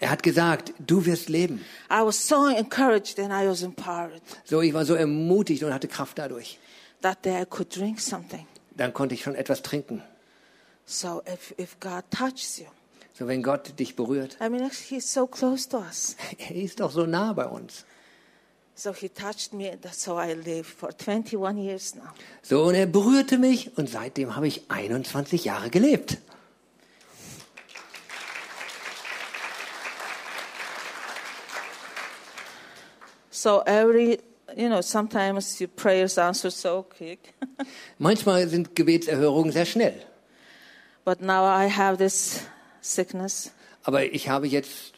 Er 0.00 0.10
hat 0.10 0.22
gesagt, 0.22 0.72
du 0.78 1.04
wirst 1.06 1.28
leben. 1.28 1.64
I 1.90 2.04
was 2.04 2.28
so 2.28 2.46
encouraged 2.46 3.18
and 3.18 3.32
I 3.32 3.48
was 3.48 3.62
empowered. 3.62 4.22
So, 4.44 4.60
ich 4.60 4.74
war 4.74 4.84
so 4.84 4.94
ermutigt 4.94 5.62
und 5.62 5.72
hatte 5.72 5.88
Kraft 5.88 6.18
dadurch. 6.18 6.58
That 7.02 7.24
day 7.24 7.42
I 7.42 7.44
could 7.44 7.74
drink 7.74 8.00
something. 8.00 8.46
Dann 8.76 8.92
konnte 8.92 9.14
ich 9.14 9.22
schon 9.22 9.34
etwas 9.34 9.62
trinken. 9.62 10.02
So 10.86 11.22
if, 11.26 11.54
if 11.58 11.78
God 11.80 12.04
touches 12.10 12.58
you, 12.58 12.66
So, 13.16 13.28
wenn 13.28 13.44
Gott 13.44 13.78
dich 13.78 13.94
berührt. 13.94 14.36
I 14.40 14.48
mean, 14.48 14.68
He's 14.88 15.12
so 15.12 15.26
close 15.26 15.68
to 15.68 15.78
us. 15.78 16.16
Er 16.38 16.56
ist 16.56 16.80
doch 16.80 16.90
so 16.90 17.06
nah 17.06 17.32
bei 17.32 17.46
uns. 17.46 17.84
So 18.74 18.92
He 18.92 19.08
touched 19.08 19.52
me, 19.52 19.70
and 19.70 19.80
that's 19.82 20.04
how 20.08 20.18
I 20.18 20.34
live 20.34 20.66
for 20.66 20.90
21 20.92 21.56
years 21.56 21.94
now. 21.94 22.10
So, 22.42 22.64
und 22.64 22.74
er 22.74 22.86
berührte 22.86 23.38
mich 23.38 23.78
und 23.78 23.88
seitdem 23.88 24.34
habe 24.34 24.48
ich 24.48 24.68
21 24.68 25.44
Jahre 25.44 25.70
gelebt. 25.70 26.18
So 33.44 33.62
every, 33.66 34.20
you 34.56 34.70
know, 34.70 34.80
sometimes 34.80 35.60
your 35.60 35.68
prayers 35.68 36.16
answer 36.16 36.50
so 36.50 36.82
quick. 36.82 37.34
Manchmal 37.98 38.48
sind 38.48 38.74
Gebetserhörungen 38.74 39.52
sehr 39.52 39.66
schnell. 39.66 39.96
But 41.04 41.20
now 41.20 41.44
I 41.44 41.68
have 41.68 41.98
this 41.98 42.40
sickness 42.80 43.50
Aber 43.82 44.02
ich 44.02 44.30
habe 44.30 44.46
jetzt 44.46 44.94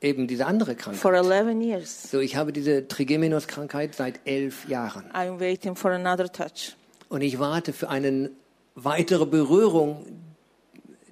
eben 0.00 0.26
diese 0.26 0.46
andere 0.46 0.74
for 0.74 1.12
Krankheit. 1.12 1.46
11 1.46 1.62
years. 1.62 2.10
So, 2.10 2.18
ich 2.18 2.34
habe 2.34 2.52
diese 2.52 2.88
Trigeminus-Krankheit 2.88 3.94
seit 3.94 4.18
elf 4.24 4.68
Jahren. 4.68 5.08
I'm 5.12 5.38
waiting 5.38 5.76
for 5.76 5.92
another 5.92 6.26
touch. 6.28 6.74
Und 7.08 7.20
ich 7.20 7.38
warte 7.38 7.72
für 7.72 7.88
eine 7.88 8.32
weitere 8.74 9.26
Berührung 9.26 10.06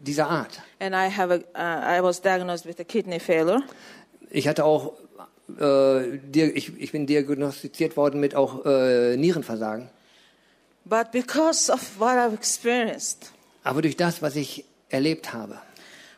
dieser 0.00 0.28
Art. 0.28 0.61
And 0.80 0.92
I 0.92 1.09
have 1.09 1.32
a, 1.32 1.36
uh, 1.54 2.00
I 2.00 2.02
was 2.02 2.20
diagnosed 2.20 2.66
with 2.66 2.80
a 2.80 2.84
kidney 2.84 3.20
failure. 3.20 3.62
Ich 4.30 4.48
hatte 4.48 4.64
auch, 4.64 4.94
ich, 5.49 6.72
ich 6.78 6.92
bin 6.92 7.07
diagnostiziert 7.07 7.96
worden 7.96 8.20
mit 8.20 8.34
auch 8.34 8.64
äh, 8.66 9.16
Nierenversagen. 9.16 9.88
But 10.84 11.12
because 11.12 11.70
of 11.70 11.80
what 11.99 12.16
I've 12.16 12.34
experienced, 12.34 13.32
Aber 13.62 13.82
durch 13.82 13.96
das, 13.96 14.22
was 14.22 14.36
ich 14.36 14.64
erlebt 14.88 15.32
habe, 15.34 15.59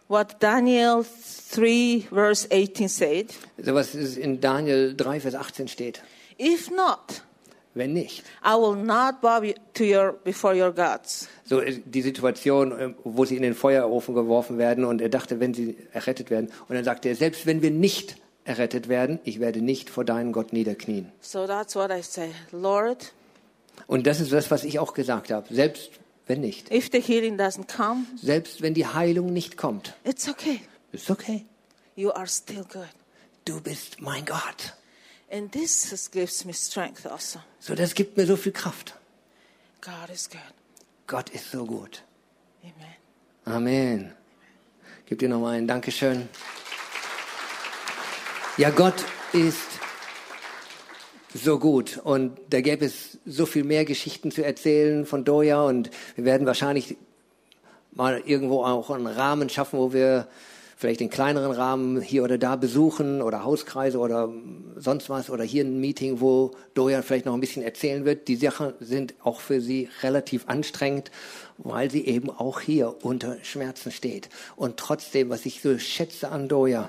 what 0.08 0.36
Daniel 0.40 1.04
3 1.52 2.06
verse 2.08 2.48
18 2.50 2.88
said, 2.88 3.34
so 3.58 3.74
was 3.74 3.94
in 3.94 4.40
Daniel 4.40 4.94
3, 4.96 5.20
Vers 5.20 5.34
18 5.34 5.68
steht, 5.68 6.02
if 6.38 6.70
not, 6.70 7.22
wenn 7.74 7.92
nicht. 7.92 8.24
I 8.44 8.54
will 8.54 8.76
not 8.76 9.20
bow 9.20 9.40
to 9.74 9.84
your 9.84 10.12
before 10.24 10.54
your 10.54 10.72
gods. 10.72 11.28
So 11.44 11.60
äh, 11.60 11.80
die 11.84 12.02
Situation, 12.02 12.72
äh, 12.72 12.94
wo 13.04 13.24
sie 13.24 13.36
in 13.36 13.42
den 13.42 13.54
Feuerofen 13.54 14.14
geworfen 14.14 14.58
werden 14.58 14.84
und 14.84 15.00
er 15.00 15.08
dachte, 15.08 15.40
wenn 15.40 15.54
sie 15.54 15.76
errettet 15.92 16.30
werden. 16.30 16.50
Und 16.68 16.76
dann 16.76 16.84
sagte 16.84 17.08
er, 17.08 17.16
selbst 17.16 17.46
wenn 17.46 17.62
wir 17.62 17.70
nicht 17.70 18.16
errettet 18.50 18.88
werden, 18.88 19.20
ich 19.24 19.38
werde 19.40 19.62
nicht 19.62 19.88
vor 19.90 20.04
deinem 20.04 20.32
Gott 20.32 20.52
niederknien. 20.52 21.10
So 21.20 21.46
that's 21.46 21.74
what 21.76 21.90
I 21.90 22.02
say, 22.02 22.30
Lord. 22.52 23.12
Und 23.86 24.06
das 24.06 24.20
ist 24.20 24.32
das, 24.32 24.50
was 24.50 24.64
ich 24.64 24.78
auch 24.78 24.92
gesagt 24.92 25.30
habe. 25.30 25.46
Selbst 25.54 25.90
wenn 26.26 26.40
nicht. 26.40 26.70
If 26.72 26.90
the 26.92 27.00
healing 27.00 27.38
doesn't 27.38 27.74
come, 27.74 28.04
Selbst 28.20 28.60
wenn 28.62 28.74
die 28.74 28.86
Heilung 28.86 29.32
nicht 29.32 29.56
kommt. 29.56 29.94
it's 30.04 30.28
okay. 30.28 30.60
Ist 30.92 31.10
okay. 31.10 31.44
You 31.96 32.10
are 32.10 32.26
still 32.26 32.64
good. 32.64 32.88
Du 33.44 33.60
bist 33.60 34.00
mein 34.00 34.24
Gott. 34.26 34.74
And 35.30 35.50
this 35.52 35.92
is- 35.92 36.10
gives 36.10 36.44
me 36.44 36.52
strength 36.52 37.06
also. 37.06 37.38
So, 37.60 37.74
das 37.74 37.94
gibt 37.94 38.16
mir 38.16 38.26
so 38.26 38.36
viel 38.36 38.52
Kraft. 38.52 38.94
God 39.80 40.10
is 40.12 40.28
good. 40.28 40.40
Gott 41.06 41.30
ist 41.30 41.50
so 41.50 41.64
gut. 41.64 42.02
Amen. 42.62 42.94
Amen. 43.44 44.12
Gib 45.06 45.18
dir 45.20 45.28
nochmal 45.28 45.56
ein 45.58 45.66
Dankeschön. 45.66 46.28
Ja, 48.60 48.68
Gott 48.68 49.06
ist 49.32 49.70
so 51.32 51.58
gut 51.58 51.96
und 51.96 52.38
da 52.50 52.60
gäbe 52.60 52.84
es 52.84 53.16
so 53.24 53.46
viel 53.46 53.64
mehr 53.64 53.86
Geschichten 53.86 54.30
zu 54.30 54.44
erzählen 54.44 55.06
von 55.06 55.24
Doja 55.24 55.62
und 55.62 55.88
wir 56.14 56.26
werden 56.26 56.46
wahrscheinlich 56.46 56.98
mal 57.92 58.20
irgendwo 58.26 58.62
auch 58.62 58.90
einen 58.90 59.06
Rahmen 59.06 59.48
schaffen, 59.48 59.78
wo 59.78 59.94
wir 59.94 60.28
vielleicht 60.80 61.00
den 61.00 61.10
kleineren 61.10 61.52
Rahmen 61.52 62.00
hier 62.00 62.24
oder 62.24 62.38
da 62.38 62.56
besuchen 62.56 63.20
oder 63.20 63.44
Hauskreise 63.44 63.98
oder 63.98 64.32
sonst 64.76 65.10
was 65.10 65.28
oder 65.28 65.44
hier 65.44 65.62
ein 65.62 65.78
Meeting, 65.78 66.22
wo 66.22 66.52
Doja 66.72 67.02
vielleicht 67.02 67.26
noch 67.26 67.34
ein 67.34 67.40
bisschen 67.40 67.62
erzählen 67.62 68.06
wird. 68.06 68.28
Die 68.28 68.36
Sachen 68.36 68.72
sind 68.80 69.12
auch 69.22 69.40
für 69.40 69.60
sie 69.60 69.90
relativ 70.02 70.48
anstrengend, 70.48 71.10
weil 71.58 71.90
sie 71.90 72.06
eben 72.06 72.30
auch 72.30 72.60
hier 72.60 73.04
unter 73.04 73.36
Schmerzen 73.42 73.92
steht. 73.92 74.30
Und 74.56 74.78
trotzdem, 74.78 75.28
was 75.28 75.44
ich 75.44 75.60
so 75.60 75.78
schätze 75.78 76.30
an 76.30 76.48
Doja, 76.48 76.88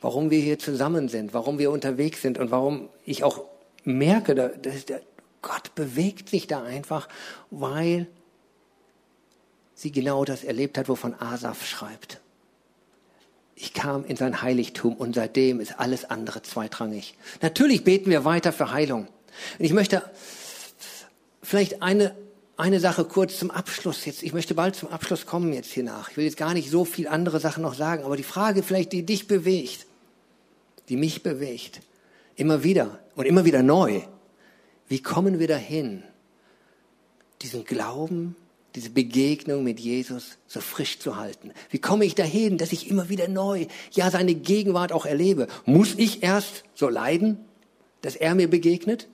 warum 0.00 0.30
wir 0.30 0.38
hier 0.38 0.60
zusammen 0.60 1.08
sind, 1.08 1.34
warum 1.34 1.58
wir 1.58 1.72
unterwegs 1.72 2.22
sind 2.22 2.38
und 2.38 2.52
warum 2.52 2.90
ich 3.04 3.24
auch 3.24 3.42
merke, 3.82 4.36
da- 4.36 4.50
dass 4.50 4.84
der 4.84 5.00
Gott 5.42 5.74
bewegt 5.74 6.28
sich 6.28 6.46
da 6.46 6.62
einfach, 6.62 7.08
weil 7.50 8.06
sie 9.74 9.90
genau 9.90 10.24
das 10.24 10.44
erlebt 10.44 10.78
hat, 10.78 10.88
wovon 10.88 11.14
Asaf 11.14 11.66
schreibt. 11.66 12.21
Ich 13.62 13.72
kam 13.72 14.04
in 14.04 14.16
sein 14.16 14.42
Heiligtum 14.42 14.96
und 14.96 15.14
seitdem 15.14 15.60
ist 15.60 15.78
alles 15.78 16.04
andere 16.04 16.42
zweitrangig. 16.42 17.14
Natürlich 17.42 17.84
beten 17.84 18.10
wir 18.10 18.24
weiter 18.24 18.52
für 18.52 18.72
Heilung. 18.72 19.06
Und 19.56 19.64
ich 19.64 19.72
möchte 19.72 20.02
vielleicht 21.44 21.80
eine, 21.80 22.12
eine 22.56 22.80
Sache 22.80 23.04
kurz 23.04 23.38
zum 23.38 23.52
Abschluss 23.52 24.04
jetzt. 24.04 24.24
Ich 24.24 24.32
möchte 24.32 24.56
bald 24.56 24.74
zum 24.74 24.88
Abschluss 24.88 25.26
kommen 25.26 25.52
jetzt 25.52 25.70
hier 25.70 25.84
nach. 25.84 26.10
Ich 26.10 26.16
will 26.16 26.24
jetzt 26.24 26.38
gar 26.38 26.54
nicht 26.54 26.70
so 26.70 26.84
viel 26.84 27.06
andere 27.06 27.38
Sachen 27.38 27.62
noch 27.62 27.74
sagen, 27.74 28.02
aber 28.02 28.16
die 28.16 28.24
Frage 28.24 28.64
vielleicht, 28.64 28.90
die 28.90 29.06
dich 29.06 29.28
bewegt, 29.28 29.86
die 30.88 30.96
mich 30.96 31.22
bewegt, 31.22 31.82
immer 32.34 32.64
wieder 32.64 32.98
und 33.14 33.26
immer 33.26 33.44
wieder 33.44 33.62
neu. 33.62 34.00
Wie 34.88 35.00
kommen 35.00 35.38
wir 35.38 35.46
dahin, 35.46 36.02
diesen 37.42 37.64
Glauben, 37.64 38.34
diese 38.74 38.90
Begegnung 38.90 39.64
mit 39.64 39.80
Jesus 39.80 40.38
so 40.46 40.60
frisch 40.60 40.98
zu 40.98 41.16
halten? 41.16 41.52
Wie 41.70 41.78
komme 41.78 42.04
ich 42.04 42.14
dahin, 42.14 42.58
dass 42.58 42.72
ich 42.72 42.90
immer 42.90 43.08
wieder 43.08 43.28
neu, 43.28 43.66
ja, 43.92 44.10
seine 44.10 44.34
Gegenwart 44.34 44.92
auch 44.92 45.06
erlebe? 45.06 45.46
Muss 45.64 45.94
ich 45.96 46.22
erst 46.22 46.64
so 46.74 46.88
leiden, 46.88 47.38
dass 48.00 48.16
er 48.16 48.34
mir 48.34 48.48
begegnet? 48.48 49.08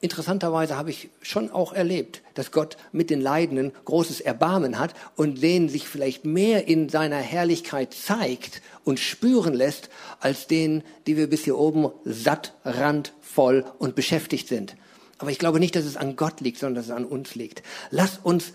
Interessanterweise 0.00 0.76
habe 0.76 0.90
ich 0.90 1.08
schon 1.22 1.50
auch 1.50 1.72
erlebt, 1.72 2.22
dass 2.34 2.52
Gott 2.52 2.76
mit 2.92 3.08
den 3.08 3.20
Leidenden 3.20 3.72
großes 3.86 4.20
Erbarmen 4.20 4.78
hat 4.78 4.92
und 5.16 5.42
denen 5.42 5.70
sich 5.70 5.88
vielleicht 5.88 6.26
mehr 6.26 6.68
in 6.68 6.90
seiner 6.90 7.16
Herrlichkeit 7.16 7.94
zeigt 7.94 8.60
und 8.84 9.00
spüren 9.00 9.54
lässt, 9.54 9.88
als 10.20 10.46
denen, 10.48 10.82
die 11.06 11.16
wir 11.16 11.30
bis 11.30 11.44
hier 11.44 11.58
oben 11.58 11.90
satt, 12.04 12.54
randvoll 12.64 13.64
und 13.78 13.94
beschäftigt 13.94 14.48
sind. 14.48 14.76
Aber 15.18 15.30
ich 15.30 15.38
glaube 15.38 15.60
nicht, 15.60 15.74
dass 15.74 15.86
es 15.86 15.96
an 15.96 16.16
Gott 16.16 16.42
liegt, 16.42 16.58
sondern 16.58 16.74
dass 16.74 16.86
es 16.86 16.90
an 16.90 17.06
uns 17.06 17.34
liegt. 17.34 17.62
Lass 17.90 18.18
uns 18.22 18.52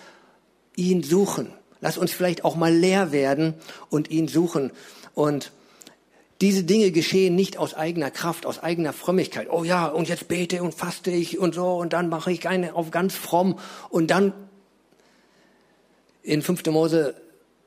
ihn 0.75 1.03
suchen. 1.03 1.53
Lass 1.79 1.97
uns 1.97 2.11
vielleicht 2.11 2.45
auch 2.45 2.55
mal 2.55 2.73
leer 2.73 3.11
werden 3.11 3.55
und 3.89 4.11
ihn 4.11 4.27
suchen. 4.27 4.71
Und 5.13 5.51
diese 6.41 6.63
Dinge 6.63 6.91
geschehen 6.91 7.35
nicht 7.35 7.57
aus 7.57 7.75
eigener 7.75 8.09
Kraft, 8.09 8.45
aus 8.45 8.59
eigener 8.59 8.93
Frömmigkeit. 8.93 9.47
Oh 9.49 9.63
ja, 9.63 9.87
und 9.87 10.09
jetzt 10.09 10.27
bete 10.27 10.63
und 10.63 10.73
faste 10.73 11.11
ich 11.11 11.37
und 11.37 11.53
so 11.53 11.75
und 11.75 11.93
dann 11.93 12.09
mache 12.09 12.31
ich 12.31 12.47
eine 12.47 12.75
auf 12.75 12.89
ganz 12.89 13.15
fromm 13.15 13.59
und 13.89 14.09
dann 14.09 14.33
in 16.23 16.41
5. 16.41 16.65
Mose 16.67 17.15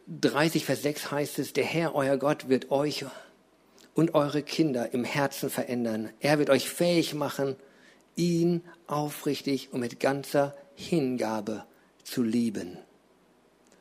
30, 0.08 0.64
Vers 0.64 0.82
6 0.82 1.10
heißt 1.10 1.38
es, 1.38 1.52
der 1.52 1.64
Herr, 1.64 1.94
euer 1.94 2.16
Gott, 2.16 2.48
wird 2.48 2.70
euch 2.70 3.04
und 3.94 4.14
eure 4.14 4.42
Kinder 4.42 4.92
im 4.92 5.04
Herzen 5.04 5.50
verändern. 5.50 6.10
Er 6.20 6.38
wird 6.38 6.50
euch 6.50 6.68
fähig 6.68 7.14
machen, 7.14 7.56
ihn 8.16 8.62
aufrichtig 8.86 9.68
und 9.72 9.80
mit 9.80 10.00
ganzer 10.00 10.56
Hingabe 10.74 11.64
zu 12.02 12.22
lieben. 12.22 12.78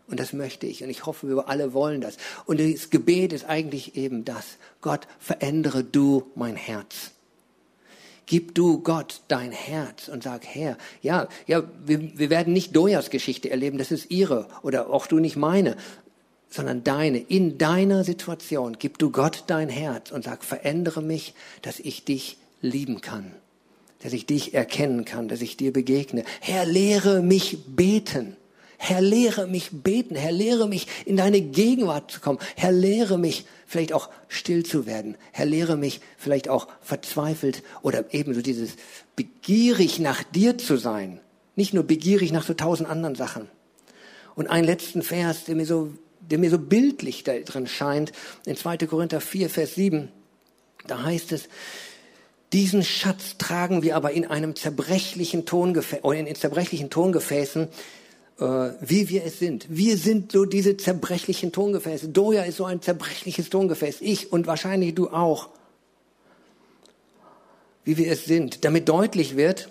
Und 0.08 0.20
das 0.20 0.34
möchte 0.34 0.68
ich. 0.68 0.84
Und 0.84 0.90
ich 0.90 1.06
hoffe, 1.06 1.28
wir 1.28 1.48
alle 1.48 1.74
wollen 1.74 2.02
das. 2.02 2.18
Und 2.46 2.60
das 2.60 2.90
Gebet 2.90 3.34
ist 3.34 3.46
eigentlich 3.46 3.96
eben 3.96 4.26
das. 4.26 4.58
Gott, 4.82 5.08
verändere 5.20 5.84
du 5.84 6.32
mein 6.36 6.56
Herz. 6.56 7.12
Gib 8.26 8.56
du 8.56 8.80
Gott 8.80 9.22
dein 9.28 9.52
Herz 9.52 10.08
und 10.08 10.24
sag, 10.24 10.46
Herr, 10.46 10.78
ja, 11.02 11.28
ja, 11.46 11.64
wir, 11.86 12.18
wir 12.18 12.30
werden 12.30 12.54
nicht 12.54 12.76
Dojas 12.76 13.10
Geschichte 13.10 13.50
erleben, 13.50 13.78
das 13.78 13.92
ist 13.92 14.12
ihre 14.12 14.48
oder 14.62 14.90
auch 14.90 15.08
du 15.08 15.20
nicht 15.20 15.36
meine, 15.36 15.76
sondern 16.50 16.84
deine. 16.84 17.18
In 17.18 17.58
deiner 17.58 18.04
Situation 18.04 18.78
gib 18.80 18.98
du 18.98 19.12
Gott 19.12 19.44
dein 19.48 19.68
Herz 19.70 20.12
und 20.12 20.24
sag, 20.24 20.44
verändere 20.46 21.02
mich, 21.02 21.34
dass 21.62 21.80
ich 21.80 22.06
dich 22.06 22.38
lieben 22.62 23.02
kann, 23.02 23.34
dass 24.04 24.14
ich 24.14 24.26
dich 24.26 24.54
erkennen 24.54 25.04
kann, 25.04 25.28
dass 25.28 25.42
ich 25.42 25.58
dir 25.58 25.74
begegne. 25.74 26.24
Herr, 26.40 26.66
lehre 26.66 27.22
mich 27.22 27.58
beten. 27.68 28.38
Herr, 28.86 29.00
lehre 29.00 29.48
mich 29.48 29.70
beten. 29.72 30.14
Herr, 30.14 30.34
lehre 30.34 30.68
mich 30.68 30.88
in 31.06 31.16
deine 31.16 31.40
Gegenwart 31.40 32.12
zu 32.12 32.20
kommen. 32.20 32.40
Herr, 32.58 32.74
lehre 32.74 33.18
mich 33.18 33.46
vielleicht 33.66 33.94
auch 33.94 34.10
still 34.28 34.66
zu 34.66 34.86
werden. 34.86 35.16
Herr, 35.32 35.46
lehre 35.46 35.78
mich 35.78 36.02
vielleicht 36.18 36.50
auch 36.50 36.68
verzweifelt 36.82 37.64
oder 37.82 38.14
ebenso 38.14 38.42
dieses 38.42 38.72
begierig 39.16 40.00
nach 40.00 40.22
dir 40.24 40.58
zu 40.58 40.76
sein. 40.76 41.22
Nicht 41.56 41.74
nur 41.74 41.86
begierig 41.86 42.34
nach 42.34 42.44
so 42.46 42.54
tausend 42.56 42.90
anderen 42.90 43.16
Sachen. 43.16 43.48
Und 44.36 44.48
einen 44.48 44.68
letzten 44.68 45.02
Vers, 45.02 45.46
der 45.46 45.56
mir 45.56 45.66
so, 45.66 45.94
der 46.20 46.38
mir 46.38 46.50
so 46.50 46.60
bildlich 46.60 47.24
da 47.24 47.38
drin 47.40 47.68
scheint, 47.68 48.12
in 48.46 48.58
2. 48.58 48.80
Korinther 48.80 49.22
4, 49.22 49.50
Vers 49.50 49.76
7, 49.76 50.10
da 50.88 51.04
heißt 51.04 51.32
es, 51.32 51.48
diesen 52.52 52.84
Schatz 52.84 53.38
tragen 53.38 53.82
wir 53.82 53.96
aber 53.96 54.12
in 54.12 54.26
einem 54.26 54.58
zerbrechlichen 54.58 55.46
Tongefäß, 55.46 56.04
oder 56.04 56.20
in 56.20 56.36
zerbrechlichen 56.36 56.90
Tongefäßen, 56.90 57.70
wie 58.38 59.10
wir 59.10 59.24
es 59.24 59.40
sind. 59.40 59.68
Wir 59.70 59.98
sind 59.98 60.32
so 60.32 60.46
diese 60.46 60.76
zerbrechlichen 60.76 61.52
Tongefäße. 61.52 62.10
Doja 62.10 62.44
ist 62.44 62.58
so 62.58 62.66
ein 62.66 62.82
zerbrechliches 62.82 63.50
Tongefäß. 63.50 63.98
Ich 64.02 64.32
und 64.32 64.48
wahrscheinlich 64.48 64.96
du 64.96 65.10
auch. 65.10 65.50
Wie 67.84 67.98
wir 67.98 68.12
es 68.12 68.26
sind. 68.26 68.66
Damit 68.66 68.90
deutlich 68.90 69.36
wird, 69.36 69.70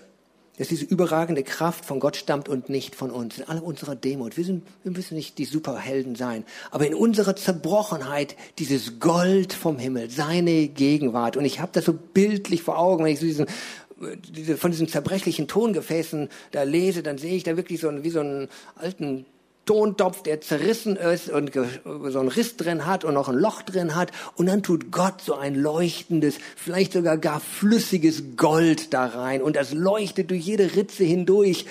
dass 0.58 0.68
diese 0.68 0.84
überragende 0.84 1.42
Kraft 1.42 1.84
von 1.84 1.98
Gott 1.98 2.14
stammt 2.14 2.48
und 2.48 2.68
nicht 2.68 2.94
von 2.94 3.10
uns. 3.10 3.38
In 3.38 3.48
aller 3.48 3.64
unserer 3.64 3.96
Demut. 3.96 4.36
Wir, 4.36 4.44
sind, 4.44 4.64
wir 4.84 4.92
müssen 4.92 5.16
nicht 5.16 5.38
die 5.38 5.44
Superhelden 5.44 6.14
sein. 6.14 6.44
Aber 6.70 6.86
in 6.86 6.94
unserer 6.94 7.34
Zerbrochenheit 7.34 8.36
dieses 8.58 9.00
Gold 9.00 9.54
vom 9.54 9.78
Himmel, 9.78 10.10
seine 10.10 10.68
Gegenwart. 10.68 11.36
Und 11.36 11.46
ich 11.46 11.58
habe 11.58 11.72
das 11.72 11.86
so 11.86 11.94
bildlich 11.94 12.62
vor 12.62 12.78
Augen, 12.78 13.04
wenn 13.04 13.12
ich 13.12 13.20
so 13.20 13.26
diesen 13.26 13.46
diese, 14.16 14.56
von 14.56 14.70
diesen 14.70 14.88
zerbrechlichen 14.88 15.48
Tongefäßen 15.48 16.28
da 16.50 16.62
lese, 16.62 17.02
dann 17.02 17.18
sehe 17.18 17.34
ich 17.34 17.44
da 17.44 17.56
wirklich 17.56 17.80
so 17.80 17.88
einen, 17.88 18.04
wie 18.04 18.10
so 18.10 18.20
einen 18.20 18.48
alten 18.76 19.26
Tontopf, 19.64 20.22
der 20.24 20.40
zerrissen 20.40 20.96
ist 20.96 21.30
und 21.30 21.52
so 21.54 22.18
einen 22.18 22.28
Riss 22.28 22.56
drin 22.56 22.84
hat 22.84 23.04
und 23.04 23.14
noch 23.14 23.28
ein 23.28 23.36
Loch 23.36 23.62
drin 23.62 23.94
hat. 23.94 24.10
Und 24.34 24.46
dann 24.46 24.62
tut 24.62 24.90
Gott 24.90 25.22
so 25.24 25.34
ein 25.34 25.54
leuchtendes, 25.54 26.38
vielleicht 26.56 26.92
sogar 26.92 27.16
gar 27.16 27.38
flüssiges 27.38 28.36
Gold 28.36 28.92
da 28.92 29.06
rein. 29.06 29.40
Und 29.40 29.54
das 29.54 29.72
leuchtet 29.72 30.30
durch 30.30 30.42
jede 30.42 30.74
Ritze 30.74 31.04
hindurch. 31.04 31.66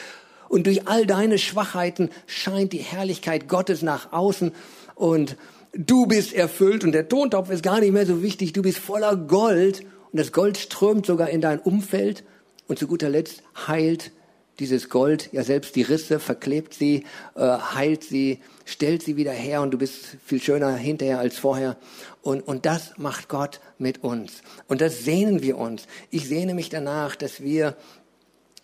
Und 0.48 0.68
durch 0.68 0.88
all 0.88 1.06
deine 1.06 1.38
Schwachheiten 1.38 2.10
scheint 2.28 2.74
die 2.74 2.80
Herrlichkeit 2.80 3.48
Gottes 3.50 3.82
nach 3.82 4.14
außen. 4.14 4.54
Und 4.96 5.36
du 5.74 6.06
bist 6.06 6.34
erfüllt 6.34 6.84
und 6.84 6.94
der 6.94 7.10
Tontopf 7.10 7.50
ist 7.50 7.64
gar 7.64 7.82
nicht 7.82 7.92
mehr 7.92 8.06
so 8.06 8.22
wichtig. 8.22 8.54
Du 8.54 8.62
bist 8.62 8.78
voller 8.78 9.16
Gold. 9.18 9.84
Und 10.12 10.20
das 10.20 10.32
Gold 10.32 10.58
strömt 10.58 11.06
sogar 11.06 11.30
in 11.30 11.42
dein 11.42 11.60
Umfeld. 11.60 12.24
Und 12.68 12.80
zu 12.80 12.88
guter 12.88 13.10
Letzt 13.10 13.44
heilt 13.68 14.12
dieses 14.60 14.90
Gold, 14.90 15.30
ja 15.32 15.44
selbst 15.44 15.76
die 15.76 15.82
Risse, 15.82 16.20
verklebt 16.20 16.74
sie, 16.74 17.06
äh, 17.36 17.42
heilt 17.42 18.04
sie, 18.04 18.40
stellt 18.64 19.02
sie 19.02 19.16
wieder 19.18 19.32
her 19.32 19.62
und 19.62 19.72
du 19.72 19.78
bist 19.78 20.18
viel 20.24 20.42
schöner 20.42 20.76
hinterher 20.76 21.20
als 21.20 21.38
vorher. 21.38 21.78
Und, 22.22 22.42
und 22.42 22.66
das 22.66 22.94
macht 22.98 23.28
Gott 23.28 23.60
mit 23.80 24.04
uns. 24.04 24.44
Und 24.68 24.82
das 24.82 25.04
sehnen 25.04 25.42
wir 25.42 25.58
uns. 25.58 25.88
Ich 26.12 26.28
sehne 26.28 26.54
mich 26.54 26.70
danach, 26.70 27.16
dass 27.16 27.42
wir 27.42 27.76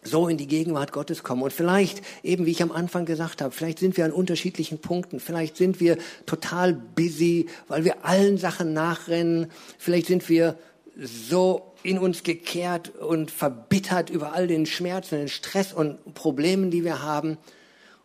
so 0.04 0.28
in 0.28 0.38
die 0.38 0.48
Gegenwart 0.48 0.91
Gottes 0.91 1.24
kommen. 1.24 1.41
Und 1.41 1.52
vielleicht, 1.52 2.02
eben 2.24 2.45
wie 2.45 2.52
ich 2.52 2.62
am 2.62 2.72
Anfang 2.72 3.06
gesagt 3.06 3.41
habe, 3.41 3.52
vielleicht 3.52 3.80
sind 3.80 3.98
wir 3.98 4.06
an 4.06 4.12
unterschiedlichen 4.12 4.80
Punkten. 4.80 5.20
Vielleicht 5.20 5.58
sind 5.58 5.80
wir 5.80 5.98
total 6.26 6.74
busy, 6.74 7.48
weil 7.68 7.84
wir 7.84 8.06
allen 8.06 8.38
Sachen 8.38 8.74
nachrennen. 8.74 9.52
Vielleicht 9.80 10.08
sind 10.08 10.30
wir 10.30 10.58
so 11.00 11.74
in 11.84 12.00
uns 12.00 12.24
gekehrt 12.24 12.89
und 12.95 13.30
verbittert 13.32 14.10
über 14.10 14.34
all 14.34 14.48
den 14.48 14.66
Schmerzen, 14.66 15.20
den 15.20 15.28
Stress 15.28 15.74
und 15.74 16.14
Problemen, 16.14 16.72
die 16.72 16.84
wir 16.84 17.04
haben. 17.04 17.38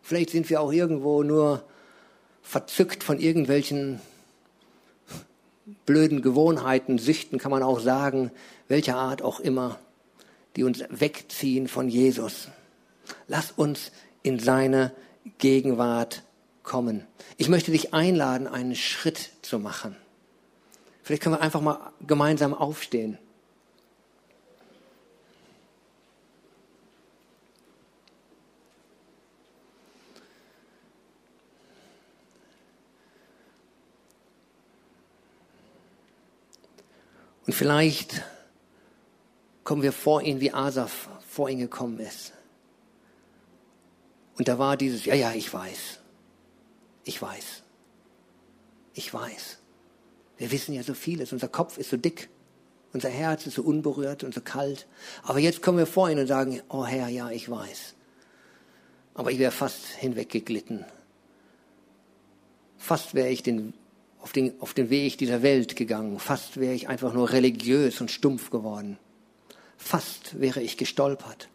Vielleicht 0.01 0.29
sind 0.29 0.49
wir 0.49 0.61
auch 0.61 0.71
irgendwo 0.71 1.23
nur 1.23 1.63
verzückt 2.41 3.03
von 3.03 3.19
irgendwelchen 3.19 3.99
blöden 5.85 6.21
Gewohnheiten, 6.21 6.97
Süchten 6.97 7.39
kann 7.39 7.51
man 7.51 7.63
auch 7.63 7.79
sagen, 7.79 8.31
welcher 8.67 8.97
Art 8.97 9.21
auch 9.21 9.39
immer, 9.39 9.79
die 10.55 10.63
uns 10.63 10.83
wegziehen 10.89 11.67
von 11.67 11.89
Jesus. 11.89 12.49
Lass 13.27 13.51
uns 13.51 13.91
in 14.23 14.39
seine 14.39 14.93
Gegenwart 15.37 16.23
kommen. 16.63 17.05
Ich 17.37 17.49
möchte 17.49 17.71
dich 17.71 17.93
einladen, 17.93 18.47
einen 18.47 18.75
Schritt 18.75 19.31
zu 19.41 19.57
machen. 19.57 19.95
Vielleicht 21.03 21.21
können 21.21 21.35
wir 21.35 21.41
einfach 21.41 21.61
mal 21.61 21.91
gemeinsam 22.07 22.53
aufstehen. 22.53 23.17
Und 37.45 37.53
vielleicht 37.53 38.23
kommen 39.65 39.81
wir 39.81 39.91
vor 39.91 40.21
ihn, 40.21 40.39
wie 40.39 40.53
Asaf 40.53 41.09
vor 41.27 41.49
ihn 41.49 41.59
gekommen 41.59 41.99
ist. 41.99 42.31
Und 44.37 44.47
da 44.47 44.57
war 44.57 44.77
dieses, 44.77 45.03
ja, 45.03 45.13
ja, 45.15 45.33
ich 45.33 45.53
weiß. 45.53 45.99
Ich 47.03 47.21
weiß. 47.21 47.61
Ich 48.93 49.13
weiß. 49.13 49.59
Wir 50.43 50.51
wissen 50.51 50.73
ja 50.73 50.83
so 50.83 50.93
vieles. 50.93 51.31
Unser 51.31 51.47
Kopf 51.47 51.77
ist 51.77 51.89
so 51.89 51.95
dick. 51.95 52.27
Unser 52.91 53.07
Herz 53.07 53.47
ist 53.47 53.53
so 53.53 53.61
unberührt 53.61 54.25
und 54.25 54.33
so 54.33 54.41
kalt. 54.41 54.87
Aber 55.23 55.39
jetzt 55.39 55.61
kommen 55.61 55.77
wir 55.77 55.85
vor 55.85 56.09
ihn 56.09 56.19
und 56.19 56.27
sagen, 56.27 56.61
oh 56.67 56.83
Herr, 56.83 57.07
ja, 57.07 57.29
ich 57.29 57.49
weiß. 57.49 57.93
Aber 59.13 59.31
ich 59.31 59.39
wäre 59.39 59.53
fast 59.53 59.85
hinweggeglitten. 59.85 60.83
Fast 62.77 63.13
wäre 63.13 63.29
ich 63.29 63.41
den, 63.41 63.73
auf, 64.19 64.33
den, 64.33 64.59
auf 64.59 64.73
den 64.73 64.89
Weg 64.89 65.17
dieser 65.17 65.43
Welt 65.43 65.77
gegangen. 65.77 66.19
Fast 66.19 66.59
wäre 66.59 66.73
ich 66.73 66.89
einfach 66.89 67.13
nur 67.13 67.31
religiös 67.31 68.01
und 68.01 68.11
stumpf 68.11 68.49
geworden. 68.49 68.97
Fast 69.77 70.41
wäre 70.41 70.61
ich 70.61 70.75
gestolpert. 70.75 71.47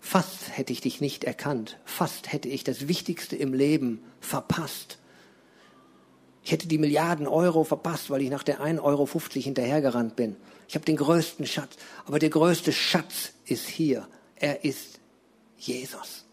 Fast 0.00 0.56
hätte 0.56 0.72
ich 0.72 0.80
dich 0.80 1.02
nicht 1.02 1.24
erkannt. 1.24 1.76
Fast 1.84 2.32
hätte 2.32 2.48
ich 2.48 2.64
das 2.64 2.88
Wichtigste 2.88 3.36
im 3.36 3.52
Leben 3.52 4.02
verpasst. 4.18 4.96
Ich 6.48 6.52
hätte 6.52 6.66
die 6.66 6.78
Milliarden 6.78 7.26
Euro 7.26 7.62
verpasst, 7.62 8.08
weil 8.08 8.22
ich 8.22 8.30
nach 8.30 8.42
der 8.42 8.62
1,50 8.62 8.82
Euro 8.82 9.06
hinterhergerannt 9.34 10.16
bin. 10.16 10.34
Ich 10.66 10.76
habe 10.76 10.84
den 10.86 10.96
größten 10.96 11.44
Schatz. 11.44 11.76
Aber 12.06 12.18
der 12.18 12.30
größte 12.30 12.72
Schatz 12.72 13.32
ist 13.44 13.68
hier. 13.68 14.08
Er 14.34 14.64
ist 14.64 14.98
Jesus. 15.58 16.24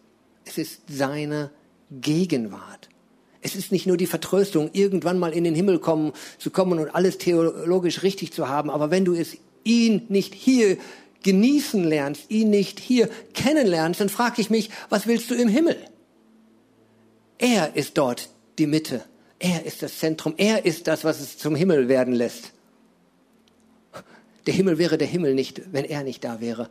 Es 0.46 0.58
ist 0.58 0.84
seine 0.88 1.52
Gegenwart. 1.92 2.88
Es 3.42 3.58
ist 3.58 3.74
nicht 3.74 3.88
nur 3.88 3.98
die 3.98 4.06
Vertröstung, 4.06 4.70
irgendwann 4.72 5.20
mal 5.20 5.34
in 5.34 5.44
den 5.44 5.54
Himmel 5.54 5.80
kommen, 5.80 6.14
zu 6.38 6.50
kommen 6.50 6.80
und 6.80 6.96
alles 6.96 7.18
theologisch 7.18 8.02
richtig 8.02 8.32
zu 8.32 8.48
haben. 8.48 8.70
Aber 8.70 8.92
wenn 8.92 9.04
du 9.04 9.14
es 9.14 9.36
ihn 9.66 10.06
nicht 10.08 10.34
hier 10.34 10.78
genießen 11.24 11.84
lernst, 11.84 12.32
ihn 12.32 12.52
nicht 12.52 12.80
hier 12.80 13.10
kennenlernst, 13.34 14.00
dann 14.00 14.08
frage 14.08 14.40
ich 14.40 14.50
mich, 14.50 14.70
was 14.88 15.08
willst 15.08 15.30
du 15.30 15.36
im 15.36 15.50
Himmel? 15.50 15.76
Er 17.38 17.76
ist 17.76 17.98
dort 17.98 18.30
die 18.58 18.68
Mitte 18.68 19.04
er 19.46 19.64
ist 19.64 19.84
das 19.84 20.00
Zentrum. 20.00 20.34
Er 20.38 20.66
ist 20.66 20.88
das, 20.88 21.04
was 21.04 21.20
es 21.20 21.38
zum 21.38 21.56
Himmel 21.56 21.88
werden 21.88 22.16
lässt. 22.16 22.52
Der 24.48 24.56
Himmel 24.56 24.80
wäre 24.80 24.98
der 24.98 25.08
Himmel 25.08 25.36
nicht, 25.36 25.72
wenn 25.72 25.86
er 25.86 26.04
nicht 26.04 26.24
da 26.24 26.42
wäre. 26.42 26.68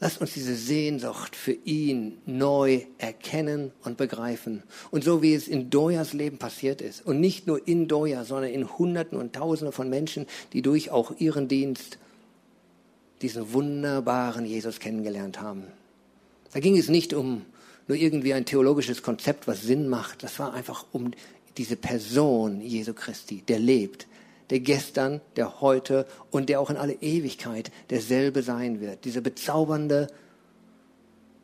Lass 0.00 0.16
uns 0.16 0.32
diese 0.32 0.54
Sehnsucht 0.54 1.36
für 1.36 1.52
ihn 1.52 2.18
neu 2.24 2.82
erkennen 2.96 3.72
und 3.82 3.98
begreifen. 3.98 4.62
Und 4.90 5.04
so 5.04 5.20
wie 5.20 5.34
es 5.34 5.46
in 5.46 5.68
Doyas 5.68 6.14
Leben 6.14 6.38
passiert 6.38 6.80
ist, 6.80 7.04
und 7.04 7.20
nicht 7.20 7.46
nur 7.46 7.66
in 7.68 7.86
Doya, 7.86 8.24
sondern 8.24 8.50
in 8.50 8.78
Hunderten 8.78 9.18
und 9.18 9.34
Tausenden 9.34 9.72
von 9.72 9.90
Menschen, 9.90 10.26
die 10.54 10.62
durch 10.62 10.90
auch 10.90 11.12
ihren 11.18 11.48
Dienst 11.48 11.98
diesen 13.20 13.52
wunderbaren 13.52 14.46
Jesus 14.46 14.80
kennengelernt 14.80 15.40
haben. 15.40 15.64
Da 16.52 16.60
ging 16.60 16.78
es 16.78 16.88
nicht 16.88 17.12
um 17.12 17.44
nur 17.88 17.96
irgendwie 17.96 18.34
ein 18.34 18.44
theologisches 18.44 19.02
Konzept, 19.02 19.48
was 19.48 19.62
Sinn 19.62 19.88
macht. 19.88 20.22
Das 20.22 20.38
war 20.38 20.52
einfach 20.52 20.84
um 20.92 21.10
diese 21.56 21.76
Person 21.76 22.60
Jesu 22.60 22.94
Christi, 22.94 23.42
der 23.42 23.58
lebt, 23.58 24.06
der 24.50 24.60
gestern, 24.60 25.20
der 25.36 25.60
heute 25.60 26.06
und 26.30 26.48
der 26.48 26.60
auch 26.60 26.70
in 26.70 26.76
alle 26.76 26.94
Ewigkeit 26.94 27.72
derselbe 27.90 28.42
sein 28.42 28.80
wird. 28.80 29.04
Dieser 29.04 29.22
bezaubernde 29.22 30.06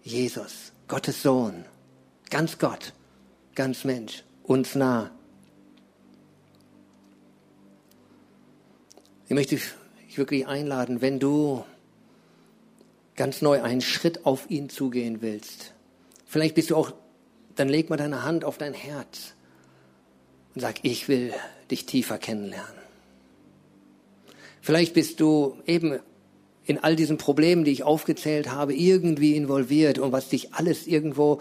Jesus, 0.02 0.72
Gottes 0.86 1.22
Sohn, 1.22 1.64
ganz 2.30 2.58
Gott, 2.58 2.92
ganz 3.54 3.84
Mensch, 3.84 4.22
uns 4.44 4.74
nah. 4.74 5.10
Ich 9.26 9.34
möchte 9.34 9.56
dich 9.56 10.18
wirklich 10.18 10.46
einladen, 10.46 11.00
wenn 11.00 11.18
du 11.18 11.64
ganz 13.16 13.42
neu 13.42 13.62
einen 13.62 13.80
Schritt 13.80 14.26
auf 14.26 14.50
ihn 14.50 14.68
zugehen 14.68 15.22
willst, 15.22 15.73
Vielleicht 16.34 16.56
bist 16.56 16.70
du 16.70 16.74
auch, 16.74 16.92
dann 17.54 17.68
leg 17.68 17.90
mal 17.90 17.96
deine 17.96 18.24
Hand 18.24 18.44
auf 18.44 18.58
dein 18.58 18.74
Herz 18.74 19.34
und 20.52 20.62
sag, 20.62 20.80
ich 20.82 21.06
will 21.06 21.32
dich 21.70 21.86
tiefer 21.86 22.18
kennenlernen. 22.18 22.74
Vielleicht 24.60 24.94
bist 24.94 25.20
du 25.20 25.56
eben 25.64 26.00
in 26.64 26.82
all 26.82 26.96
diesen 26.96 27.18
Problemen, 27.18 27.62
die 27.62 27.70
ich 27.70 27.84
aufgezählt 27.84 28.50
habe, 28.50 28.74
irgendwie 28.74 29.36
involviert 29.36 30.00
und 30.00 30.10
was 30.10 30.28
dich 30.28 30.54
alles 30.54 30.88
irgendwo 30.88 31.40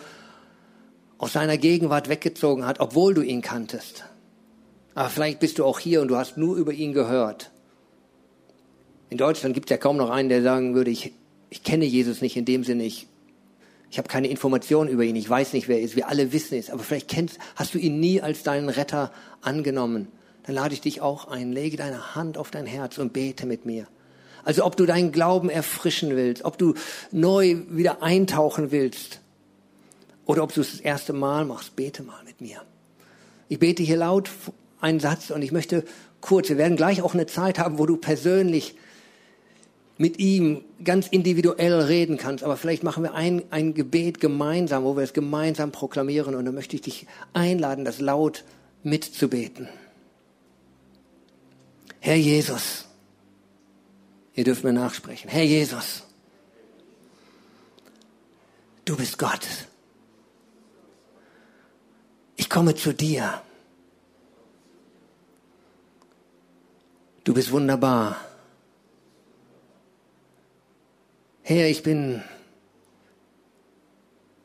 aus 1.18 1.34
seiner 1.34 1.58
Gegenwart 1.58 2.08
weggezogen 2.08 2.64
hat, 2.68 2.80
obwohl 2.80 3.16
du 3.16 3.24
ihn 3.24 3.42
kanntest. 3.42 4.06
Aber 4.94 5.10
vielleicht 5.10 5.40
bist 5.40 5.58
du 5.58 5.66
auch 5.66 5.80
hier 5.80 6.04
und 6.04 6.10
du 6.10 6.18
hast 6.18 6.38
nur 6.38 6.56
über 6.56 6.72
ihn 6.72 6.94
gehört. 6.94 7.50
In 9.10 9.18
Deutschland 9.18 9.56
gibt 9.56 9.72
es 9.72 9.72
ja 9.72 9.78
kaum 9.78 9.98
noch 9.98 10.12
einen, 10.12 10.30
der 10.30 10.44
sagen 10.44 10.76
würde, 10.76 10.92
ich, 10.92 11.14
ich 11.50 11.64
kenne 11.64 11.86
Jesus 11.86 12.22
nicht 12.22 12.38
in 12.38 12.46
dem 12.46 12.64
Sinne, 12.64 12.84
ich 12.84 13.08
ich 13.94 14.00
habe 14.00 14.08
keine 14.08 14.28
Informationen 14.28 14.90
über 14.90 15.04
ihn. 15.04 15.16
Ich 15.16 15.30
weiß 15.30 15.54
nicht, 15.54 15.68
wer 15.68 15.78
er 15.78 15.84
ist. 15.84 15.96
Wir 15.96 16.08
alle 16.08 16.34
wissen 16.34 16.58
es. 16.58 16.72
Aber 16.72 16.82
vielleicht 16.82 17.08
kennst, 17.08 17.38
hast 17.56 17.76
du 17.76 17.78
ihn 17.78 18.00
nie 18.00 18.22
als 18.22 18.42
deinen 18.42 18.70
Retter 18.70 19.12
angenommen. 19.42 20.08
Dann 20.48 20.56
lade 20.56 20.74
ich 20.74 20.82
dich 20.82 21.02
auch 21.02 21.28
ein. 21.28 21.52
Lege 21.52 21.78
deine 21.78 22.16
Hand 22.16 22.40
auf 22.40 22.50
dein 22.50 22.66
Herz 22.66 22.98
und 22.98 23.14
bete 23.14 23.46
mit 23.46 23.68
mir. 23.68 23.86
Also 24.44 24.66
ob 24.66 24.78
du 24.78 24.88
deinen 24.88 25.12
Glauben 25.12 25.48
erfrischen 25.48 26.16
willst, 26.16 26.44
ob 26.44 26.58
du 26.58 26.74
neu 27.12 27.58
wieder 27.70 28.02
eintauchen 28.02 28.72
willst 28.72 29.20
oder 30.26 30.42
ob 30.42 30.56
du 30.56 30.62
es 30.62 30.72
das 30.72 30.80
erste 30.80 31.14
Mal 31.14 31.46
machst, 31.46 31.76
bete 31.76 32.02
mal 32.02 32.24
mit 32.26 32.42
mir. 32.42 32.64
Ich 33.48 33.60
bete 33.60 33.84
hier 33.84 33.98
laut 33.98 34.32
einen 34.82 35.02
Satz 35.02 35.30
und 35.30 35.44
ich 35.44 35.52
möchte 35.52 35.86
kurz, 36.20 36.50
wir 36.50 36.58
werden 36.58 36.78
gleich 36.78 37.04
auch 37.04 37.14
eine 37.14 37.28
Zeit 37.28 37.60
haben, 37.60 37.78
wo 37.78 37.86
du 37.86 37.98
persönlich 37.98 38.74
mit 39.98 40.20
ihm 40.20 40.64
ganz 40.84 41.08
individuell 41.08 41.80
reden 41.82 42.18
kannst. 42.18 42.44
Aber 42.44 42.58
vielleicht 42.58 42.84
machen 42.84 43.04
wir 43.04 43.14
ein, 43.14 43.44
ein 43.52 43.74
Gebet 43.74 44.20
gemeinsam, 44.20 44.84
wo 44.84 44.96
wir 44.96 45.04
es 45.04 45.14
gemeinsam 45.14 45.72
proklamieren. 45.72 46.36
Und 46.36 46.46
dann 46.46 46.56
möchte 46.56 46.76
ich 46.76 46.82
dich 46.82 47.08
einladen, 47.34 47.86
das 47.86 48.00
laut 48.00 48.44
mitzubeten. 48.84 49.70
Herr 52.00 52.16
Jesus, 52.16 52.86
ihr 54.36 54.44
dürft 54.44 54.64
mir 54.64 54.74
nachsprechen. 54.74 55.30
Herr 55.30 55.44
Jesus, 55.44 56.04
du 58.86 58.98
bist 58.98 59.18
Gott. 59.18 59.48
komme 62.54 62.76
zu 62.76 62.94
dir. 62.94 63.42
Du 67.24 67.34
bist 67.34 67.52
wunderbar. 67.52 68.18
Herr, 71.46 71.68
ich 71.68 71.84
bin 71.84 72.24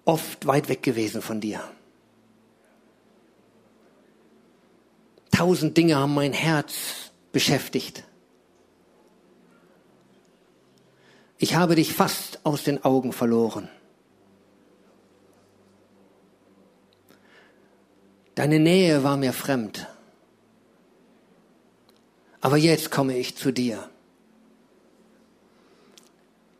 oft 0.05 0.47
weit 0.47 0.69
weg 0.69 0.83
gewesen 0.83 1.23
von 1.23 1.41
dir. 1.41 1.63
Tausend 5.31 5.77
Dinge 5.77 5.95
haben 5.95 6.15
mein 6.15 6.33
Herz 6.33 7.13
beschäftigt. 7.31 8.03
Ich 11.37 11.55
habe 11.55 11.77
dich 11.77 11.93
fast 11.95 12.45
aus 12.45 12.65
den 12.65 12.83
Augen 12.83 13.13
verloren. 13.13 13.69
Deine 18.35 18.59
Nähe 18.59 19.05
war 19.05 19.17
mir 19.17 19.33
fremd. 19.33 19.87
Aber 22.41 22.57
jetzt 22.57 22.91
komme 22.91 23.17
ich 23.17 23.37
zu 23.37 23.53
dir. 23.53 23.89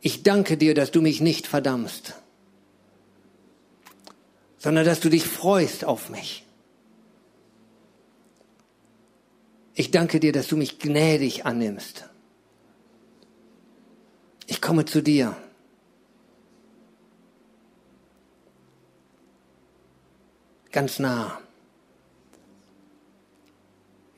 Ich 0.01 0.23
danke 0.23 0.57
dir, 0.57 0.73
dass 0.73 0.91
du 0.91 1.01
mich 1.01 1.19
nicht 1.19 1.47
verdammst, 1.47 2.13
sondern 4.57 4.85
dass 4.85 4.99
du 4.99 5.09
dich 5.09 5.25
freust 5.25 5.83
auf 5.83 6.09
mich. 6.09 6.45
Ich 9.73 9.91
danke 9.91 10.19
dir, 10.19 10.31
dass 10.31 10.47
du 10.47 10.57
mich 10.57 10.79
gnädig 10.79 11.45
annimmst. 11.45 12.09
Ich 14.47 14.61
komme 14.61 14.85
zu 14.85 15.01
dir. 15.01 15.35
Ganz 20.71 20.99
nah. 20.99 21.39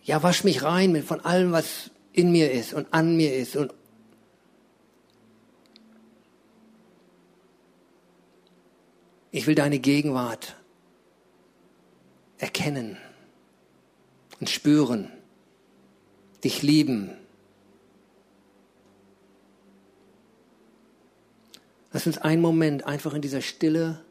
Ja, 0.04 0.24
wasch 0.24 0.44
mich 0.44 0.64
rein 0.64 0.92
mit 0.92 1.06
von 1.06 1.22
allem, 1.22 1.52
was 1.52 1.92
in 2.12 2.32
mir 2.32 2.52
ist 2.52 2.74
und 2.74 2.94
an 2.94 3.16
mir 3.16 3.36
ist 3.36 3.56
und 3.56 3.74
ich 9.32 9.48
will 9.48 9.56
deine 9.56 9.80
Gegenwart 9.80 10.56
erkennen 12.38 12.98
und 14.40 14.50
spüren, 14.50 15.10
dich 16.44 16.62
lieben. 16.62 17.12
Lass 21.94 22.08
uns 22.08 22.18
einen 22.18 22.42
Moment 22.42 22.86
einfach 22.86 23.14
in 23.14 23.22
dieser 23.22 23.42
Stille 23.42 24.04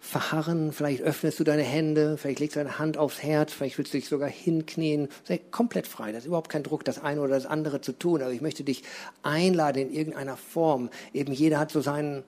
verharren, 0.00 0.72
vielleicht 0.72 1.02
öffnest 1.02 1.40
du 1.40 1.44
deine 1.44 1.62
Hände, 1.62 2.18
vielleicht 2.18 2.38
legst 2.38 2.56
du 2.56 2.60
deine 2.60 2.78
Hand 2.78 2.98
aufs 2.98 3.22
Herz, 3.22 3.52
vielleicht 3.52 3.78
willst 3.78 3.92
du 3.94 3.98
dich 3.98 4.08
sogar 4.08 4.28
hinknien. 4.28 5.08
Sei 5.24 5.38
komplett 5.38 5.88
frei, 5.88 6.12
das 6.12 6.20
ist 6.20 6.26
überhaupt 6.26 6.50
kein 6.50 6.62
Druck, 6.62 6.84
das 6.84 7.02
eine 7.02 7.20
oder 7.20 7.34
das 7.34 7.46
andere 7.46 7.80
zu 7.80 7.92
tun, 7.92 8.22
aber 8.22 8.30
ich 8.30 8.42
möchte 8.42 8.62
dich 8.62 8.84
einladen 9.22 9.88
in 9.88 9.92
irgendeiner 9.92 10.36
Form. 10.36 10.90
Eben 11.12 11.32
jeder 11.32 11.58
hat 11.58 11.72
so 11.72 11.80
seinen 11.80 12.22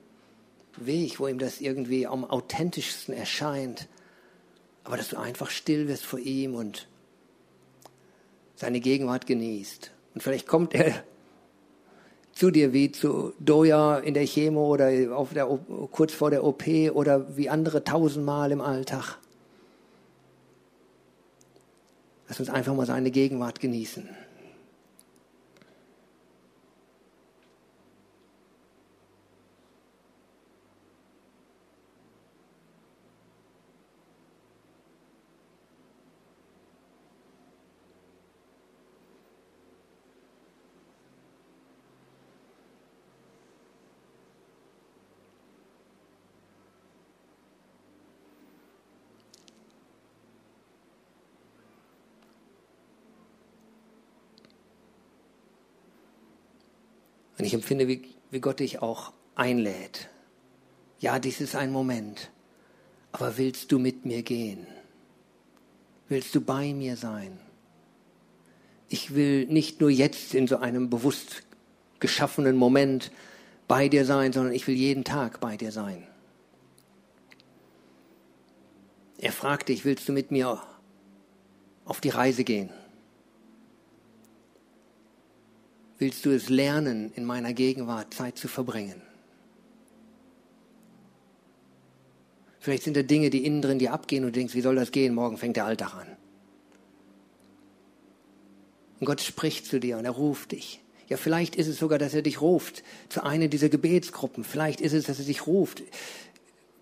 Weg, 0.78 1.20
wo 1.20 1.28
ihm 1.28 1.38
das 1.38 1.60
irgendwie 1.60 2.06
am 2.06 2.24
authentischsten 2.24 3.14
erscheint. 3.14 3.88
Aber 4.84 4.96
dass 4.96 5.08
du 5.08 5.16
einfach 5.16 5.50
still 5.50 5.88
wirst 5.88 6.04
vor 6.04 6.18
ihm 6.18 6.54
und 6.54 6.88
seine 8.54 8.80
Gegenwart 8.80 9.26
genießt. 9.26 9.90
Und 10.14 10.22
vielleicht 10.22 10.46
kommt 10.46 10.74
er 10.74 11.04
zu 12.32 12.50
dir 12.50 12.72
wie 12.72 12.92
zu 12.92 13.32
Doja 13.40 13.98
in 13.98 14.14
der 14.14 14.26
Chemo 14.26 14.66
oder 14.66 15.16
auf 15.16 15.32
der, 15.32 15.46
kurz 15.90 16.12
vor 16.12 16.30
der 16.30 16.44
OP 16.44 16.66
oder 16.92 17.36
wie 17.36 17.48
andere 17.48 17.82
tausendmal 17.82 18.52
im 18.52 18.60
Alltag. 18.60 19.18
Lass 22.28 22.40
uns 22.40 22.50
einfach 22.50 22.74
mal 22.74 22.86
seine 22.86 23.10
Gegenwart 23.10 23.60
genießen. 23.60 24.08
Und 57.38 57.44
ich 57.44 57.54
empfinde, 57.54 57.88
wie, 57.88 58.14
wie 58.30 58.40
Gott 58.40 58.60
dich 58.60 58.80
auch 58.80 59.12
einlädt. 59.34 60.08
Ja, 60.98 61.18
dies 61.18 61.40
ist 61.40 61.54
ein 61.54 61.70
Moment. 61.70 62.30
Aber 63.12 63.36
willst 63.38 63.72
du 63.72 63.78
mit 63.78 64.06
mir 64.06 64.22
gehen? 64.22 64.66
Willst 66.08 66.34
du 66.34 66.40
bei 66.40 66.72
mir 66.72 66.96
sein? 66.96 67.38
Ich 68.88 69.14
will 69.14 69.46
nicht 69.46 69.80
nur 69.80 69.90
jetzt 69.90 70.34
in 70.34 70.46
so 70.46 70.58
einem 70.58 70.90
bewusst 70.90 71.42
geschaffenen 71.98 72.56
Moment 72.56 73.10
bei 73.68 73.88
dir 73.88 74.04
sein, 74.04 74.32
sondern 74.32 74.54
ich 74.54 74.66
will 74.66 74.76
jeden 74.76 75.04
Tag 75.04 75.40
bei 75.40 75.56
dir 75.56 75.72
sein. 75.72 76.06
Er 79.18 79.32
fragt 79.32 79.68
dich, 79.70 79.84
willst 79.84 80.08
du 80.08 80.12
mit 80.12 80.30
mir 80.30 80.62
auf 81.84 82.00
die 82.00 82.10
Reise 82.10 82.44
gehen? 82.44 82.70
Willst 85.98 86.24
du 86.24 86.30
es 86.30 86.48
lernen, 86.48 87.12
in 87.14 87.24
meiner 87.24 87.52
Gegenwart 87.52 88.12
Zeit 88.12 88.38
zu 88.38 88.48
verbringen? 88.48 89.00
Vielleicht 92.60 92.82
sind 92.82 92.96
da 92.96 93.02
Dinge, 93.02 93.30
die 93.30 93.44
innen 93.44 93.62
drin 93.62 93.78
dir 93.78 93.92
abgehen 93.92 94.24
und 94.24 94.34
du 94.34 94.40
denkst, 94.40 94.54
wie 94.54 94.60
soll 94.60 94.74
das 94.74 94.90
gehen? 94.90 95.14
Morgen 95.14 95.38
fängt 95.38 95.56
der 95.56 95.66
Alltag 95.66 95.94
an. 95.94 96.08
Und 98.98 99.06
Gott 99.06 99.20
spricht 99.20 99.66
zu 99.66 99.78
dir 99.78 99.98
und 99.98 100.04
er 100.04 100.10
ruft 100.10 100.52
dich. 100.52 100.80
Ja, 101.08 101.16
vielleicht 101.16 101.54
ist 101.54 101.68
es 101.68 101.78
sogar, 101.78 101.98
dass 101.98 102.14
er 102.14 102.22
dich 102.22 102.40
ruft 102.40 102.82
zu 103.08 103.22
einer 103.22 103.46
dieser 103.46 103.68
Gebetsgruppen. 103.68 104.42
Vielleicht 104.42 104.80
ist 104.80 104.92
es, 104.92 105.04
dass 105.04 105.20
er 105.20 105.26
dich 105.26 105.46
ruft 105.46 105.82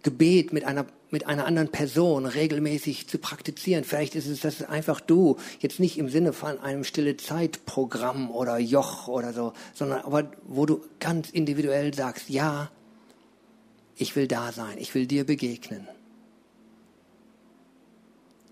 Gebet 0.04 0.52
mit 0.52 0.64
einer, 0.64 0.86
mit 1.10 1.26
einer 1.26 1.46
anderen 1.46 1.72
Person 1.72 2.26
regelmäßig 2.26 3.08
zu 3.08 3.18
praktizieren. 3.18 3.84
Vielleicht 3.84 4.14
ist 4.14 4.28
es, 4.28 4.40
dass 4.40 4.62
einfach 4.62 5.00
du, 5.00 5.38
jetzt 5.58 5.80
nicht 5.80 5.98
im 5.98 6.08
Sinne 6.08 6.32
von 6.32 6.60
einem 6.60 6.84
stille 6.84 7.16
Zeitprogramm 7.16 8.30
oder 8.30 8.58
Joch 8.58 9.08
oder 9.08 9.32
so, 9.32 9.54
sondern 9.72 10.02
aber 10.02 10.30
wo 10.44 10.66
du 10.66 10.84
ganz 11.00 11.30
individuell 11.30 11.92
sagst, 11.94 12.28
ja, 12.28 12.70
ich 13.96 14.14
will 14.14 14.28
da 14.28 14.52
sein, 14.52 14.76
ich 14.78 14.94
will 14.94 15.06
dir 15.06 15.24
begegnen. 15.24 15.88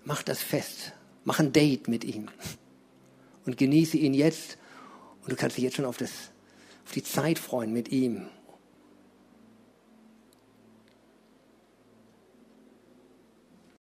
Mach 0.05 0.23
das 0.23 0.41
fest, 0.41 0.93
mach 1.23 1.39
ein 1.39 1.53
Date 1.53 1.87
mit 1.87 2.03
ihm 2.03 2.29
und 3.45 3.57
genieße 3.57 3.97
ihn 3.97 4.15
jetzt 4.15 4.57
und 5.21 5.31
du 5.31 5.35
kannst 5.35 5.57
dich 5.57 5.63
jetzt 5.63 5.75
schon 5.75 5.85
auf, 5.85 5.97
das, 5.97 6.09
auf 6.83 6.93
die 6.93 7.03
Zeit 7.03 7.37
freuen 7.37 7.71
mit 7.71 7.89
ihm 7.89 8.27